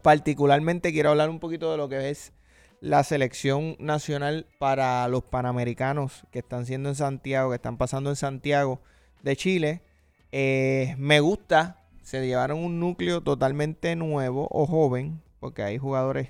Particularmente 0.07 0.93
quiero 0.93 1.11
hablar 1.11 1.31
un 1.31 1.41
poquito 1.41 1.73
de 1.73 1.79
lo 1.79 1.89
que 1.89 2.11
es 2.11 2.33
la 2.81 3.03
selección 3.03 3.75
nacional 3.81 4.47
para 4.61 5.09
los 5.09 5.25
panamericanos 5.25 6.23
que 6.31 6.39
están 6.39 6.65
siendo 6.65 6.91
en 6.91 6.95
Santiago, 6.95 7.51
que 7.51 7.57
están 7.57 7.77
pasando 7.77 8.11
en 8.11 8.15
Santiago 8.15 8.81
de 9.25 9.35
Chile. 9.35 9.83
Eh, 10.31 10.95
me 10.97 11.19
gusta, 11.19 11.89
se 12.05 12.25
llevaron 12.25 12.61
un 12.61 12.79
núcleo 12.79 13.21
totalmente 13.21 13.97
nuevo 13.97 14.47
o 14.53 14.65
joven, 14.69 15.25
porque 15.41 15.65
hay 15.65 15.77
jugadores 15.77 16.29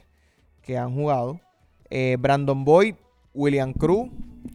que 0.62 0.78
han 0.78 0.94
jugado. 0.94 1.42
Eh, 1.90 2.16
Brandon 2.18 2.64
Boyd, 2.64 2.94
William 3.34 3.74
Cruz, 3.74 4.08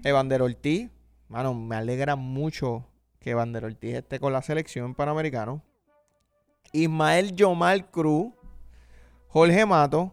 Evander 0.04 0.42
Ortiz. 0.42 0.90
Mano, 1.28 1.54
me 1.54 1.76
alegra 1.76 2.16
mucho 2.16 2.88
que 3.20 3.30
Evander 3.30 3.66
Ortiz 3.66 3.98
esté 3.98 4.20
con 4.20 4.34
la 4.34 4.42
selección 4.42 4.96
panamericano. 4.96 5.62
Ismael 6.74 7.36
Yomar 7.36 7.92
Cruz, 7.92 8.34
Jorge 9.32 9.66
Mato, 9.66 10.12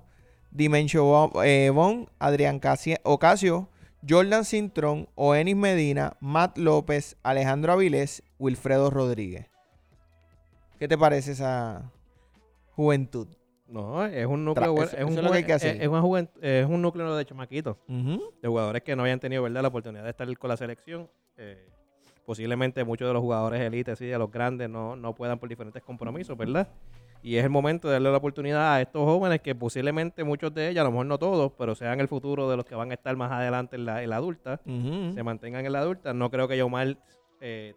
Dimencio 0.51 1.31
eh, 1.45 1.71
Bon, 1.71 2.09
Adrián 2.19 2.59
Casi- 2.61 2.97
Ocasio, 3.03 3.69
Jordan 4.09 4.45
Cintrón, 4.45 5.09
Oenis 5.17 5.57
Medina, 5.57 6.17
Matt 6.21 6.57
López, 6.59 7.17
Alejandro 7.23 7.73
Avilés, 7.73 8.23
Wilfredo 8.39 8.91
Rodríguez. 8.91 9.47
¿Qué 10.79 10.87
te 10.87 10.97
parece 10.97 11.33
esa 11.33 11.91
juventud? 12.77 13.27
no, 13.67 14.03
es 14.07 14.25
un 14.25 14.47
núcleo 14.47 14.73
bueno, 14.73 14.91
es, 14.97 15.05
un 15.05 15.15
que 15.41 15.45
que 15.45 15.53
hacer. 15.53 15.77
es- 15.77 15.83
es 15.83 15.89
una 15.89 16.01
juvent- 16.01 16.31
es 16.41 16.65
un 16.67 16.81
núcleo 16.81 17.15
de 17.17 17.25
chamaquitos. 17.27 17.77
De 17.87 18.49
jugadores 18.49 18.83
que 18.83 18.97
no 18.97 19.03
habían 19.03 19.21
tenido 19.21 19.43
verdad 19.43 19.61
la 19.61 19.69
oportunidad 19.69 20.05
de 20.05 20.11
estar 20.11 20.39
con 20.39 20.49
la 20.49 20.57
selección. 20.57 21.11
Eh, 21.37 21.69
posiblemente 22.25 22.83
muchos 22.85 23.07
de 23.09 23.13
los 23.13 23.21
jugadores 23.21 23.61
élites, 23.61 23.99
sí, 23.99 24.07
de 24.07 24.17
los 24.19 24.31
grandes, 24.31 24.71
no, 24.71 24.97
no 24.97 25.15
puedan 25.15 25.39
por 25.39 25.49
diferentes 25.51 25.83
compromisos, 25.83 26.35
¿verdad? 26.37 26.67
Y 27.23 27.37
es 27.37 27.45
el 27.45 27.51
momento 27.51 27.89
de 27.89 27.95
darle 27.95 28.11
la 28.11 28.19
oportunidad 28.19 28.75
a 28.75 28.81
estos 28.81 29.03
jóvenes 29.03 29.41
que 29.41 29.55
posiblemente 29.55 30.23
muchos 30.25 30.55
de 30.55 30.69
ellos, 30.69 30.81
a 30.83 30.85
lo 30.85 30.93
mejor 30.93 31.07
no 31.07 31.19
todos, 31.19 31.53
pero 31.59 31.75
sean 31.75 32.01
el 32.01 32.09
futuro 32.09 32.49
de 32.49 32.57
los 32.57 32.65
que 32.65 32.75
van 32.75 32.91
a 32.91 32.95
estar 32.95 33.17
más 33.17 33.33
adelante 33.33 33.77
en 33.77 33.85
la, 33.85 34.03
en 34.03 34.11
la 34.11 34.17
adulta, 34.17 34.61
se 34.65 35.23
mantengan 35.23 35.67
en 35.67 35.73
la 35.73 35.81
adulta. 35.81 36.15
No 36.15 36.31
creo 36.31 36.47
que 36.47 36.57
Yomar 36.57 36.97
eh, 37.41 37.75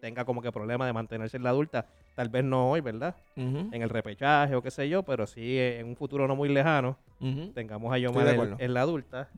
tenga 0.00 0.24
como 0.24 0.42
que 0.42 0.52
problema 0.52 0.86
de 0.86 0.92
mantenerse 0.92 1.36
en 1.36 1.44
la 1.44 1.50
adulta. 1.50 1.86
Tal 2.14 2.28
vez 2.28 2.44
no 2.44 2.70
hoy, 2.70 2.80
¿verdad? 2.80 3.16
En 3.36 3.82
el 3.82 3.88
repechaje 3.88 4.54
o 4.54 4.62
qué 4.62 4.70
sé 4.70 4.88
yo, 4.88 5.02
pero 5.02 5.26
sí 5.26 5.58
eh, 5.58 5.80
en 5.80 5.86
un 5.88 5.96
futuro 5.96 6.26
no 6.26 6.34
muy 6.34 6.48
lejano 6.48 6.96
tengamos 7.54 7.92
a 7.92 7.98
Yomar 7.98 8.56
en, 8.58 8.74
la 8.74 8.80
adulta. 8.82 9.28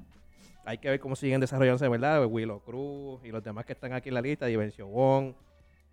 Hay 0.64 0.78
que 0.78 0.90
ver 0.90 1.00
cómo 1.00 1.16
siguen 1.16 1.40
desarrollándose, 1.40 1.88
¿verdad? 1.88 2.26
Willow 2.26 2.60
Cruz 2.60 3.20
y 3.24 3.30
los 3.30 3.42
demás 3.42 3.64
que 3.64 3.72
están 3.72 3.92
aquí 3.92 4.08
en 4.08 4.14
la 4.14 4.20
lista, 4.20 4.46
Divencio 4.46 4.86
Wong, 4.86 5.32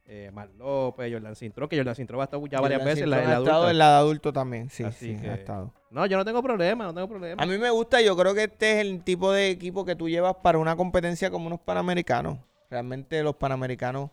eh, 0.07 0.29
Mar 0.33 0.49
López, 0.57 1.11
Jordan 1.11 1.35
Cintrón, 1.35 1.67
que 1.67 1.77
Jordan 1.77 1.95
Cintrón 1.95 2.21
ha 2.21 2.25
estado 2.25 2.45
ya 2.47 2.61
varias 2.61 2.79
Jordan 2.79 2.85
veces 2.93 3.03
en 3.03 3.09
la, 3.09 3.23
en 3.23 3.29
la 3.29 3.35
ha 3.37 3.39
estado 3.39 3.69
en 3.71 3.77
la 3.77 3.89
de 3.91 3.95
adulto 3.97 4.31
también, 4.33 4.69
sí, 4.69 4.83
Así 4.83 5.15
sí, 5.15 5.21
que- 5.21 5.29
ha 5.29 5.33
estado. 5.35 5.73
No, 5.89 6.05
yo 6.05 6.17
no 6.17 6.25
tengo 6.25 6.43
problema, 6.43 6.83
no 6.85 6.93
tengo 6.93 7.07
problema. 7.07 7.41
A 7.41 7.45
mí 7.45 7.57
me 7.57 7.69
gusta, 7.69 8.01
yo 8.01 8.15
creo 8.17 8.33
que 8.35 8.43
este 8.43 8.73
es 8.73 8.85
el 8.85 9.01
tipo 9.03 9.31
de 9.31 9.49
equipo 9.49 9.85
que 9.85 9.95
tú 9.95 10.09
llevas 10.09 10.35
para 10.43 10.57
una 10.57 10.75
competencia 10.75 11.31
como 11.31 11.47
unos 11.47 11.59
panamericanos. 11.61 12.37
Realmente 12.69 13.23
los 13.23 13.35
panamericanos, 13.37 14.11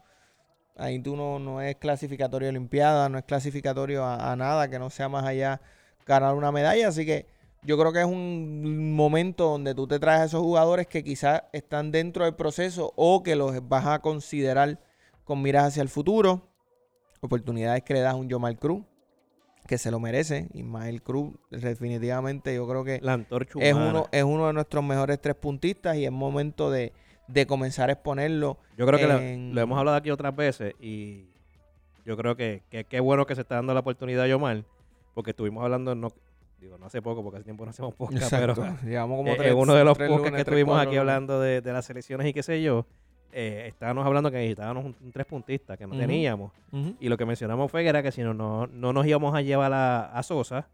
ahí 0.76 0.98
tú 1.00 1.16
no, 1.16 1.38
no 1.40 1.60
es 1.60 1.76
clasificatorio 1.76 2.46
de 2.46 2.50
Olimpiada, 2.50 3.08
no 3.08 3.18
es 3.18 3.24
clasificatorio 3.24 4.04
a, 4.04 4.30
a 4.32 4.36
nada 4.36 4.68
que 4.68 4.78
no 4.78 4.90
sea 4.90 5.08
más 5.08 5.24
allá 5.24 5.60
ganar 6.06 6.34
una 6.34 6.52
medalla. 6.52 6.86
Así 6.88 7.04
que 7.04 7.26
yo 7.62 7.76
creo 7.78 7.92
que 7.92 8.00
es 8.00 8.06
un 8.06 8.94
momento 8.94 9.44
donde 9.50 9.74
tú 9.74 9.86
te 9.88 9.98
traes 9.98 10.20
a 10.20 10.24
esos 10.26 10.40
jugadores 10.42 10.86
que 10.86 11.02
quizás 11.02 11.42
están 11.52 11.90
dentro 11.90 12.24
del 12.24 12.34
proceso 12.34 12.92
o 12.96 13.22
que 13.24 13.34
los 13.36 13.68
vas 13.68 13.86
a 13.86 13.98
considerar 14.00 14.78
con 15.24 15.42
miras 15.42 15.64
hacia 15.68 15.82
el 15.82 15.88
futuro. 15.88 16.48
Oportunidades 17.20 17.82
que 17.84 17.94
le 17.94 18.00
das 18.00 18.14
a 18.14 18.16
un 18.16 18.28
Jomal 18.30 18.58
Cruz, 18.58 18.84
que 19.68 19.78
se 19.78 19.90
lo 19.90 20.00
merece. 20.00 20.48
Ismael 20.54 21.02
Cruz, 21.02 21.34
definitivamente, 21.50 22.54
yo 22.54 22.66
creo 22.68 22.84
que 22.84 23.00
La 23.02 23.14
es 23.60 23.74
uno, 23.90 24.06
es 24.10 24.24
uno 24.24 24.46
de 24.48 24.52
nuestros 24.52 24.82
mejores 24.84 25.20
tres 25.20 25.34
puntistas 25.36 25.96
y 25.96 26.04
es 26.04 26.10
momento 26.12 26.70
de, 26.70 26.92
de 27.28 27.46
comenzar 27.46 27.88
a 27.90 27.92
exponerlo. 27.92 28.58
Yo 28.76 28.86
creo 28.86 28.98
que 28.98 29.06
lo- 29.06 29.18
en- 29.20 29.54
lo, 29.54 29.60
hemos 29.60 29.78
hablado 29.78 29.96
aquí 29.96 30.10
otras 30.10 30.34
veces 30.34 30.74
y 30.80 31.28
yo 32.04 32.16
creo 32.16 32.34
que 32.34 32.64
que 32.68 32.84
qué 32.84 32.98
bueno 32.98 33.24
que 33.26 33.36
se 33.36 33.42
está 33.42 33.54
dando 33.56 33.72
la 33.74 33.80
oportunidad 33.80 34.24
a 34.24 34.28
Yomar, 34.28 34.64
porque 35.14 35.30
estuvimos 35.30 35.62
hablando, 35.62 35.94
no 35.94 36.08
digo, 36.60 36.76
no 36.78 36.86
hace 36.86 37.00
poco, 37.02 37.22
porque 37.22 37.36
hace 37.38 37.44
tiempo 37.44 37.64
no 37.64 37.70
hacemos 37.70 37.94
podcast, 37.94 38.30
pero. 38.32 38.54
Llevamos 38.84 39.16
como 39.18 39.30
tres, 39.36 39.54
uno 39.54 39.74
de 39.74 39.84
los 39.84 39.96
podcasts 39.96 40.30
que 40.32 40.40
estuvimos 40.40 40.76
aquí 40.80 40.96
hablando 40.96 41.40
de, 41.40 41.60
de 41.60 41.72
las 41.72 41.84
selecciones 41.84 42.26
y 42.26 42.32
qué 42.32 42.42
sé 42.42 42.60
yo, 42.62 42.86
eh, 43.32 43.64
estábamos 43.66 44.04
hablando 44.06 44.30
que 44.30 44.36
necesitábamos 44.36 44.84
un, 44.84 44.96
un 45.00 45.12
tres 45.12 45.26
puntista 45.26 45.76
que 45.76 45.86
no 45.86 45.96
teníamos. 45.96 46.52
Y 47.00 47.08
lo 47.08 47.16
que 47.16 47.24
mencionamos 47.26 47.70
fue 47.70 47.82
que 47.82 47.88
era 47.88 48.02
que 48.02 48.12
si 48.12 48.22
no, 48.22 48.34
no, 48.34 48.66
no 48.66 48.92
nos 48.92 49.06
íbamos 49.06 49.34
a 49.34 49.40
llevar 49.42 49.72
a, 49.72 50.04
a 50.12 50.22
Sosa, 50.22 50.68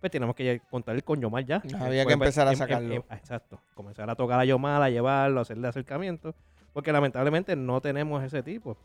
pues 0.00 0.10
teníamos 0.10 0.34
que 0.34 0.60
contar 0.70 1.02
con 1.04 1.20
Yomar 1.20 1.44
ya. 1.44 1.56
Había 1.78 2.04
Pues, 2.04 2.06
que 2.06 2.12
empezar 2.14 2.46
a 2.48 2.50
em- 2.50 2.54
em- 2.54 2.58
sacarlo. 2.58 2.94
em- 2.94 3.02
exacto. 3.10 3.60
Comenzar 3.74 4.08
a 4.10 4.14
tocar 4.14 4.40
a 4.40 4.44
Yomar, 4.44 4.82
a 4.82 4.88
llevarlo, 4.90 5.38
a 5.40 5.42
hacerle 5.42 5.68
acercamiento. 5.68 6.34
Porque 6.72 6.92
lamentablemente 6.92 7.54
no 7.56 7.80
tenemos 7.80 8.22
ese 8.24 8.42
tipo. 8.42 8.76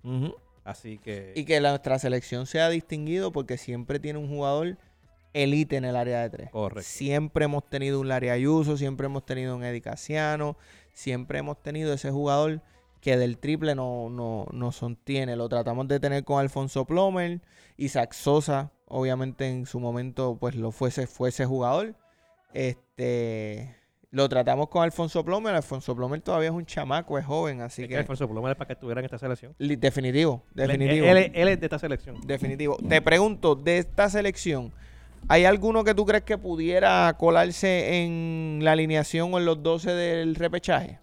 Así 0.64 0.98
que. 0.98 1.32
Y 1.36 1.46
que 1.46 1.62
la- 1.62 1.70
nuestra 1.70 2.00
selección 2.00 2.46
sea 2.48 2.70
distinguido 2.70 3.32
porque 3.32 3.58
siempre 3.58 4.00
tiene 4.00 4.20
un 4.20 4.28
jugador 4.28 4.78
elite 5.34 5.76
en 5.78 5.86
el 5.86 5.96
área 5.96 6.22
de 6.22 6.30
tres. 6.30 6.50
Correcto. 6.52 6.84
Siempre 6.90 7.46
hemos 7.46 7.64
tenido 7.70 8.00
un 8.00 8.08
Larry 8.08 8.30
Ayuso, 8.30 8.76
siempre 8.78 9.06
hemos 9.06 9.26
tenido 9.26 9.56
un 9.56 9.64
Eddie 9.64 9.82
Casiano, 9.82 10.58
siempre 10.94 11.40
hemos 11.40 11.62
tenido 11.62 11.94
ese 11.94 12.10
jugador 12.10 12.62
que 13.06 13.18
del 13.18 13.38
triple 13.38 13.76
no, 13.76 14.10
no, 14.10 14.48
no 14.52 14.72
sostiene. 14.72 15.36
Lo 15.36 15.48
tratamos 15.48 15.88
de 15.88 16.00
tener 16.00 16.24
con 16.24 16.40
Alfonso 16.40 16.86
Plomer, 16.86 17.40
Isaac 17.78 18.14
Sosa, 18.14 18.72
obviamente 18.88 19.48
en 19.48 19.68
su 19.68 19.80
momento 19.80 20.38
pues 20.40 20.56
lo 20.56 20.72
fuese, 20.72 21.06
fue 21.06 21.30
ese 21.30 21.46
jugador. 21.46 21.94
Este 22.52 23.76
lo 24.12 24.28
tratamos 24.30 24.70
con 24.70 24.82
Alfonso 24.82 25.24
Plomer, 25.26 25.54
Alfonso 25.54 25.94
Plomer 25.96 26.20
todavía 26.22 26.48
es 26.50 26.56
un 26.56 26.66
chamaco, 26.66 27.20
es 27.20 27.26
joven, 27.26 27.62
así 27.62 27.82
es 27.84 27.88
que 27.90 27.94
que 27.96 28.00
Alfonso 28.00 28.28
Plomer 28.30 28.52
es 28.54 28.58
para 28.58 28.68
que 28.68 28.74
estuviera 28.74 29.02
en 29.02 29.06
esta 29.06 29.20
selección. 29.20 29.54
definitivo, 29.60 30.42
definitivo. 30.54 31.06
Él, 31.06 31.18
él- 31.18 31.32
él 31.36 31.48
es 31.50 31.60
de 31.60 31.66
esta 31.66 31.78
selección. 31.78 32.22
Definitivo. 32.26 32.78
Te 32.90 33.02
pregunto, 33.02 33.56
de 33.56 33.78
esta 33.80 34.10
selección, 34.10 34.72
¿hay 35.28 35.44
alguno 35.46 35.84
que 35.84 35.94
tú 35.94 36.06
crees 36.06 36.24
que 36.24 36.38
pudiera 36.38 37.14
colarse 37.20 38.04
en 38.04 38.62
la 38.64 38.72
alineación 38.72 39.32
o 39.34 39.38
en 39.38 39.46
los 39.46 39.62
12 39.62 39.92
del 39.92 40.34
repechaje? 40.36 41.00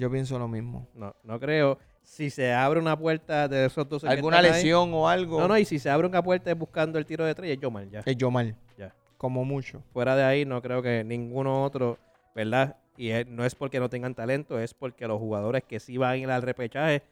Yo 0.00 0.10
pienso 0.10 0.38
lo 0.38 0.48
mismo. 0.48 0.88
no, 0.94 1.14
no 1.22 1.38
creo. 1.38 1.78
Si 2.02 2.30
se 2.30 2.52
abre 2.52 2.80
una 2.80 2.98
puerta 2.98 3.46
de 3.46 3.66
esos 3.66 3.86
dos. 3.88 4.02
¿Alguna 4.04 4.38
ahí- 4.38 4.44
lesión 4.46 4.92
o 4.94 5.06
algo? 5.08 5.38
No, 5.38 5.46
no, 5.48 5.58
y 5.58 5.64
si 5.64 5.78
se 5.78 5.90
abre 5.90 6.06
una 6.08 6.22
puerta 6.22 6.52
buscando 6.54 6.98
el 6.98 7.04
tiro 7.06 7.24
de 7.24 7.34
tres, 7.34 7.50
es 7.52 7.58
Yomar 7.60 7.88
ya. 7.90 8.00
Es 8.04 8.16
Yomar, 8.16 8.54
Ya. 8.78 8.92
como 9.18 9.44
mucho. 9.44 9.82
Fuera 9.92 10.16
de 10.16 10.24
ahí, 10.24 10.44
no 10.46 10.60
creo 10.62 10.80
que 10.82 11.04
ninguno 11.04 11.62
otro, 11.62 11.98
¿verdad? 12.34 12.76
Y 12.96 13.10
es- 13.10 13.26
no 13.26 13.44
es 13.44 13.54
porque 13.54 13.78
no 13.78 13.88
tengan 13.90 14.14
talento, 14.14 14.58
es 14.58 14.72
porque 14.74 15.06
los 15.06 15.18
jugadores 15.18 15.62
que 15.64 15.78
sí 15.78 15.98
van 15.98 16.12
a 16.12 16.16
ir 16.16 16.30
al 16.30 16.42
repechaje, 16.42 17.02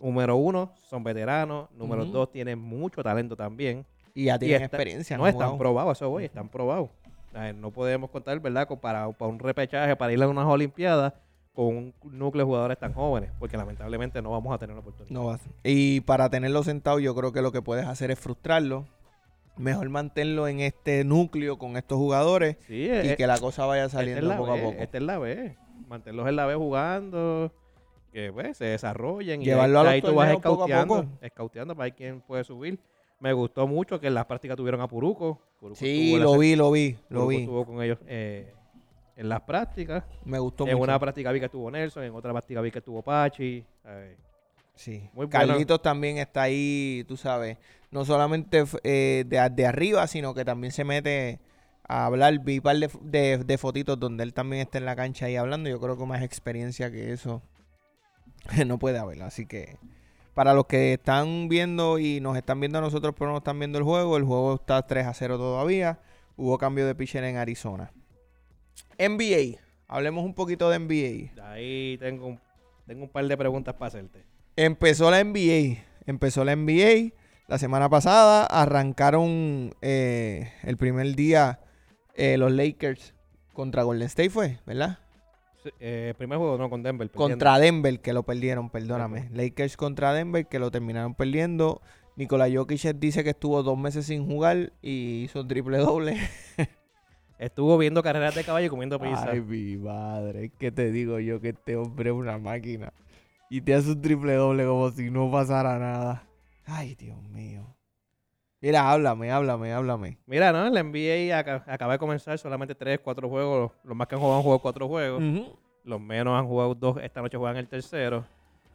número 0.00 0.36
uno, 0.36 0.72
son 0.88 1.02
veteranos, 1.02 1.68
número 1.72 2.04
dos, 2.04 2.30
tienen 2.30 2.58
mucho 2.60 3.02
talento 3.02 3.34
también. 3.36 3.84
Y 4.14 4.26
ya 4.26 4.36
Y 4.36 4.38
tienen 4.38 4.62
está- 4.62 4.76
experiencia. 4.76 5.16
No, 5.18 5.24
han 5.24 5.30
están 5.30 5.48
jugado. 5.48 5.58
probados, 5.58 5.98
eso 5.98 6.08
voy, 6.08 6.24
están 6.24 6.48
probados. 6.48 6.88
No 7.56 7.70
podemos 7.72 8.08
contar, 8.10 8.38
¿verdad? 8.40 8.66
Con- 8.66 8.78
Para, 8.78 9.10
para 9.12 9.30
un 9.30 9.38
repechaje, 9.38 9.94
para 9.96 10.12
ir 10.12 10.22
a 10.22 10.28
unas 10.28 10.46
Olimpiadas 10.46 11.12
con 11.58 11.66
un 11.76 11.94
núcleo 12.04 12.44
de 12.44 12.46
jugadores 12.46 12.78
tan 12.78 12.92
jóvenes, 12.92 13.32
porque 13.40 13.56
lamentablemente 13.56 14.22
no 14.22 14.30
vamos 14.30 14.54
a 14.54 14.58
tener 14.58 14.76
la 14.76 14.80
oportunidad. 14.80 15.12
No 15.12 15.26
vas. 15.26 15.40
Y 15.64 16.02
para 16.02 16.30
tenerlo 16.30 16.62
sentado, 16.62 17.00
yo 17.00 17.16
creo 17.16 17.32
que 17.32 17.42
lo 17.42 17.50
que 17.50 17.60
puedes 17.60 17.84
hacer 17.84 18.12
es 18.12 18.18
frustrarlo. 18.20 18.86
Mejor 19.56 19.88
mantenerlo 19.88 20.46
en 20.46 20.60
este 20.60 21.02
núcleo 21.02 21.58
con 21.58 21.76
estos 21.76 21.98
jugadores 21.98 22.58
Sí, 22.68 22.84
y 22.84 22.88
eh, 22.90 23.14
que 23.18 23.26
la 23.26 23.38
cosa 23.38 23.66
vaya 23.66 23.86
es 23.86 23.90
saliendo 23.90 24.36
poco 24.36 24.52
B, 24.52 24.60
a 24.60 24.62
poco. 24.62 24.76
Esta 24.78 24.98
es 24.98 25.02
la 25.02 25.18
B. 25.18 25.56
Mantenerlos 25.88 26.28
en 26.28 26.36
la 26.36 26.46
B 26.46 26.54
jugando, 26.54 27.52
que 28.12 28.32
pues, 28.32 28.56
se 28.56 28.66
desarrollen. 28.66 29.42
Llevarlo 29.42 29.80
a 29.80 29.82
y 29.82 29.84
los 29.84 29.92
ahí 29.94 30.00
tú 30.00 30.14
vas 30.14 30.32
poco 30.34 30.48
a 30.48 30.52
escauteando, 30.52 30.94
poco. 30.94 31.08
escauteando 31.22 31.74
para 31.74 31.84
ver 31.86 31.94
quién 31.96 32.20
puede 32.20 32.44
subir. 32.44 32.78
Me 33.18 33.32
gustó 33.32 33.66
mucho 33.66 33.98
que 33.98 34.06
en 34.06 34.14
las 34.14 34.26
prácticas 34.26 34.56
tuvieron 34.56 34.80
a 34.80 34.86
Puruco. 34.86 35.40
Puruco 35.58 35.74
Sí, 35.80 36.16
lo 36.20 36.38
vi, 36.38 36.54
lo 36.54 36.70
vi, 36.70 36.92
lo 37.08 37.22
Puruco 37.22 37.26
vi. 37.26 37.36
estuvo 37.38 37.66
con 37.66 37.82
ellos 37.82 37.98
eh, 38.06 38.54
en 39.18 39.28
las 39.28 39.42
prácticas. 39.42 40.04
Me 40.24 40.38
gustó 40.38 40.64
En 40.66 40.74
mucho. 40.76 40.84
una 40.84 40.98
práctica 40.98 41.30
vi 41.32 41.40
que 41.40 41.46
estuvo 41.46 41.70
Nelson, 41.70 42.04
en 42.04 42.14
otra 42.14 42.32
práctica 42.32 42.60
vi 42.62 42.70
que 42.70 42.78
estuvo 42.78 43.02
Pachi. 43.02 43.64
Sí. 44.74 45.10
Muy. 45.12 45.28
Carlitos 45.28 45.82
también 45.82 46.18
está 46.18 46.42
ahí, 46.42 47.04
tú 47.08 47.16
sabes, 47.16 47.58
no 47.90 48.04
solamente 48.04 48.64
eh, 48.84 49.24
de, 49.26 49.50
de 49.50 49.66
arriba, 49.66 50.06
sino 50.06 50.34
que 50.34 50.44
también 50.44 50.72
se 50.72 50.84
mete 50.84 51.40
a 51.88 52.06
hablar. 52.06 52.38
Vi 52.38 52.58
un 52.58 52.62
par 52.62 52.76
de- 52.76 53.38
de 53.38 53.58
fotitos 53.58 53.98
donde 53.98 54.22
él 54.22 54.32
también 54.32 54.62
está 54.62 54.78
en 54.78 54.84
la 54.84 54.94
cancha 54.94 55.26
ahí 55.26 55.34
hablando. 55.36 55.68
Yo 55.68 55.80
creo 55.80 55.98
que 55.98 56.06
más 56.06 56.22
experiencia 56.22 56.90
que 56.92 57.12
eso 57.12 57.42
no 58.66 58.78
puede 58.78 58.98
haber. 58.98 59.20
Así 59.22 59.46
que 59.46 59.78
para 60.34 60.54
los 60.54 60.66
que 60.66 60.92
están 60.92 61.48
viendo 61.48 61.98
y 61.98 62.20
nos 62.20 62.36
están 62.36 62.60
viendo 62.60 62.78
a 62.78 62.82
nosotros, 62.82 63.14
pero 63.18 63.32
no 63.32 63.38
están 63.38 63.58
viendo 63.58 63.78
el 63.78 63.84
juego, 63.84 64.16
el 64.16 64.22
juego 64.22 64.54
está 64.54 64.86
3 64.86 65.06
a 65.06 65.12
0 65.14 65.38
todavía. 65.38 65.98
Hubo 66.36 66.56
cambio 66.56 66.86
de 66.86 66.94
pitcher 66.94 67.24
en 67.24 67.36
Arizona. 67.36 67.90
NBA. 68.98 69.60
Hablemos 69.86 70.24
un 70.24 70.34
poquito 70.34 70.68
de 70.70 70.78
NBA. 70.78 71.42
ahí 71.50 71.96
tengo 71.98 72.26
un, 72.26 72.40
tengo 72.86 73.04
un 73.04 73.08
par 73.08 73.26
de 73.26 73.36
preguntas 73.36 73.74
para 73.74 73.88
hacerte. 73.88 74.24
Empezó 74.56 75.10
la 75.10 75.22
NBA. 75.22 75.82
Empezó 76.06 76.44
la 76.44 76.56
NBA. 76.56 77.12
La 77.46 77.58
semana 77.58 77.88
pasada 77.88 78.44
arrancaron 78.44 79.74
eh, 79.80 80.52
el 80.64 80.76
primer 80.76 81.14
día 81.14 81.60
eh, 82.14 82.36
los 82.36 82.52
Lakers 82.52 83.14
contra 83.54 83.84
Golden 83.84 84.06
State, 84.06 84.30
fue, 84.30 84.58
¿verdad? 84.66 84.98
Sí, 85.62 85.70
eh, 85.80 86.14
primer 86.18 86.38
juego 86.38 86.58
no 86.58 86.68
con 86.68 86.82
Denver. 86.82 87.08
perdiendo. 87.08 87.32
Contra 87.32 87.58
Denver, 87.58 88.00
que 88.00 88.12
lo 88.12 88.22
perdieron, 88.24 88.70
perdóname. 88.70 89.30
Lakers 89.32 89.76
contra 89.76 90.12
Denver, 90.12 90.46
que 90.46 90.58
lo 90.58 90.70
terminaron 90.70 91.14
perdiendo. 91.14 91.80
Nikola 92.16 92.48
Jokic 92.52 92.96
dice 92.96 93.24
que 93.24 93.30
estuvo 93.30 93.62
dos 93.62 93.78
meses 93.78 94.06
sin 94.06 94.26
jugar 94.26 94.72
y 94.82 95.22
hizo 95.22 95.46
triple 95.46 95.78
doble. 95.78 96.18
Estuvo 97.38 97.78
viendo 97.78 98.02
carreras 98.02 98.34
de 98.34 98.42
caballo 98.44 98.66
y 98.66 98.70
comiendo 98.70 98.98
pizza. 98.98 99.30
Ay, 99.30 99.40
mi 99.40 99.76
madre, 99.76 100.50
¿qué 100.58 100.72
te 100.72 100.90
digo 100.90 101.18
yo 101.20 101.40
que 101.40 101.50
este 101.50 101.76
hombre 101.76 102.10
es 102.10 102.16
una 102.16 102.36
máquina? 102.38 102.92
Y 103.48 103.60
te 103.60 103.74
hace 103.74 103.92
un 103.92 104.02
triple 104.02 104.34
doble 104.34 104.66
como 104.66 104.90
si 104.90 105.10
no 105.10 105.30
pasara 105.30 105.78
nada. 105.78 106.24
Ay, 106.66 106.94
Dios 106.96 107.22
mío. 107.22 107.74
Mira, 108.60 108.90
háblame, 108.90 109.30
háblame, 109.30 109.72
háblame. 109.72 110.18
Mira, 110.26 110.50
¿no? 110.52 110.68
La 110.68 110.80
NBA 110.82 111.38
aca- 111.38 111.64
acaba 111.68 111.92
de 111.92 111.98
comenzar 112.00 112.36
solamente 112.38 112.74
3, 112.74 112.98
4 113.02 113.28
juegos. 113.28 113.70
Los 113.84 113.96
más 113.96 114.08
que 114.08 114.16
han 114.16 114.20
jugado 114.20 114.38
han 114.38 114.42
jugado 114.42 114.58
4 114.60 114.88
juegos. 114.88 115.22
Los 115.84 116.00
menos 116.00 116.36
han 116.38 116.46
jugado 116.46 116.74
2. 116.74 116.96
Esta 117.00 117.22
noche 117.22 117.38
juegan 117.38 117.56
el 117.56 117.68
tercero. 117.68 118.24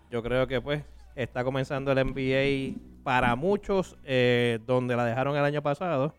Yo 0.09 0.23
creo 0.23 0.47
que 0.47 0.61
pues 0.61 0.81
está 1.15 1.43
comenzando 1.43 1.91
el 1.91 1.97
NBA 1.99 2.79
para 3.03 3.35
muchos 3.35 3.97
eh, 4.05 4.59
donde 4.65 4.95
la 4.95 5.03
dejaron 5.05 5.35
el 5.35 5.43
año 5.43 5.61
pasado. 5.61 6.15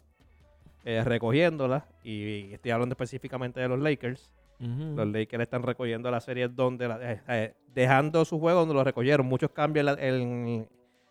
Eh, 0.85 1.03
recogiéndola. 1.05 1.87
Y 2.03 2.53
estoy 2.53 2.71
hablando 2.71 2.93
específicamente 2.95 3.61
de 3.61 3.69
los 3.69 3.79
Lakers. 3.79 4.31
Los 4.61 5.09
Lakers 5.09 5.43
están 5.43 5.63
recogiendo 5.63 6.11
la 6.11 6.21
serie 6.21 6.49
donde 6.49 6.89
la- 6.89 7.13
eh, 7.13 7.21
eh, 7.29 7.55
dejando 7.75 8.25
su 8.25 8.39
juego 8.39 8.61
donde 8.61 8.75
lo 8.75 8.85
recogieron. 8.85 9.27
Muchos 9.27 9.51
cambios 9.51 9.83
en 9.87 9.87
la, 9.97 10.07
en 10.07 10.69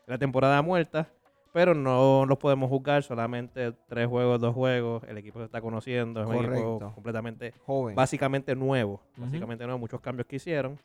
la 0.07 0.17
temporada 0.17 0.61
muerta, 0.61 1.07
pero 1.51 1.75
no 1.75 2.25
los 2.25 2.37
podemos 2.39 2.69
juzgar. 2.69 3.03
Solamente 3.03 3.73
tres 3.87 4.07
juegos, 4.07 4.39
dos 4.41 4.55
juegos. 4.55 5.03
El 5.07 5.17
equipo 5.17 5.39
se 5.39 5.45
está 5.45 5.61
conociendo. 5.61 6.21
Es 6.21 6.27
un 6.27 6.33
equipo 6.45 6.79
completamente, 6.95 7.53
Joven. 7.65 7.95
básicamente 7.95 8.55
nuevo. 8.55 9.01
Básicamente 9.17 9.65
nuevo. 9.65 9.77
Muchos 9.77 9.99
cambios 10.01 10.25
que 10.25 10.37
hicieron. 10.37 10.79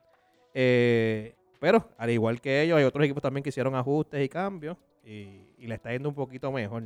Eh, 0.52 1.34
pero 1.60 1.88
al 1.96 2.10
igual 2.10 2.40
que 2.40 2.62
ellos, 2.62 2.76
hay 2.78 2.84
otros 2.84 3.04
equipos 3.04 3.22
también 3.22 3.42
que 3.42 3.48
hicieron 3.50 3.74
ajustes 3.76 4.22
y 4.24 4.28
cambios. 4.28 4.76
Y, 5.04 5.54
y 5.58 5.66
le 5.66 5.74
está 5.76 5.90
yendo 5.92 6.08
un 6.08 6.14
poquito 6.14 6.50
mejor. 6.52 6.82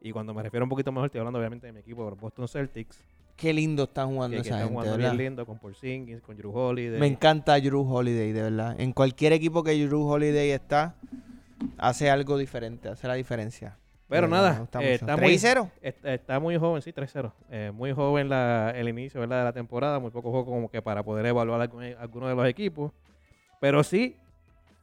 Y 0.00 0.12
cuando 0.12 0.32
me 0.32 0.42
refiero 0.42 0.64
un 0.64 0.70
poquito 0.70 0.90
mejor, 0.92 1.06
estoy 1.06 1.18
hablando 1.18 1.38
obviamente 1.38 1.66
de 1.66 1.72
mi 1.72 1.80
equipo, 1.80 2.08
los 2.08 2.18
Boston 2.18 2.48
Celtics. 2.48 2.98
Qué 3.36 3.52
lindo 3.52 3.84
están 3.84 4.08
jugando 4.08 4.34
que 4.36 4.40
esa 4.42 4.50
están 4.50 4.60
gente, 4.60 4.72
jugando 4.74 4.96
¿verdad? 4.96 5.12
bien 5.12 5.24
lindo 5.26 5.46
con 5.46 5.58
Porzingis, 5.58 6.20
con 6.20 6.36
Drew 6.36 6.52
Holiday. 6.54 6.98
Me 7.00 7.06
encanta 7.06 7.58
Drew 7.58 7.82
Holiday, 7.90 8.32
de 8.32 8.42
verdad. 8.42 8.78
En 8.80 8.92
cualquier 8.92 9.32
equipo 9.32 9.62
que 9.62 9.72
Drew 9.86 10.06
Holiday 10.06 10.50
está, 10.50 10.94
hace 11.78 12.10
algo 12.10 12.36
diferente, 12.36 12.88
hace 12.88 13.06
la 13.08 13.14
diferencia. 13.14 13.76
Pero 14.08 14.26
nada, 14.26 14.66
eh, 14.80 14.94
está 14.94 15.14
3 15.14 15.20
muy- 15.28 15.34
y 15.34 15.38
0. 15.38 15.70
Está, 15.80 16.14
está 16.14 16.40
muy 16.40 16.58
joven, 16.58 16.82
sí, 16.82 16.92
3-0. 16.92 17.32
Eh, 17.48 17.70
muy 17.72 17.92
joven 17.92 18.28
la, 18.28 18.72
el 18.74 18.88
inicio 18.88 19.20
¿verdad? 19.20 19.38
de 19.38 19.44
la 19.44 19.52
temporada, 19.52 20.00
muy 20.00 20.10
poco 20.10 20.30
juego 20.30 20.46
como 20.46 20.68
que 20.68 20.82
para 20.82 21.02
poder 21.04 21.26
evaluar 21.26 21.60
algún- 21.60 21.84
alguno 21.98 22.26
de 22.28 22.34
los 22.34 22.46
equipos. 22.46 22.90
Pero 23.60 23.84
sí, 23.84 24.16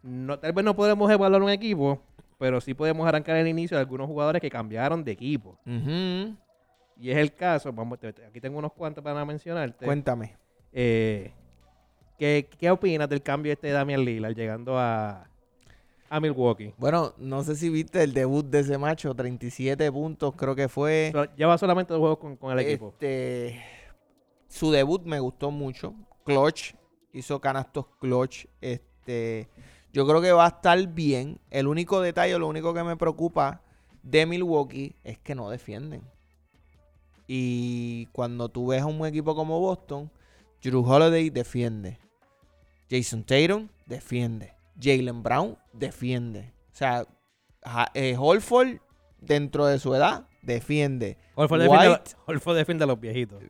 no, 0.01 0.39
tal 0.39 0.53
vez 0.53 0.63
no 0.63 0.75
podemos 0.75 1.11
evaluar 1.11 1.43
un 1.43 1.49
equipo 1.49 2.01
pero 2.37 2.61
sí 2.61 2.73
podemos 2.73 3.07
arrancar 3.07 3.37
el 3.37 3.47
inicio 3.47 3.77
de 3.77 3.81
algunos 3.81 4.07
jugadores 4.07 4.41
que 4.41 4.49
cambiaron 4.49 5.03
de 5.03 5.11
equipo. 5.11 5.57
Y 6.99 7.11
es 7.11 7.17
el 7.17 7.33
caso, 7.33 7.71
vamos, 7.71 7.99
aquí 8.27 8.41
tengo 8.41 8.57
unos 8.57 8.73
cuantos 8.73 9.03
para 9.03 9.23
mencionarte. 9.23 9.85
Cuéntame. 9.85 10.35
Eh, 10.73 11.31
¿qué, 12.17 12.47
¿Qué 12.57 12.71
opinas 12.71 13.07
del 13.09 13.21
cambio 13.21 13.53
este 13.53 13.67
de 13.67 13.73
Damian 13.73 14.03
Lillard 14.03 14.35
llegando 14.35 14.77
a, 14.79 15.27
a 16.09 16.19
Milwaukee? 16.19 16.73
Bueno, 16.77 17.13
no 17.17 17.43
sé 17.43 17.55
si 17.55 17.69
viste 17.69 18.03
el 18.03 18.13
debut 18.13 18.45
de 18.45 18.59
ese 18.59 18.77
macho, 18.77 19.13
37 19.13 19.91
puntos 19.91 20.33
creo 20.35 20.55
que 20.55 20.67
fue. 20.67 21.13
Lleva 21.35 21.57
solamente 21.57 21.93
dos 21.93 21.99
juegos 21.99 22.17
con, 22.17 22.35
con 22.35 22.51
el 22.51 22.59
equipo. 22.65 22.89
Este, 22.89 23.61
su 24.47 24.71
debut 24.71 25.03
me 25.03 25.19
gustó 25.19 25.51
mucho. 25.51 25.93
Clutch, 26.25 26.73
hizo 27.13 27.39
canastos 27.39 27.85
clutch. 27.99 28.45
Este, 28.59 29.47
yo 29.97 30.05
creo 30.07 30.21
que 30.21 30.31
va 30.31 30.45
a 30.45 30.49
estar 30.49 30.87
bien. 30.89 31.39
El 31.49 31.65
único 31.65 32.01
detalle, 32.01 32.37
lo 32.37 32.47
único 32.47 32.71
que 32.71 32.83
me 32.83 32.95
preocupa 32.97 33.61
de 34.03 34.27
Milwaukee 34.27 34.95
es 35.03 35.17
que 35.17 35.33
no 35.33 35.49
defienden. 35.49 36.03
Y 37.27 38.05
cuando 38.11 38.47
tú 38.49 38.67
ves 38.67 38.83
a 38.83 38.85
un 38.85 39.03
equipo 39.07 39.33
como 39.35 39.59
Boston, 39.59 40.11
Drew 40.61 40.85
Holiday 40.85 41.31
defiende. 41.31 41.97
Jason 42.91 43.23
Tatum 43.23 43.69
defiende. 43.87 44.53
Jalen 44.79 45.23
Brown 45.23 45.57
defiende. 45.73 46.53
O 46.71 46.75
sea, 46.75 47.05
eh, 47.95 48.15
Holford, 48.19 48.77
dentro 49.19 49.65
de 49.65 49.79
su 49.79 49.95
edad, 49.95 50.27
defiende. 50.43 51.17
Horford 51.33 51.61
defiende, 51.61 52.01
defiende 52.55 52.83
a 52.83 52.87
los 52.87 52.99
viejitos. 52.99 53.41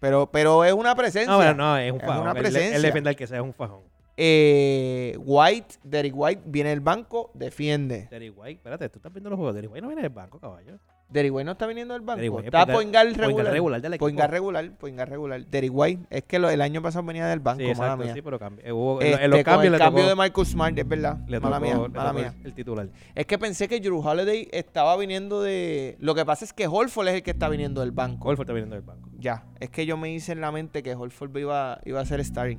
Pero, 0.00 0.28
pero 0.32 0.64
es 0.64 0.72
una 0.72 0.96
presencia. 0.96 1.32
No, 1.32 1.38
pero 1.38 1.54
no, 1.54 1.78
es 1.78 1.92
un 1.92 2.00
Es 2.00 2.06
fajón. 2.06 2.22
una 2.22 2.32
Él- 2.32 2.82
defiende 2.82 3.10
al 3.10 3.16
que 3.16 3.28
sea, 3.28 3.38
es 3.38 3.44
un 3.44 3.54
fajón. 3.54 3.93
Eh, 4.16 5.16
White, 5.18 5.76
Derek 5.82 6.12
White, 6.14 6.42
viene 6.46 6.70
del 6.70 6.80
banco, 6.80 7.30
defiende. 7.34 8.06
Derrick 8.10 8.38
White, 8.38 8.52
espérate, 8.52 8.88
tú 8.88 8.98
estás 8.98 9.12
viendo 9.12 9.28
los 9.30 9.36
juegos. 9.36 9.54
Derrick 9.54 9.72
White 9.72 9.82
no 9.82 9.88
viene 9.88 10.02
del 10.02 10.10
banco, 10.12 10.38
caballo. 10.38 10.78
Derek 11.10 11.32
White 11.32 11.44
no 11.44 11.52
está 11.52 11.66
viniendo 11.66 11.94
del 11.94 12.02
banco. 12.02 12.20
Es 12.40 12.44
está 12.46 12.64
Poingar 12.66 12.74
point 12.74 12.92
guard 12.92 13.16
regular. 13.28 13.52
regular 13.52 13.80
del 13.82 13.92
equipo. 13.94 14.04
Poingar 14.06 14.30
regular, 14.30 14.70
Poingar 14.78 15.08
regular. 15.10 15.44
Derek 15.46 15.70
White, 15.72 16.06
es 16.10 16.22
que 16.24 16.38
lo- 16.38 16.48
el 16.50 16.60
año 16.60 16.80
pasado 16.82 17.04
venía 17.04 17.26
del 17.26 17.40
banco, 17.40 17.60
Sí, 17.60 17.66
mala 17.66 17.72
exacto, 17.92 18.04
mía. 18.04 18.14
sí, 18.14 18.22
pero 18.22 18.38
cambia. 18.38 18.66
Eh, 18.66 18.72
hubo- 18.72 19.00
Este, 19.00 19.24
en 19.24 19.30
los 19.30 19.38
con 19.38 19.44
cambios 19.44 19.72
el 19.74 19.78
cambio 19.78 20.02
tocó, 20.02 20.08
de 20.08 20.14
Marcus 20.16 20.48
Smart, 20.48 20.78
es 20.78 20.88
verdad. 20.88 21.18
le 21.28 21.40
mala 21.40 21.56
tocó- 21.58 21.66
mía, 21.66 21.74
le 21.74 21.88
mala 21.98 22.12
mía. 22.12 22.34
el, 22.40 22.46
el 22.46 22.54
titular. 22.54 22.88
Es 23.14 23.26
que 23.26 23.38
pensé 23.38 23.68
que 23.68 23.78
Drew 23.80 24.00
Holiday 24.00 24.48
estaba 24.50 24.96
viniendo 24.96 25.42
de... 25.42 25.96
Lo 26.00 26.14
que 26.14 26.24
pasa 26.24 26.44
es 26.44 26.52
que 26.52 26.66
Holford 26.66 27.08
es 27.08 27.14
el 27.16 27.22
que 27.22 27.30
está 27.32 27.48
viniendo 27.48 27.80
del 27.82 27.92
banco. 27.92 28.28
Horford 28.28 28.44
está 28.46 28.52
viniendo 28.54 28.74
del 28.74 28.84
banco. 28.84 29.08
Ya, 29.18 29.44
es 29.60 29.70
que 29.70 29.86
yo 29.86 29.96
me 29.96 30.12
hice 30.12 30.32
en 30.32 30.40
la 30.40 30.50
mente 30.52 30.82
que 30.82 30.94
Holford 30.94 31.36
iba, 31.36 31.80
iba 31.84 32.00
a 32.00 32.04
ser 32.06 32.24
starting. 32.24 32.58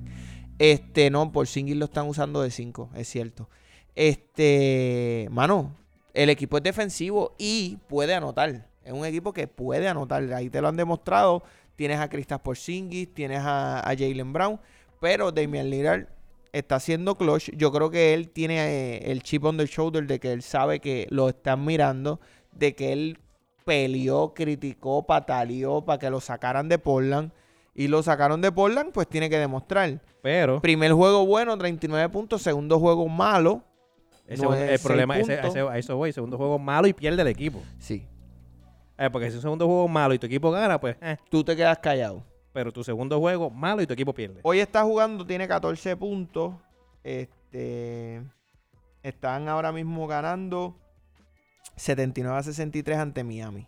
Este, 0.58 1.10
no, 1.10 1.32
por 1.32 1.48
lo 1.56 1.86
están 1.86 2.08
usando 2.08 2.42
de 2.42 2.52
5, 2.52 2.92
es 2.96 3.08
cierto. 3.08 3.50
Este, 3.96 5.28
mano, 5.32 5.76
el 6.14 6.30
equipo 6.30 6.58
es 6.58 6.64
defensivo 6.64 7.36
y 7.38 7.78
puede 7.88 8.14
anotar. 8.14 8.70
Es 8.84 8.94
un 8.94 9.06
equipo 9.06 9.34
que 9.34 9.48
puede 9.48 9.88
anotar. 9.88 10.24
Ahí 10.34 10.50
te 10.50 10.62
lo 10.62 10.68
han 10.68 10.78
demostrado. 10.78 11.44
Tienes 11.76 12.00
a 12.00 12.10
Kristaps 12.10 12.44
Porzingis, 12.44 13.14
tienes 13.14 13.40
a, 13.40 13.80
a 13.80 13.96
Jalen 13.98 14.32
Brown, 14.32 14.60
pero 15.02 15.32
Damian 15.32 15.70
Lillard 15.70 16.08
está 16.54 16.76
haciendo 16.76 17.18
clutch. 17.18 17.52
Yo 17.56 17.72
creo 17.72 17.90
que 17.90 18.14
él 18.14 18.30
tiene 18.30 18.60
eh, 18.60 19.12
el 19.12 19.22
chip 19.24 19.44
on 19.44 19.58
the 19.58 19.66
shoulder 19.66 20.08
de 20.08 20.20
que 20.20 20.32
él 20.32 20.42
sabe 20.42 20.80
que 20.80 21.06
lo 21.10 21.28
están 21.30 21.66
mirando, 21.66 22.22
de 22.54 22.76
que 22.76 22.94
él 22.94 23.20
peleó, 23.66 24.34
criticó, 24.34 25.06
pataleó 25.06 25.84
para 25.84 26.00
que 26.00 26.10
lo 26.10 26.22
sacaran 26.22 26.70
de 26.70 26.80
Portland. 26.80 27.34
Y 27.76 27.88
lo 27.90 28.02
sacaron 28.02 28.42
de 28.42 28.52
Portland, 28.52 28.92
pues 28.94 29.08
tiene 29.08 29.30
que 29.30 29.38
demostrar. 29.38 30.02
Pero 30.22 30.62
Primer 30.62 30.94
juego 30.94 31.26
bueno, 31.26 31.58
39 31.58 32.10
puntos. 32.10 32.42
Segundo 32.42 32.80
juego 32.80 33.08
malo. 33.10 33.64
ese 34.26 34.44
no 34.44 34.54
es 34.54 34.62
es 34.62 34.82
el 34.82 34.88
problema, 34.88 35.20
ese- 35.20 35.40
a 35.40 35.78
eso 35.78 35.98
voy. 35.98 36.12
Segundo 36.14 36.38
juego 36.38 36.58
malo 36.58 36.88
y 36.88 36.94
pierde 36.94 37.22
el 37.22 37.28
equipo. 37.28 37.62
Sí. 37.78 38.08
Eh, 38.98 39.10
porque 39.12 39.26
si 39.26 39.32
es 39.32 39.36
un 39.36 39.42
segundo 39.42 39.66
juego 39.68 39.88
malo 39.90 40.14
y 40.14 40.20
tu 40.20 40.26
equipo 40.26 40.50
gana, 40.52 40.80
pues, 40.80 40.96
eh. 41.02 41.18
Tú 41.30 41.44
te 41.44 41.56
quedas 41.56 41.78
callado. 41.80 42.24
Pero 42.54 42.72
tu 42.72 42.82
segundo 42.84 43.20
juego 43.20 43.50
malo 43.50 43.82
y 43.82 43.88
tu 43.88 43.94
equipo 43.94 44.14
pierde. 44.14 44.40
Hoy 44.44 44.60
está 44.62 44.84
jugando, 44.84 45.26
tiene 45.28 45.46
14 45.48 45.98
puntos. 45.98 46.54
Este. 47.04 48.24
Están 49.04 49.50
ahora 49.50 49.72
mismo 49.74 50.08
ganando 50.08 50.76
79 51.76 52.38
a 52.38 52.42
63 52.44 52.98
ante 52.98 53.24
Miami. 53.24 53.68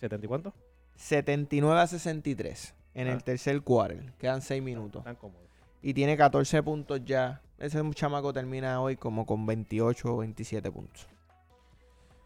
¿70 0.00 0.24
y 0.24 0.26
cuánto? 0.28 0.54
79 0.96 1.80
a 1.80 1.86
63 1.86 2.74
en 3.00 3.08
Ah. 3.08 3.12
el 3.12 3.22
tercer 3.24 3.60
quarter. 3.62 4.12
Quedan 4.18 4.42
6 4.42 4.62
minutos. 4.62 5.04
Tan 5.04 5.16
cómodo. 5.16 5.42
Y 5.82 5.94
tiene 5.94 6.16
14 6.16 6.62
puntos 6.62 7.00
ya. 7.04 7.40
Ese 7.58 7.80
chamaco 7.94 8.32
termina 8.32 8.80
hoy 8.80 8.96
como 8.96 9.24
con 9.26 9.46
28 9.46 10.14
o 10.14 10.18
27 10.18 10.70
puntos. 10.70 11.06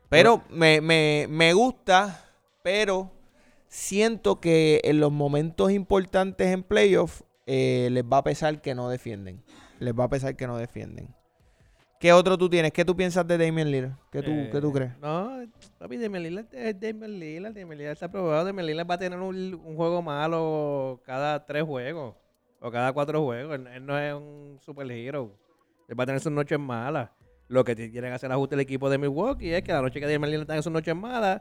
Pero 0.08 0.42
me, 0.50 0.80
me- 0.80 1.26
me 1.28 1.52
gusta, 1.54 2.24
pero 2.62 3.10
siento 3.68 4.40
que 4.40 4.80
en 4.84 5.00
los 5.00 5.10
momentos 5.12 5.70
importantes 5.72 6.48
en 6.48 6.62
playoff 6.62 7.22
eh, 7.46 7.88
les 7.90 8.04
va 8.04 8.18
a 8.18 8.24
pesar 8.24 8.60
que 8.60 8.74
no 8.74 8.88
defienden. 8.88 9.42
Les 9.78 9.94
va 9.98 10.04
a 10.04 10.08
pesar 10.08 10.36
que 10.36 10.46
no 10.46 10.56
defienden. 10.58 11.14
¿Qué 12.02 12.12
otro 12.12 12.36
tú 12.36 12.48
tienes? 12.50 12.72
¿Qué 12.72 12.84
tú 12.84 12.96
piensas 12.96 13.24
de 13.28 13.38
Damian 13.38 13.70
Lillard? 13.70 13.92
¿Qué 14.10 14.22
tú, 14.22 14.32
¿qué 14.50 14.60
tú 14.60 14.70
Eh, 14.70 14.72
crees? 14.72 14.98
No, 14.98 15.38
papi, 15.78 15.98
Damian 15.98 16.24
Lillard 16.24 16.46
es 16.52 16.80
Damian 16.80 17.20
Lillard. 17.20 17.54
Damian 17.54 17.78
Lillard 17.78 17.92
está 17.92 18.10
probado. 18.10 18.44
Damian 18.44 18.66
Lillard 18.66 18.90
va 18.90 18.94
a 18.94 18.98
tener 18.98 19.20
un, 19.20 19.54
un 19.64 19.76
juego 19.76 20.02
malo 20.02 21.00
cada 21.06 21.46
tres 21.46 21.62
juegos. 21.62 22.16
O 22.60 22.72
cada 22.72 22.92
cuatro 22.92 23.22
juegos. 23.22 23.54
Él, 23.54 23.68
él 23.68 23.86
no 23.86 23.96
es 23.96 24.12
un 24.14 24.58
superhero. 24.60 25.38
Él 25.88 25.98
va 25.98 26.02
a 26.02 26.06
tener 26.06 26.20
sus 26.20 26.32
noches 26.32 26.58
malas. 26.58 27.08
Lo 27.46 27.62
que 27.62 27.76
tienen 27.76 28.00
que 28.02 28.08
hacer 28.08 28.32
ajuste 28.32 28.56
el 28.56 28.62
equipo 28.62 28.90
de 28.90 28.98
Milwaukee 28.98 29.52
es 29.54 29.62
que 29.62 29.72
la 29.72 29.80
noche 29.80 30.00
que 30.00 30.06
Damian 30.10 30.28
Lillard 30.32 30.46
tenga 30.48 30.62
sus 30.62 30.72
noches 30.72 30.96
malas, 30.96 31.40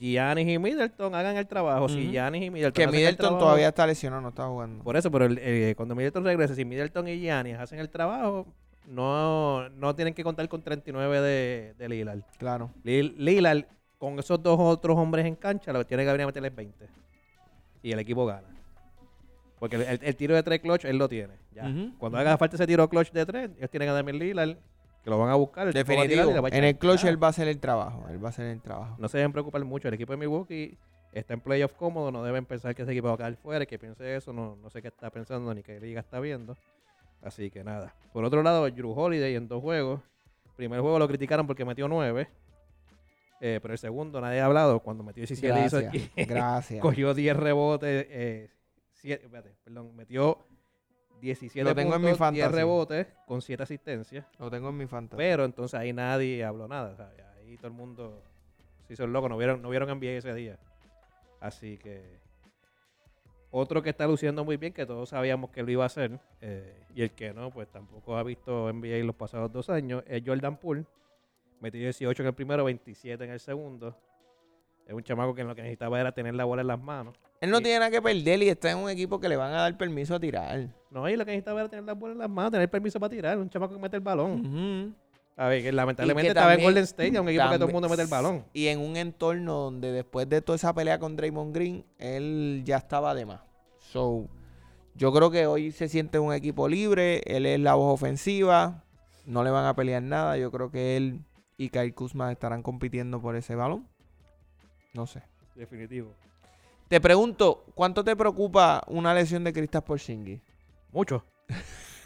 Giannis 0.00 0.48
y 0.48 0.58
Middleton 0.58 1.14
hagan 1.14 1.36
el 1.36 1.46
trabajo. 1.46 1.88
Si. 1.88 2.10
Giannis 2.10 2.42
y 2.42 2.50
Middleton 2.50 2.72
Que 2.72 2.82
el 2.82 2.90
Middleton 2.90 3.16
trabajo- 3.18 3.38
todavía 3.38 3.68
está 3.68 3.86
lesionado, 3.86 4.20
no 4.22 4.30
está 4.30 4.48
jugando. 4.48 4.82
Por 4.82 4.96
eso, 4.96 5.12
pero 5.12 5.26
el- 5.26 5.38
eh, 5.40 5.74
cuando 5.76 5.94
Middleton 5.94 6.24
regrese, 6.24 6.56
si 6.56 6.64
Middleton 6.64 7.06
y 7.06 7.20
Giannis 7.20 7.56
hacen 7.58 7.78
el 7.78 7.88
trabajo, 7.88 8.46
no, 8.86 9.68
no 9.70 9.94
tienen 9.94 10.14
que 10.14 10.22
contar 10.24 10.48
con 10.48 10.62
39 10.62 11.20
de, 11.20 11.74
de 11.76 11.88
Lillard. 11.88 12.20
Claro. 12.38 12.70
Lil- 12.84 13.14
Lillard, 13.16 13.64
con 13.98 14.18
esos 14.18 14.42
dos 14.42 14.58
otros 14.60 14.96
hombres 14.96 15.26
en 15.26 15.34
cancha, 15.36 15.72
lo 15.72 15.80
que 15.80 15.84
tiene 15.86 16.04
que 16.04 16.12
venir 16.12 16.22
a 16.22 16.26
meterles 16.26 16.54
20. 16.54 16.88
Y 17.82 17.92
el 17.92 17.98
equipo 17.98 18.26
gana. 18.26 18.48
Porque 19.58 19.76
el, 19.76 19.82
el- 19.82 20.00
el 20.02 20.16
tiro 20.16 20.34
de 20.34 20.42
tres 20.42 20.60
clutch, 20.60 20.84
él 20.84 20.98
lo 20.98 21.08
tiene. 21.08 21.34
Ya. 21.52 21.70
Cuando 21.98 22.18
haga 22.18 22.36
falta 22.36 22.56
ese 22.56 22.66
tiro 22.66 22.88
clutch 22.88 23.10
de 23.12 23.24
tres, 23.24 23.50
ellos 23.56 23.70
tienen 23.70 23.88
a 23.88 23.92
Damian 23.94 24.18
Lillard, 24.18 24.56
que 25.02 25.10
lo 25.10 25.18
van 25.18 25.30
a 25.30 25.34
buscar. 25.36 25.66
el 25.68 25.74
va 25.74 25.80
a 25.80 25.84
Definitivo. 25.84 26.44
a 26.46 26.48
En 26.50 26.64
el 26.64 26.76
clutch 26.76 27.02
Ya. 27.04 27.08
él 27.08 27.22
va 27.22 27.28
a 27.28 27.30
hacer 27.30 27.48
el 27.48 27.58
trabajo. 27.58 28.06
Él 28.10 28.22
va 28.22 28.28
a 28.28 28.30
hacer 28.30 28.46
el 28.46 28.60
trabajo. 28.60 28.96
No 28.98 29.08
se 29.08 29.18
deben 29.18 29.32
preocupar 29.32 29.64
mucho. 29.64 29.88
El 29.88 29.94
equipo 29.94 30.12
de 30.12 30.18
Milwaukee 30.18 30.76
está 31.12 31.32
en 31.34 31.40
playoff 31.40 31.72
cómodo. 31.72 32.10
No 32.12 32.22
deben 32.22 32.44
pensar 32.44 32.74
que 32.74 32.82
ese 32.82 32.92
equipo 32.92 33.08
va 33.08 33.14
a 33.14 33.18
caer 33.18 33.36
fuera. 33.36 33.64
Que 33.64 33.78
piense 33.78 34.16
eso. 34.16 34.32
No, 34.34 34.56
no 34.62 34.68
sé 34.68 34.82
qué 34.82 34.88
está 34.88 35.08
pensando 35.10 35.54
ni 35.54 35.62
qué 35.62 35.80
liga 35.80 36.00
está 36.00 36.20
viendo. 36.20 36.54
Así 37.26 37.50
que 37.50 37.64
nada. 37.64 37.92
Por 38.12 38.24
otro 38.24 38.42
lado, 38.42 38.70
Drew 38.70 38.92
Holiday 38.92 39.34
en 39.34 39.48
dos 39.48 39.60
juegos. 39.60 40.00
Primer 40.56 40.80
juego 40.80 40.98
lo 40.98 41.08
criticaron 41.08 41.46
porque 41.46 41.64
metió 41.64 41.88
nueve. 41.88 42.28
Eh, 43.40 43.58
pero 43.60 43.74
el 43.74 43.78
segundo 43.78 44.20
nadie 44.20 44.40
ha 44.40 44.46
hablado. 44.46 44.80
Cuando 44.80 45.02
metió 45.02 45.20
17 45.22 45.66
hizo- 45.66 45.80
Gracias. 45.80 46.10
Gracias. 46.28 46.80
cogió 46.80 47.12
10 47.14 47.36
rebotes. 47.36 48.06
Eh, 48.08 48.50
siete- 48.92 49.24
espérate, 49.24 49.54
perdón. 49.64 49.94
Metió 49.96 50.46
17 51.20 51.68
Lo 51.68 51.74
tengo 51.74 51.94
en 51.96 52.00
mi 52.02 52.08
puntos, 52.10 52.32
10 52.32 52.44
fantasy. 52.44 52.56
rebotes 52.56 53.06
con 53.26 53.42
7 53.42 53.62
asistencias. 53.64 54.24
Lo 54.38 54.50
tengo 54.50 54.68
en 54.70 54.76
mi 54.76 54.86
fantasy. 54.86 55.18
Pero 55.18 55.44
entonces 55.44 55.78
ahí 55.78 55.92
nadie 55.92 56.44
habló 56.44 56.68
nada. 56.68 56.96
¿sabes? 56.96 57.20
Ahí 57.38 57.56
todo 57.56 57.66
el 57.68 57.74
mundo 57.74 58.22
se 58.86 58.94
hizo 58.94 59.04
el 59.04 59.12
loco. 59.12 59.28
No 59.28 59.36
vieron, 59.36 59.60
no 59.60 59.68
vieron 59.68 59.90
NBA 59.90 60.12
ese 60.18 60.32
día. 60.32 60.58
Así 61.40 61.76
que. 61.76 62.24
Otro 63.58 63.82
que 63.82 63.88
está 63.88 64.06
luciendo 64.06 64.44
muy 64.44 64.58
bien, 64.58 64.74
que 64.74 64.84
todos 64.84 65.08
sabíamos 65.08 65.48
que 65.48 65.62
lo 65.62 65.70
iba 65.70 65.82
a 65.82 65.86
hacer, 65.86 66.20
eh, 66.42 66.84
y 66.94 67.00
el 67.00 67.12
que 67.12 67.32
no, 67.32 67.50
pues 67.50 67.66
tampoco 67.68 68.14
ha 68.14 68.22
visto 68.22 68.68
NBA 68.70 69.02
los 69.04 69.14
pasados 69.16 69.50
dos 69.50 69.70
años, 69.70 70.04
es 70.06 70.22
Jordan 70.26 70.58
Poole. 70.58 70.84
Metió 71.60 71.80
18 71.80 72.22
en 72.22 72.26
el 72.28 72.34
primero, 72.34 72.64
27 72.64 73.24
en 73.24 73.30
el 73.30 73.40
segundo. 73.40 73.96
Es 74.86 74.92
un 74.92 75.02
chamaco 75.02 75.34
que 75.34 75.42
lo 75.42 75.54
que 75.54 75.62
necesitaba 75.62 75.98
era 75.98 76.12
tener 76.12 76.34
la 76.34 76.44
bola 76.44 76.60
en 76.60 76.68
las 76.68 76.78
manos. 76.78 77.14
Él 77.40 77.50
no 77.50 77.62
tiene 77.62 77.78
nada 77.78 77.90
que 77.90 78.02
perder 78.02 78.42
y 78.42 78.50
está 78.50 78.70
en 78.70 78.76
un 78.76 78.90
equipo 78.90 79.18
que 79.18 79.28
le 79.28 79.36
van 79.36 79.50
a 79.54 79.62
dar 79.62 79.78
permiso 79.78 80.14
a 80.14 80.20
tirar. 80.20 80.68
No, 80.90 81.08
y 81.08 81.16
lo 81.16 81.24
que 81.24 81.30
necesitaba 81.30 81.60
era 81.60 81.70
tener 81.70 81.86
la 81.86 81.94
bola 81.94 82.12
en 82.12 82.18
las 82.18 82.28
manos, 82.28 82.52
tener 82.52 82.68
permiso 82.68 83.00
para 83.00 83.08
tirar. 83.10 83.38
Un 83.38 83.48
chamaco 83.48 83.72
que 83.74 83.80
mete 83.80 83.96
el 83.96 84.02
balón. 84.02 84.94
A 85.38 85.48
ver, 85.48 85.62
que 85.62 85.72
lamentablemente 85.72 86.22
que 86.26 86.28
estaba 86.28 86.52
en 86.52 86.58
también- 86.58 86.66
Golden 86.68 86.84
State, 86.84 87.20
un 87.20 87.28
equipo 87.30 87.44
que 87.50 87.56
todo 87.56 87.66
el 87.68 87.72
mundo 87.72 87.88
mete 87.88 88.02
el 88.02 88.08
balón. 88.08 88.44
Y 88.52 88.66
en 88.68 88.80
un 88.80 88.96
entorno 88.98 89.54
donde 89.54 89.92
después 89.92 90.28
de 90.28 90.42
toda 90.42 90.56
esa 90.56 90.74
pelea 90.74 90.98
con 90.98 91.16
Draymond 91.16 91.54
Green, 91.54 91.84
él 91.98 92.62
ya 92.64 92.76
estaba 92.76 93.14
de 93.14 93.24
más. 93.24 93.45
So, 93.96 94.28
yo 94.94 95.10
creo 95.10 95.30
que 95.30 95.46
hoy 95.46 95.72
se 95.72 95.88
siente 95.88 96.18
un 96.18 96.34
equipo 96.34 96.68
libre, 96.68 97.22
él 97.24 97.46
es 97.46 97.58
la 97.58 97.76
voz 97.76 97.94
ofensiva, 97.94 98.84
no 99.24 99.42
le 99.42 99.48
van 99.50 99.64
a 99.64 99.74
pelear 99.74 100.02
nada. 100.02 100.36
Yo 100.36 100.50
creo 100.50 100.70
que 100.70 100.98
él 100.98 101.24
y 101.56 101.70
Kyle 101.70 101.94
Kuzma 101.94 102.30
estarán 102.30 102.62
compitiendo 102.62 103.22
por 103.22 103.36
ese 103.36 103.54
balón. 103.54 103.88
No 104.92 105.06
sé. 105.06 105.22
Definitivo. 105.54 106.10
Te 106.88 107.00
pregunto, 107.00 107.64
¿cuánto 107.74 108.04
te 108.04 108.14
preocupa 108.14 108.82
una 108.86 109.14
lesión 109.14 109.44
de 109.44 109.54
Kristaps 109.54 109.86
Porzingis? 109.86 110.40
Mucho. 110.92 111.24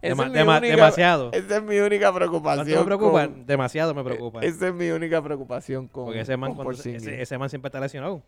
Dema- 0.00 0.26
es 0.26 0.30
mi 0.30 0.38
dema- 0.38 0.58
única- 0.58 0.76
demasiado. 0.76 1.32
Esa 1.32 1.56
es 1.56 1.62
mi 1.64 1.78
única 1.80 2.12
preocupación. 2.14 2.64
¿Cuánto 2.64 2.80
me 2.80 2.86
preocupa? 2.86 3.26
con- 3.26 3.44
Demasiado 3.46 3.92
me 3.92 4.04
preocupa. 4.04 4.40
Esa 4.40 4.68
es 4.68 4.74
mi 4.74 4.88
única 4.90 5.20
preocupación 5.20 5.88
con, 5.88 6.04
Porque 6.04 6.20
ese 6.20 6.36
man, 6.36 6.50
con 6.50 6.58
cuando- 6.58 6.74
Porzingis. 6.74 7.02
ese, 7.02 7.22
ese 7.22 7.38
man 7.38 7.50
siempre 7.50 7.68
está 7.70 7.80
lesionado. 7.80 8.22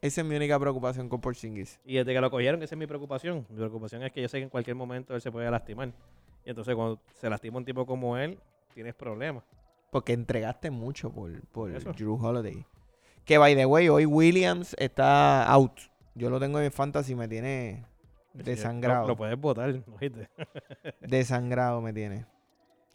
Esa 0.00 0.20
es 0.20 0.26
mi 0.26 0.34
única 0.34 0.58
preocupación 0.58 1.08
con 1.08 1.20
Porzingis. 1.20 1.80
Y 1.84 1.94
desde 1.94 2.12
que 2.12 2.20
lo 2.20 2.30
cogieron, 2.30 2.62
esa 2.62 2.74
es 2.74 2.78
mi 2.78 2.86
preocupación. 2.86 3.46
Mi 3.48 3.56
preocupación 3.56 4.02
es 4.02 4.12
que 4.12 4.20
yo 4.20 4.28
sé 4.28 4.38
que 4.38 4.44
en 4.44 4.50
cualquier 4.50 4.76
momento 4.76 5.14
él 5.14 5.20
se 5.20 5.30
puede 5.30 5.50
lastimar. 5.50 5.92
Y 6.44 6.50
entonces 6.50 6.74
cuando 6.74 7.00
se 7.14 7.30
lastima 7.30 7.58
un 7.58 7.64
tipo 7.64 7.86
como 7.86 8.16
él, 8.16 8.38
tienes 8.74 8.94
problemas. 8.94 9.44
Porque 9.90 10.12
entregaste 10.12 10.70
mucho 10.70 11.10
por, 11.10 11.40
por 11.48 11.74
Eso. 11.74 11.92
Drew 11.92 12.14
Holiday. 12.14 12.64
Que, 13.24 13.38
by 13.38 13.54
the 13.54 13.66
way, 13.66 13.88
hoy 13.88 14.06
Williams 14.06 14.74
está 14.78 15.46
out. 15.46 15.78
Yo 16.14 16.30
lo 16.30 16.40
tengo 16.40 16.58
en 16.60 16.72
fantasy, 16.72 17.14
me 17.14 17.28
tiene 17.28 17.84
desangrado. 18.32 19.02
Lo, 19.02 19.08
lo 19.08 19.16
puedes 19.16 19.38
votar, 19.38 19.82
¿oíste? 20.00 20.28
Desangrado 21.00 21.80
me 21.80 21.92
tiene. 21.92 22.26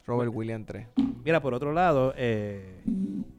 Robert 0.06 0.32
Williams 0.34 0.66
3. 0.66 0.88
Mira, 1.24 1.42
por 1.42 1.54
otro 1.54 1.74
lado, 1.74 2.14
eh, 2.16 2.82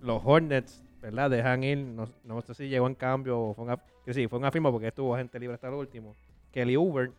los 0.00 0.22
Hornets, 0.24 0.84
¿verdad? 1.08 1.30
Dejan 1.30 1.64
ir, 1.64 1.78
no, 1.78 2.06
no 2.24 2.42
sé 2.42 2.52
si 2.54 2.68
llegó 2.68 2.86
en 2.86 2.94
cambio 2.94 3.40
o 3.40 3.54
fue 3.54 3.64
una, 3.64 3.78
que 4.04 4.12
sí, 4.12 4.26
fue 4.28 4.38
una 4.38 4.50
firma 4.50 4.70
porque 4.70 4.88
estuvo 4.88 5.14
agente 5.14 5.38
libre 5.40 5.54
hasta 5.54 5.70
lo 5.70 5.78
último. 5.78 6.14
Kelly 6.52 6.76
Uber 6.76 7.10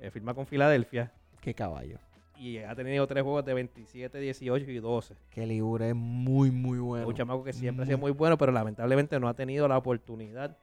eh, 0.00 0.10
firma 0.10 0.32
con 0.32 0.46
Filadelfia 0.46 1.12
Qué 1.42 1.52
caballo. 1.52 1.98
y 2.38 2.56
ha 2.58 2.74
tenido 2.74 3.06
tres 3.06 3.22
juegos 3.22 3.44
de 3.44 3.52
27, 3.52 4.18
18 4.18 4.70
y 4.70 4.78
12. 4.78 5.14
Kelly 5.30 5.60
Oubre 5.60 5.90
es 5.90 5.94
muy, 5.94 6.50
muy 6.50 6.78
bueno. 6.78 7.06
un 7.06 7.14
chamaco 7.14 7.44
que 7.44 7.52
siempre 7.52 7.82
ha 7.82 7.86
sido 7.86 7.98
muy 7.98 8.12
bueno, 8.12 8.38
pero 8.38 8.50
lamentablemente 8.50 9.18
no 9.20 9.28
ha 9.28 9.34
tenido 9.34 9.68
la 9.68 9.76
oportunidad, 9.76 10.56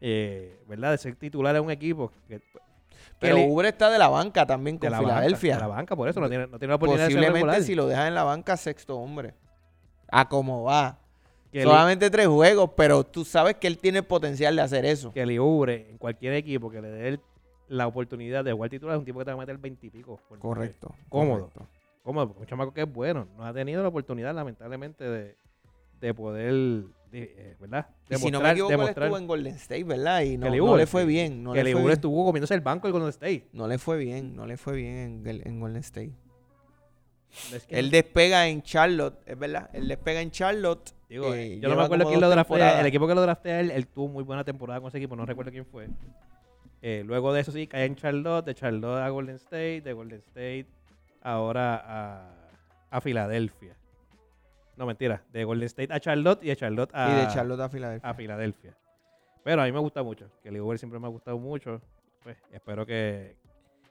eh, 0.00 0.58
¿verdad? 0.66 0.92
De 0.92 0.98
ser 0.98 1.14
titular 1.16 1.54
en 1.56 1.64
un 1.64 1.70
equipo. 1.70 2.10
Que, 2.26 2.40
Pero 3.18 3.36
Kelly- 3.36 3.48
Oubre 3.50 3.68
está 3.68 3.90
de 3.90 3.98
la 3.98 4.08
banca 4.08 4.46
también 4.46 4.76
de 4.76 4.86
con 4.86 4.92
la 4.92 4.98
Filadelfia. 4.98 5.54
Banca, 5.56 5.64
de 5.64 5.68
la 5.70 5.76
banca, 5.76 5.96
por 5.96 6.08
eso 6.08 6.20
no 6.20 6.28
tiene, 6.30 6.46
no 6.46 6.58
tiene 6.58 6.70
la 6.72 6.76
oportunidad 6.76 7.06
de 7.08 7.12
ser 7.12 7.20
Posiblemente 7.22 7.62
si 7.64 7.74
lo 7.74 7.86
dejan 7.86 8.06
en 8.08 8.14
la 8.14 8.24
banca, 8.24 8.56
sexto 8.56 8.96
hombre. 8.98 9.34
A 10.08 10.28
cómo 10.28 10.62
va. 10.62 10.98
Solamente 11.52 12.10
tres 12.10 12.28
juegos, 12.28 12.70
pero 12.76 13.04
tú 13.04 13.24
sabes 13.24 13.56
que 13.56 13.66
él 13.66 13.78
tiene 13.78 13.98
el 13.98 14.04
potencial 14.04 14.56
de 14.56 14.62
hacer 14.62 14.84
eso. 14.84 15.12
que 15.12 15.26
Liubre 15.26 15.90
en 15.90 15.98
cualquier 15.98 16.34
equipo 16.34 16.70
que 16.70 16.80
le 16.80 16.88
dé 16.88 17.20
la 17.68 17.86
oportunidad 17.86 18.44
de 18.44 18.52
jugar 18.52 18.70
titular 18.70 18.94
es 18.94 18.98
un 19.00 19.04
tipo 19.04 19.18
que 19.18 19.24
te 19.24 19.30
va 19.30 19.36
a 19.36 19.40
meter 19.40 19.58
20 19.58 19.86
y 19.86 19.90
pico. 19.90 20.20
Correcto. 20.38 20.94
Cómodo. 21.08 21.40
correcto. 21.40 21.66
Cómodo, 22.02 22.28
porque 22.28 22.40
un 22.40 22.46
chamaco 22.46 22.72
que 22.72 22.82
es 22.82 22.92
bueno. 22.92 23.28
No 23.36 23.44
ha 23.44 23.52
tenido 23.52 23.82
la 23.82 23.88
oportunidad, 23.88 24.34
lamentablemente, 24.34 25.04
de, 25.04 25.36
de 26.00 26.14
poder, 26.14 26.52
de, 27.10 27.22
eh, 27.36 27.56
¿verdad? 27.60 27.86
Y 28.10 28.16
si 28.16 28.30
no 28.30 28.40
me 28.40 28.50
equivoco, 28.50 28.72
él 28.72 28.88
estuvo 28.88 29.16
en 29.18 29.26
Golden 29.26 29.54
State, 29.54 29.84
¿verdad? 29.84 30.22
Y 30.22 30.36
no, 30.36 30.76
le 30.76 30.86
fue 30.86 31.04
bien. 31.04 31.42
No 31.42 31.52
que 31.52 31.62
le 31.62 31.72
fue 31.72 31.80
bien. 31.80 31.92
estuvo 31.92 32.24
comiéndose 32.24 32.54
el 32.54 32.60
banco 32.60 32.88
del 32.88 32.92
Golden 32.92 33.10
State. 33.10 33.48
No 33.52 33.68
le 33.68 33.78
fue 33.78 33.98
bien, 33.98 34.34
no 34.34 34.46
le 34.46 34.56
fue 34.56 34.74
bien 34.74 35.22
en 35.26 35.60
Golden 35.60 35.80
State. 35.80 36.12
Es 37.52 37.64
que 37.66 37.78
Él 37.78 37.86
no- 37.86 37.92
despega 37.92 38.46
en 38.48 38.62
Charlotte, 38.62 39.18
es 39.26 39.38
verdad. 39.38 39.70
Él 39.72 39.88
despega 39.88 40.20
en 40.20 40.30
Charlotte. 40.30 40.90
digo, 41.08 41.32
eh, 41.34 41.58
yo 41.60 41.68
no 41.68 41.76
me 41.76 41.82
acuerdo 41.82 42.06
quién 42.06 42.20
lo 42.20 42.28
draftea. 42.28 42.80
El 42.80 42.86
equipo 42.86 43.06
que 43.08 43.14
lo 43.14 43.22
draftea, 43.22 43.60
él, 43.60 43.70
él 43.70 43.86
tuvo 43.86 44.08
muy 44.08 44.24
buena 44.24 44.44
temporada 44.44 44.80
con 44.80 44.88
ese 44.88 44.98
equipo. 44.98 45.16
No 45.16 45.24
recuerdo 45.26 45.50
quién 45.50 45.64
fue. 45.66 45.88
Eh, 46.82 47.02
luego 47.06 47.32
de 47.32 47.40
eso 47.40 47.52
sí, 47.52 47.66
cae 47.66 47.84
en 47.86 47.96
Charlotte. 47.96 48.44
De 48.44 48.54
Charlotte 48.54 49.00
a 49.02 49.08
Golden 49.08 49.36
State. 49.36 49.80
De 49.82 49.92
Golden 49.92 50.18
State 50.20 50.66
ahora 51.22 51.76
a, 51.86 52.34
a 52.90 53.00
Filadelfia. 53.00 53.76
No, 54.76 54.86
mentira. 54.86 55.22
De 55.32 55.44
Golden 55.44 55.66
State 55.66 55.92
a 55.92 56.00
Charlotte 56.00 56.42
y 56.42 56.48
de 56.48 56.56
Charlotte 56.56 56.90
a, 56.94 57.10
y 57.12 57.26
de 57.26 57.32
Charlotte 57.32 57.60
a 57.60 57.68
Filadelfia. 57.68 58.10
a 58.10 58.14
Filadelfia. 58.14 58.74
Pero 59.44 59.62
a 59.62 59.64
mí 59.64 59.72
me 59.72 59.78
gusta 59.80 60.02
mucho. 60.02 60.28
Que 60.42 60.48
el 60.50 60.60
Uber 60.60 60.78
siempre 60.78 60.98
me 60.98 61.06
ha 61.06 61.10
gustado 61.10 61.38
mucho. 61.38 61.80
Pues 62.22 62.36
espero 62.52 62.84
que, 62.86 63.36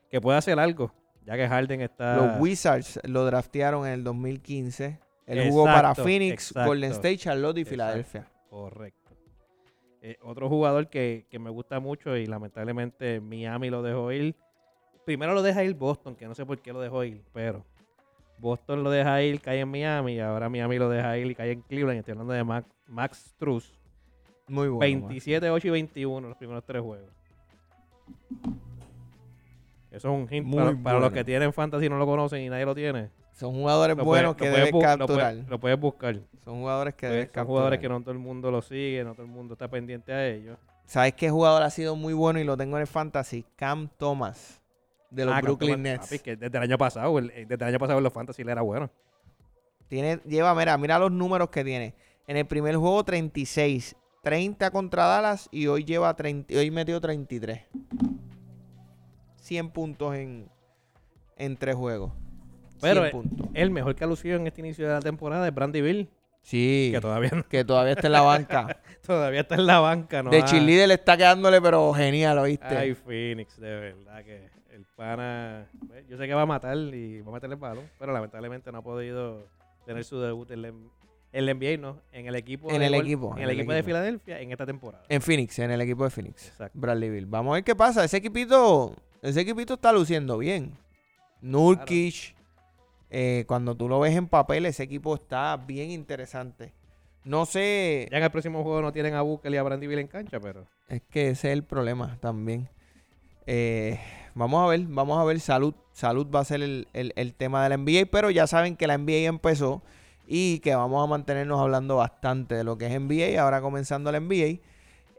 que 0.09 0.19
pueda 0.21 0.37
hacer 0.39 0.59
algo. 0.59 0.93
Ya 1.25 1.35
que 1.35 1.47
Harden 1.47 1.81
está... 1.81 2.15
Los 2.15 2.39
Wizards 2.39 2.99
lo 3.03 3.25
draftearon 3.25 3.85
en 3.85 3.93
el 3.93 4.03
2015. 4.03 4.99
Él 5.27 5.49
jugó 5.49 5.65
para 5.65 5.95
Phoenix, 5.95 6.49
exacto. 6.49 6.69
Golden 6.69 6.91
State, 6.91 7.17
Charlotte 7.17 7.57
y 7.57 7.61
Exacto. 7.61 7.71
Filadelfia. 7.71 8.27
Correcto. 8.49 9.11
Eh, 10.01 10.17
otro 10.23 10.49
jugador 10.49 10.89
que, 10.89 11.27
que 11.29 11.37
me 11.37 11.49
gusta 11.51 11.79
mucho 11.79 12.17
y 12.17 12.25
lamentablemente 12.25 13.21
Miami 13.21 13.69
lo 13.69 13.83
dejó 13.83 14.11
ir. 14.11 14.35
Primero 15.05 15.33
lo 15.33 15.43
deja 15.43 15.63
ir 15.63 15.75
Boston, 15.75 16.15
que 16.15 16.25
no 16.25 16.33
sé 16.33 16.45
por 16.45 16.59
qué 16.59 16.73
lo 16.73 16.81
dejó 16.81 17.03
ir, 17.03 17.23
pero 17.33 17.63
Boston 18.41 18.83
lo 18.83 18.89
deja 18.89 19.21
ir, 19.21 19.39
cae 19.39 19.59
en 19.59 19.69
Miami, 19.69 20.15
y 20.15 20.19
ahora 20.19 20.49
Miami 20.49 20.79
lo 20.79 20.89
deja 20.89 21.15
ir 21.17 21.27
y 21.29 21.35
cae 21.35 21.51
en 21.51 21.61
Cleveland. 21.61 21.99
Estoy 21.99 22.13
hablando 22.13 22.33
de 22.33 22.43
Max, 22.43 22.67
Max 22.87 23.35
Truss. 23.37 23.71
Muy 24.47 24.67
bueno. 24.67 24.79
27, 24.79 25.49
8 25.49 25.67
y 25.67 25.69
21 25.69 26.27
los 26.27 26.37
primeros 26.37 26.65
tres 26.65 26.81
juegos. 26.81 27.09
Eso 29.91 30.07
es 30.07 30.13
un 30.13 30.27
hint 30.33 30.47
Muy 30.47 30.57
para, 30.63 30.83
para 30.83 30.99
los 30.99 31.11
que 31.11 31.23
tienen 31.23 31.51
fantasy 31.51 31.85
y 31.85 31.89
no 31.89 31.97
lo 31.97 32.05
conocen 32.05 32.41
y 32.41 32.49
nadie 32.49 32.65
lo 32.65 32.73
tiene. 32.73 33.09
Son 33.33 33.53
jugadores 33.53 33.97
Lo 33.97 34.05
buenos 34.05 34.35
que 34.35 34.49
debes 34.49 34.71
lo 34.71 34.79
capturar. 34.79 35.35
Lo 35.47 35.59
puedes 35.59 35.79
buscar. 35.79 36.15
Son 36.45 36.59
jugadores 36.59 36.93
que 36.95 37.07
Pues, 37.07 37.11
debes 37.11 37.25
son 37.27 37.33
capturar. 37.33 37.47
jugadores 37.47 37.79
que 37.79 37.89
no 37.89 38.01
todo 38.01 38.11
el 38.11 38.19
mundo 38.19 38.51
lo 38.51 38.61
sigue, 38.61 39.03
no 39.03 39.13
todo 39.13 39.23
el 39.25 39.31
mundo 39.31 39.53
está 39.53 39.67
pendiente 39.67 40.13
a 40.13 40.25
ellos. 40.27 40.57
¿Sabes 40.85 41.13
qué 41.13 41.29
jugador 41.29 41.63
ha 41.63 41.69
sido 41.69 41.95
muy 41.95 42.13
bueno 42.13 42.39
y 42.39 42.43
lo 42.43 42.55
tengo 42.57 42.77
en 42.77 42.81
el 42.81 42.87
fantasy? 42.87 43.45
Cam 43.55 43.89
Thomas, 43.97 44.61
de 45.09 45.25
los 45.25 45.33
Ah, 45.35 45.41
Brooklyn 45.41 45.71
Thomas, 45.75 45.83
Nets. 45.83 46.05
papi, 46.07 46.19
que 46.19 46.35
desde 46.35 46.57
el 46.57 46.63
año 46.63 46.77
pasado, 46.77 47.17
el- 47.19 47.29
eh, 47.31 47.45
desde 47.47 47.63
el 47.63 47.69
año 47.69 47.79
pasado 47.79 47.97
en 47.99 48.03
los 48.03 48.13
fantasy 48.13 48.43
le 48.43 48.51
era 48.51 48.61
bueno. 48.61 48.89
Tiene, 49.87 50.19
lleva, 50.25 50.53
mira, 50.55 50.77
mira 50.77 50.99
los 50.99 51.11
números 51.11 51.49
que 51.49 51.63
tiene. 51.65 51.93
En 52.27 52.37
el 52.37 52.45
primer 52.45 52.75
juego 52.77 53.03
36, 53.03 53.95
30 54.23 54.71
contra 54.71 55.05
Dallas 55.05 55.49
y 55.51 55.67
hoy 55.67 55.83
lleva 55.83 56.13
30, 56.15 56.53
hoy 56.57 56.71
metió 56.71 56.99
33. 57.01 57.61
100 59.51 59.71
puntos 59.71 60.15
en, 60.15 60.49
en 61.35 61.57
tres 61.57 61.75
juegos. 61.75 62.13
Pero 62.79 63.01
100 63.01 63.05
eh, 63.05 63.11
puntos. 63.11 63.47
el 63.53 63.69
mejor 63.69 63.95
que 63.95 64.05
ha 64.05 64.07
lucido 64.07 64.37
en 64.37 64.47
este 64.47 64.61
inicio 64.61 64.87
de 64.87 64.93
la 64.93 65.01
temporada 65.01 65.45
es 65.45 65.53
Brandy 65.53 65.81
Bill, 65.81 66.09
Sí, 66.41 66.89
que 66.93 67.01
todavía, 67.01 67.31
no- 67.33 67.43
que 67.45 67.65
todavía 67.65 67.91
está 67.91 68.07
en 68.07 68.13
la 68.13 68.21
banca. 68.21 68.79
todavía 69.05 69.41
está 69.41 69.55
en 69.55 69.67
la 69.67 69.79
banca. 69.79 70.23
No 70.23 70.31
de 70.31 70.41
cheerleader 70.45 70.87
le 70.87 70.93
está 70.93 71.17
quedándole, 71.17 71.61
pero 71.61 71.91
genial, 71.93 72.39
¿oíste? 72.39 72.65
Ay, 72.77 72.95
Phoenix, 72.95 73.59
de 73.59 73.75
verdad 73.75 74.23
que 74.23 74.49
el 74.73 74.85
pana, 74.95 75.67
pues, 75.85 76.07
yo 76.07 76.15
sé 76.17 76.27
que 76.27 76.33
va 76.33 76.43
a 76.43 76.45
matar 76.45 76.77
y 76.77 77.19
va 77.19 77.31
a 77.31 77.33
meterle 77.33 77.55
el 77.55 77.59
balón, 77.61 77.83
pero 77.99 78.13
lamentablemente 78.13 78.71
no 78.71 78.77
ha 78.77 78.81
podido 78.81 79.49
tener 79.85 80.05
su 80.05 80.17
debut 80.21 80.49
en 80.51 80.63
el, 80.63 80.73
en 81.33 81.47
el 81.49 81.55
NBA, 81.57 81.77
¿no? 81.81 81.97
En 82.11 82.27
el 82.27 82.35
equipo, 82.35 82.69
En 82.71 82.79
de 82.79 82.87
el 82.87 82.93
Gol- 82.93 83.01
equipo, 83.05 83.37
en 83.37 83.43
el 83.43 83.49
equipo 83.51 83.71
de 83.73 83.83
Filadelfia 83.83 84.39
en 84.39 84.51
esta 84.51 84.65
temporada. 84.65 85.03
En 85.09 85.21
Phoenix, 85.21 85.57
en 85.59 85.71
el 85.71 85.81
equipo 85.81 86.03
de 86.03 86.09
Phoenix. 86.09 86.47
Exacto. 86.49 86.77
Bradley 86.79 87.09
Bill. 87.09 87.25
Vamos 87.25 87.51
a 87.51 87.53
ver 87.55 87.63
qué 87.63 87.75
pasa. 87.75 88.03
Ese 88.03 88.17
equipito, 88.17 88.95
ese 89.21 89.41
equipito 89.41 89.75
está 89.75 89.91
luciendo 89.93 90.37
bien. 90.37 90.77
Nurkic, 91.41 92.35
eh, 93.09 93.45
cuando 93.47 93.75
tú 93.75 93.87
lo 93.89 93.99
ves 93.99 94.15
en 94.15 94.27
papel, 94.27 94.65
ese 94.65 94.83
equipo 94.83 95.15
está 95.15 95.57
bien 95.57 95.91
interesante. 95.91 96.73
No 97.23 97.45
sé, 97.45 98.07
Ya 98.11 98.17
en 98.17 98.23
el 98.23 98.31
próximo 98.31 98.63
juego 98.63 98.81
no 98.81 98.91
tienen 98.91 99.13
a 99.13 99.21
Booker 99.21 99.51
y 99.53 99.57
a 99.57 99.63
Brandy 99.63 99.87
Bill 99.87 99.99
en 99.99 100.07
cancha, 100.07 100.39
pero 100.39 100.65
es 100.87 101.01
que 101.09 101.29
ese 101.29 101.49
es 101.49 101.53
el 101.53 101.63
problema 101.63 102.17
también. 102.19 102.67
Eh, 103.45 103.99
vamos 104.33 104.63
a 104.63 104.67
ver, 104.67 104.81
vamos 104.87 105.19
a 105.19 105.23
ver. 105.23 105.39
Salud, 105.39 105.73
salud 105.93 106.27
va 106.33 106.39
a 106.41 106.45
ser 106.45 106.61
el, 106.61 106.87
el- 106.93 107.13
el 107.15 107.33
tema 107.33 107.63
de 107.63 107.69
la 107.69 107.75
NBA, 107.77 108.05
pero 108.11 108.29
ya 108.31 108.47
saben 108.47 108.75
que 108.75 108.87
la 108.87 108.97
NBA 108.97 109.27
empezó 109.27 109.83
y 110.33 110.59
que 110.59 110.73
vamos 110.73 111.03
a 111.03 111.07
mantenernos 111.07 111.59
hablando 111.59 111.97
bastante 111.97 112.55
de 112.55 112.63
lo 112.63 112.77
que 112.77 112.85
es 112.85 112.97
NBA. 112.97 113.37
Ahora 113.41 113.59
comenzando 113.59 114.13
la 114.13 114.21
NBA. 114.21 114.61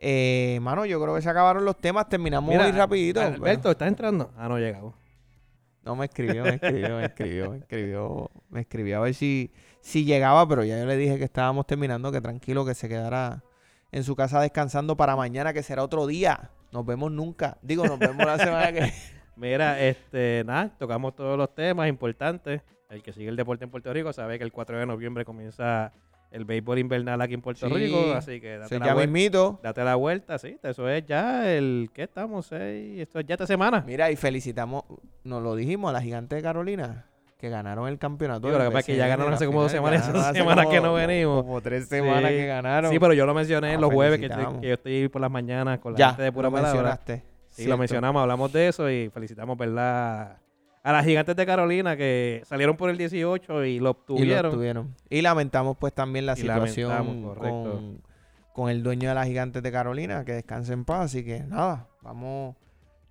Eh, 0.01 0.59
mano, 0.63 0.87
yo 0.87 1.03
creo 1.03 1.15
que 1.15 1.21
se 1.21 1.29
acabaron 1.29 1.67
los 1.67 1.79
temas. 1.79 2.09
Terminamos 2.09 2.49
Mira, 2.49 2.63
muy 2.63 2.73
rapidito. 2.73 3.21
Alberto, 3.21 3.71
¿estás 3.71 3.89
entrando? 3.89 4.31
Ah, 4.39 4.49
no, 4.49 4.59
llegado. 4.59 4.95
No, 5.85 5.97
me 5.97 6.07
escribió, 6.07 6.45
me 6.45 6.55
escribió, 6.55 6.97
me 6.97 7.05
escribió, 7.05 7.51
me 7.51 7.59
escribió, 7.59 8.31
me 8.49 8.61
escribió 8.63 8.97
a 8.97 9.01
ver 9.01 9.13
si, 9.13 9.53
si 9.83 10.07
llegaba, 10.07 10.49
pero 10.49 10.65
ya 10.65 10.79
yo 10.79 10.87
le 10.87 10.97
dije 10.97 11.19
que 11.19 11.25
estábamos 11.25 11.67
terminando, 11.67 12.11
que 12.11 12.23
tranquilo, 12.23 12.65
que 12.65 12.75
se 12.75 12.89
quedara 12.89 13.45
en 13.91 14.05
su 14.05 14.17
casa 14.17 14.41
descansando 14.41 14.97
para 14.97 15.15
mañana, 15.15 15.53
que 15.53 15.63
será 15.63 15.83
otro 15.83 16.07
día. 16.07 16.53
Nos 16.73 16.87
vemos 16.87 17.13
nunca. 17.13 17.59
Digo, 17.61 17.85
nos 17.85 17.99
vemos 17.99 18.25
la 18.25 18.39
semana 18.39 18.73
que 18.73 18.91
Mira, 19.37 19.79
este, 19.79 20.43
nada, 20.47 20.71
tocamos 20.79 21.15
todos 21.15 21.37
los 21.37 21.55
temas 21.55 21.91
importantes. 21.91 22.63
El 22.93 23.03
que 23.03 23.13
sigue 23.13 23.29
el 23.29 23.37
deporte 23.37 23.65
en 23.65 23.71
Puerto 23.71 23.93
Rico 23.93 24.13
sabe 24.13 24.39
que 24.39 24.45
el 24.45 24.53
4 24.53 24.79
de 24.79 24.87
noviembre 24.87 25.25
comienza 25.25 25.93
el 26.31 26.45
béisbol 26.45 26.79
invernal 26.79 27.21
aquí 27.21 27.35
en 27.35 27.41
Puerto 27.43 27.67
Sí. 27.69 27.75
Rico, 27.75 28.13
así 28.15 28.41
que 28.41 28.57
date 28.59 28.69
se 28.69 28.79
la, 28.79 28.95
vuelta, 28.95 29.59
date 29.63 29.85
la 29.85 29.95
vuelta, 29.97 30.39
sí, 30.39 30.59
eso 30.63 30.89
es 30.89 31.05
ya 31.07 31.51
el, 31.53 31.91
¿qué 31.93 32.03
estamos? 32.05 32.47
Seis, 32.47 33.01
esto 33.01 33.19
es 33.19 33.27
ya 33.27 33.35
esta 33.35 33.47
semana. 33.47 33.83
Mira, 33.87 34.11
y 34.11 34.17
felicitamos, 34.17 34.85
nos 35.25 35.43
lo 35.43 35.55
dijimos 35.55 35.91
a 35.91 35.93
la 35.93 36.01
gigante 36.01 36.37
de 36.37 36.43
Carolina, 36.43 37.07
que 37.39 37.49
ganaron 37.51 37.89
el 37.89 37.99
campeonato. 37.99 38.49
Lo 38.51 38.59
que 38.59 38.65
pasa 38.67 38.79
es 38.81 38.87
que 38.87 38.97
ya 38.97 39.07
ganaron 39.09 39.35
hace 39.35 39.47
como 39.47 39.63
dos 39.63 39.73
semanas, 39.73 40.09
esas 40.09 40.35
semanas 40.37 40.67
que 40.67 40.81
no 40.81 40.95
venimos. 40.95 41.43
Como 41.45 41.61
tres 41.61 41.89
semanas 41.89 42.31
Sí. 42.31 42.37
que 42.37 42.47
ganaron. 42.47 42.91
Sí, 42.93 42.99
pero 42.99 43.13
yo 43.15 43.27
lo 43.27 43.35
mencioné 43.35 43.75
Ah, 43.75 43.81
los 43.81 43.93
jueves 43.93 44.21
que, 44.21 44.29
yo 44.29 44.73
estoy 44.75 45.09
por 45.09 45.21
las 45.21 45.31
mañanas 45.31 45.79
con 45.81 45.93
la 45.95 45.99
ya, 45.99 46.09
gente 46.11 46.23
de 46.25 46.33
pura 46.33 46.49
lo 46.49 46.53
palabra. 46.53 46.73
mencionaste. 46.75 47.25
Sí, 47.51 47.67
lo 47.67 47.77
mencionamos, 47.77 48.21
hablamos 48.23 48.51
de 48.53 48.69
eso 48.69 48.89
y 48.91 49.11
felicitamos, 49.11 49.59
¿verdad? 49.59 50.39
A 50.85 50.93
las 50.93 51.05
gigantes 51.05 51.37
de 51.37 51.47
Carolina 51.47 51.97
que 51.97 52.43
salieron 52.45 52.77
por 52.77 52.91
el 52.91 52.99
18 52.99 53.65
y 53.65 53.67
lo 53.67 53.67
Y 53.69 53.79
lo 53.81 53.91
obtuvieron. 53.91 54.47
obtuvieron. 54.47 54.97
Y 55.09 55.23
lamentamos 55.23 55.77
pues 55.79 55.93
también 55.93 56.27
la 56.27 56.33
Y 56.33 56.37
situación 56.37 57.23
con, 57.35 58.03
con 58.53 58.69
el 58.71 58.83
dueño 58.83 59.09
de 59.09 59.15
las 59.15 59.27
gigantes 59.27 59.63
de 59.63 59.71
Carolina, 59.71 60.25
que 60.25 60.33
descanse 60.33 60.73
en 60.73 60.85
paz. 60.85 61.07
Así 61.07 61.25
que 61.25 61.41
nada, 61.45 61.89
vamos. 62.03 62.57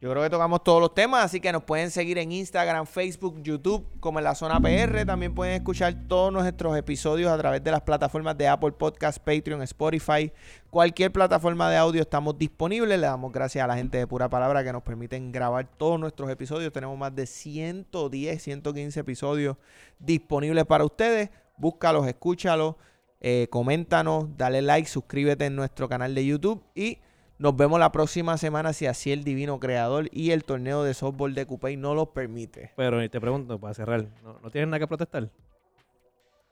Yo 0.02 0.10
creo 0.10 0.24
que 0.24 0.32
tocamos 0.32 0.64
todos 0.64 0.82
los 0.82 0.96
temas, 0.96 1.24
así 1.24 1.40
que 1.40 1.52
nos 1.52 1.64
pueden 1.64 1.92
seguir 1.92 2.18
en 2.18 2.32
Instagram, 2.32 2.88
Facebook, 2.88 3.40
YouTube, 3.44 3.86
como 4.00 4.18
en 4.18 4.24
la 4.24 4.34
zona 4.34 4.60
PR. 4.60 5.06
También 5.06 5.36
pueden 5.36 5.54
escuchar 5.54 5.94
todos 6.08 6.34
nuestros 6.34 6.76
episodios 6.76 7.30
a 7.30 7.38
través 7.38 7.64
de 7.64 7.70
las 7.70 7.82
plataformas 7.82 8.36
de 8.36 8.48
Apple 8.48 8.72
Podcast, 8.72 9.20
Patreon, 9.20 9.62
Spotify. 9.62 10.34
Cualquier 10.72 11.12
plataforma 11.12 11.70
de 11.70 11.78
audio 11.78 12.02
estamos 12.02 12.36
disponibles. 12.36 13.00
Le 13.00 13.06
damos 13.06 13.32
gracias 13.32 13.64
a 13.64 13.68
la 13.68 13.76
gente 13.76 14.00
de 14.00 14.08
Pura 14.08 14.28
Palabra 14.28 14.64
que 14.64 14.74
nos 14.74 14.82
permiten 14.82 15.32
grabar 15.32 15.68
todos 15.78 16.00
nuestros 16.00 16.32
episodios. 16.32 16.74
Tenemos 16.74 16.98
más 16.98 17.16
de 17.16 17.28
110, 17.28 18.42
115 18.42 19.00
episodios 19.02 19.56
disponibles 20.00 20.66
para 20.66 20.84
ustedes. 20.84 21.30
Búscalos, 21.58 22.08
escúchalos, 22.08 22.74
eh, 23.20 23.46
coméntanos, 23.52 24.36
dale 24.36 24.64
like, 24.64 24.90
suscríbete 24.90 25.46
en 25.46 25.56
nuestro 25.56 25.88
canal 25.88 26.16
de 26.16 26.26
YouTube 26.26 26.64
y 26.74 26.98
nos 27.42 27.56
vemos 27.56 27.80
la 27.80 27.92
próxima 27.92 28.38
semana 28.38 28.72
si 28.72 28.86
así 28.86 29.12
el 29.12 29.24
divino 29.24 29.60
creador 29.60 30.10
y 30.12 30.30
el 30.30 30.44
torneo 30.44 30.84
de 30.84 30.94
softball 30.94 31.34
de 31.34 31.48
Coupé 31.48 31.76
no 31.76 31.96
los 31.96 32.10
permite. 32.10 32.72
Pero 32.76 33.10
te 33.10 33.20
pregunto, 33.20 33.60
para 33.60 33.74
cerrar, 33.74 34.06
¿no, 34.24 34.40
no 34.40 34.52
tienes 34.52 34.68
nada 34.68 34.78
que 34.78 34.88
protestar? 34.88 35.28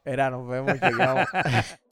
Era, 0.04 0.32
nos 0.32 0.48
vemos, 0.48 0.74
llegamos. 0.82 1.28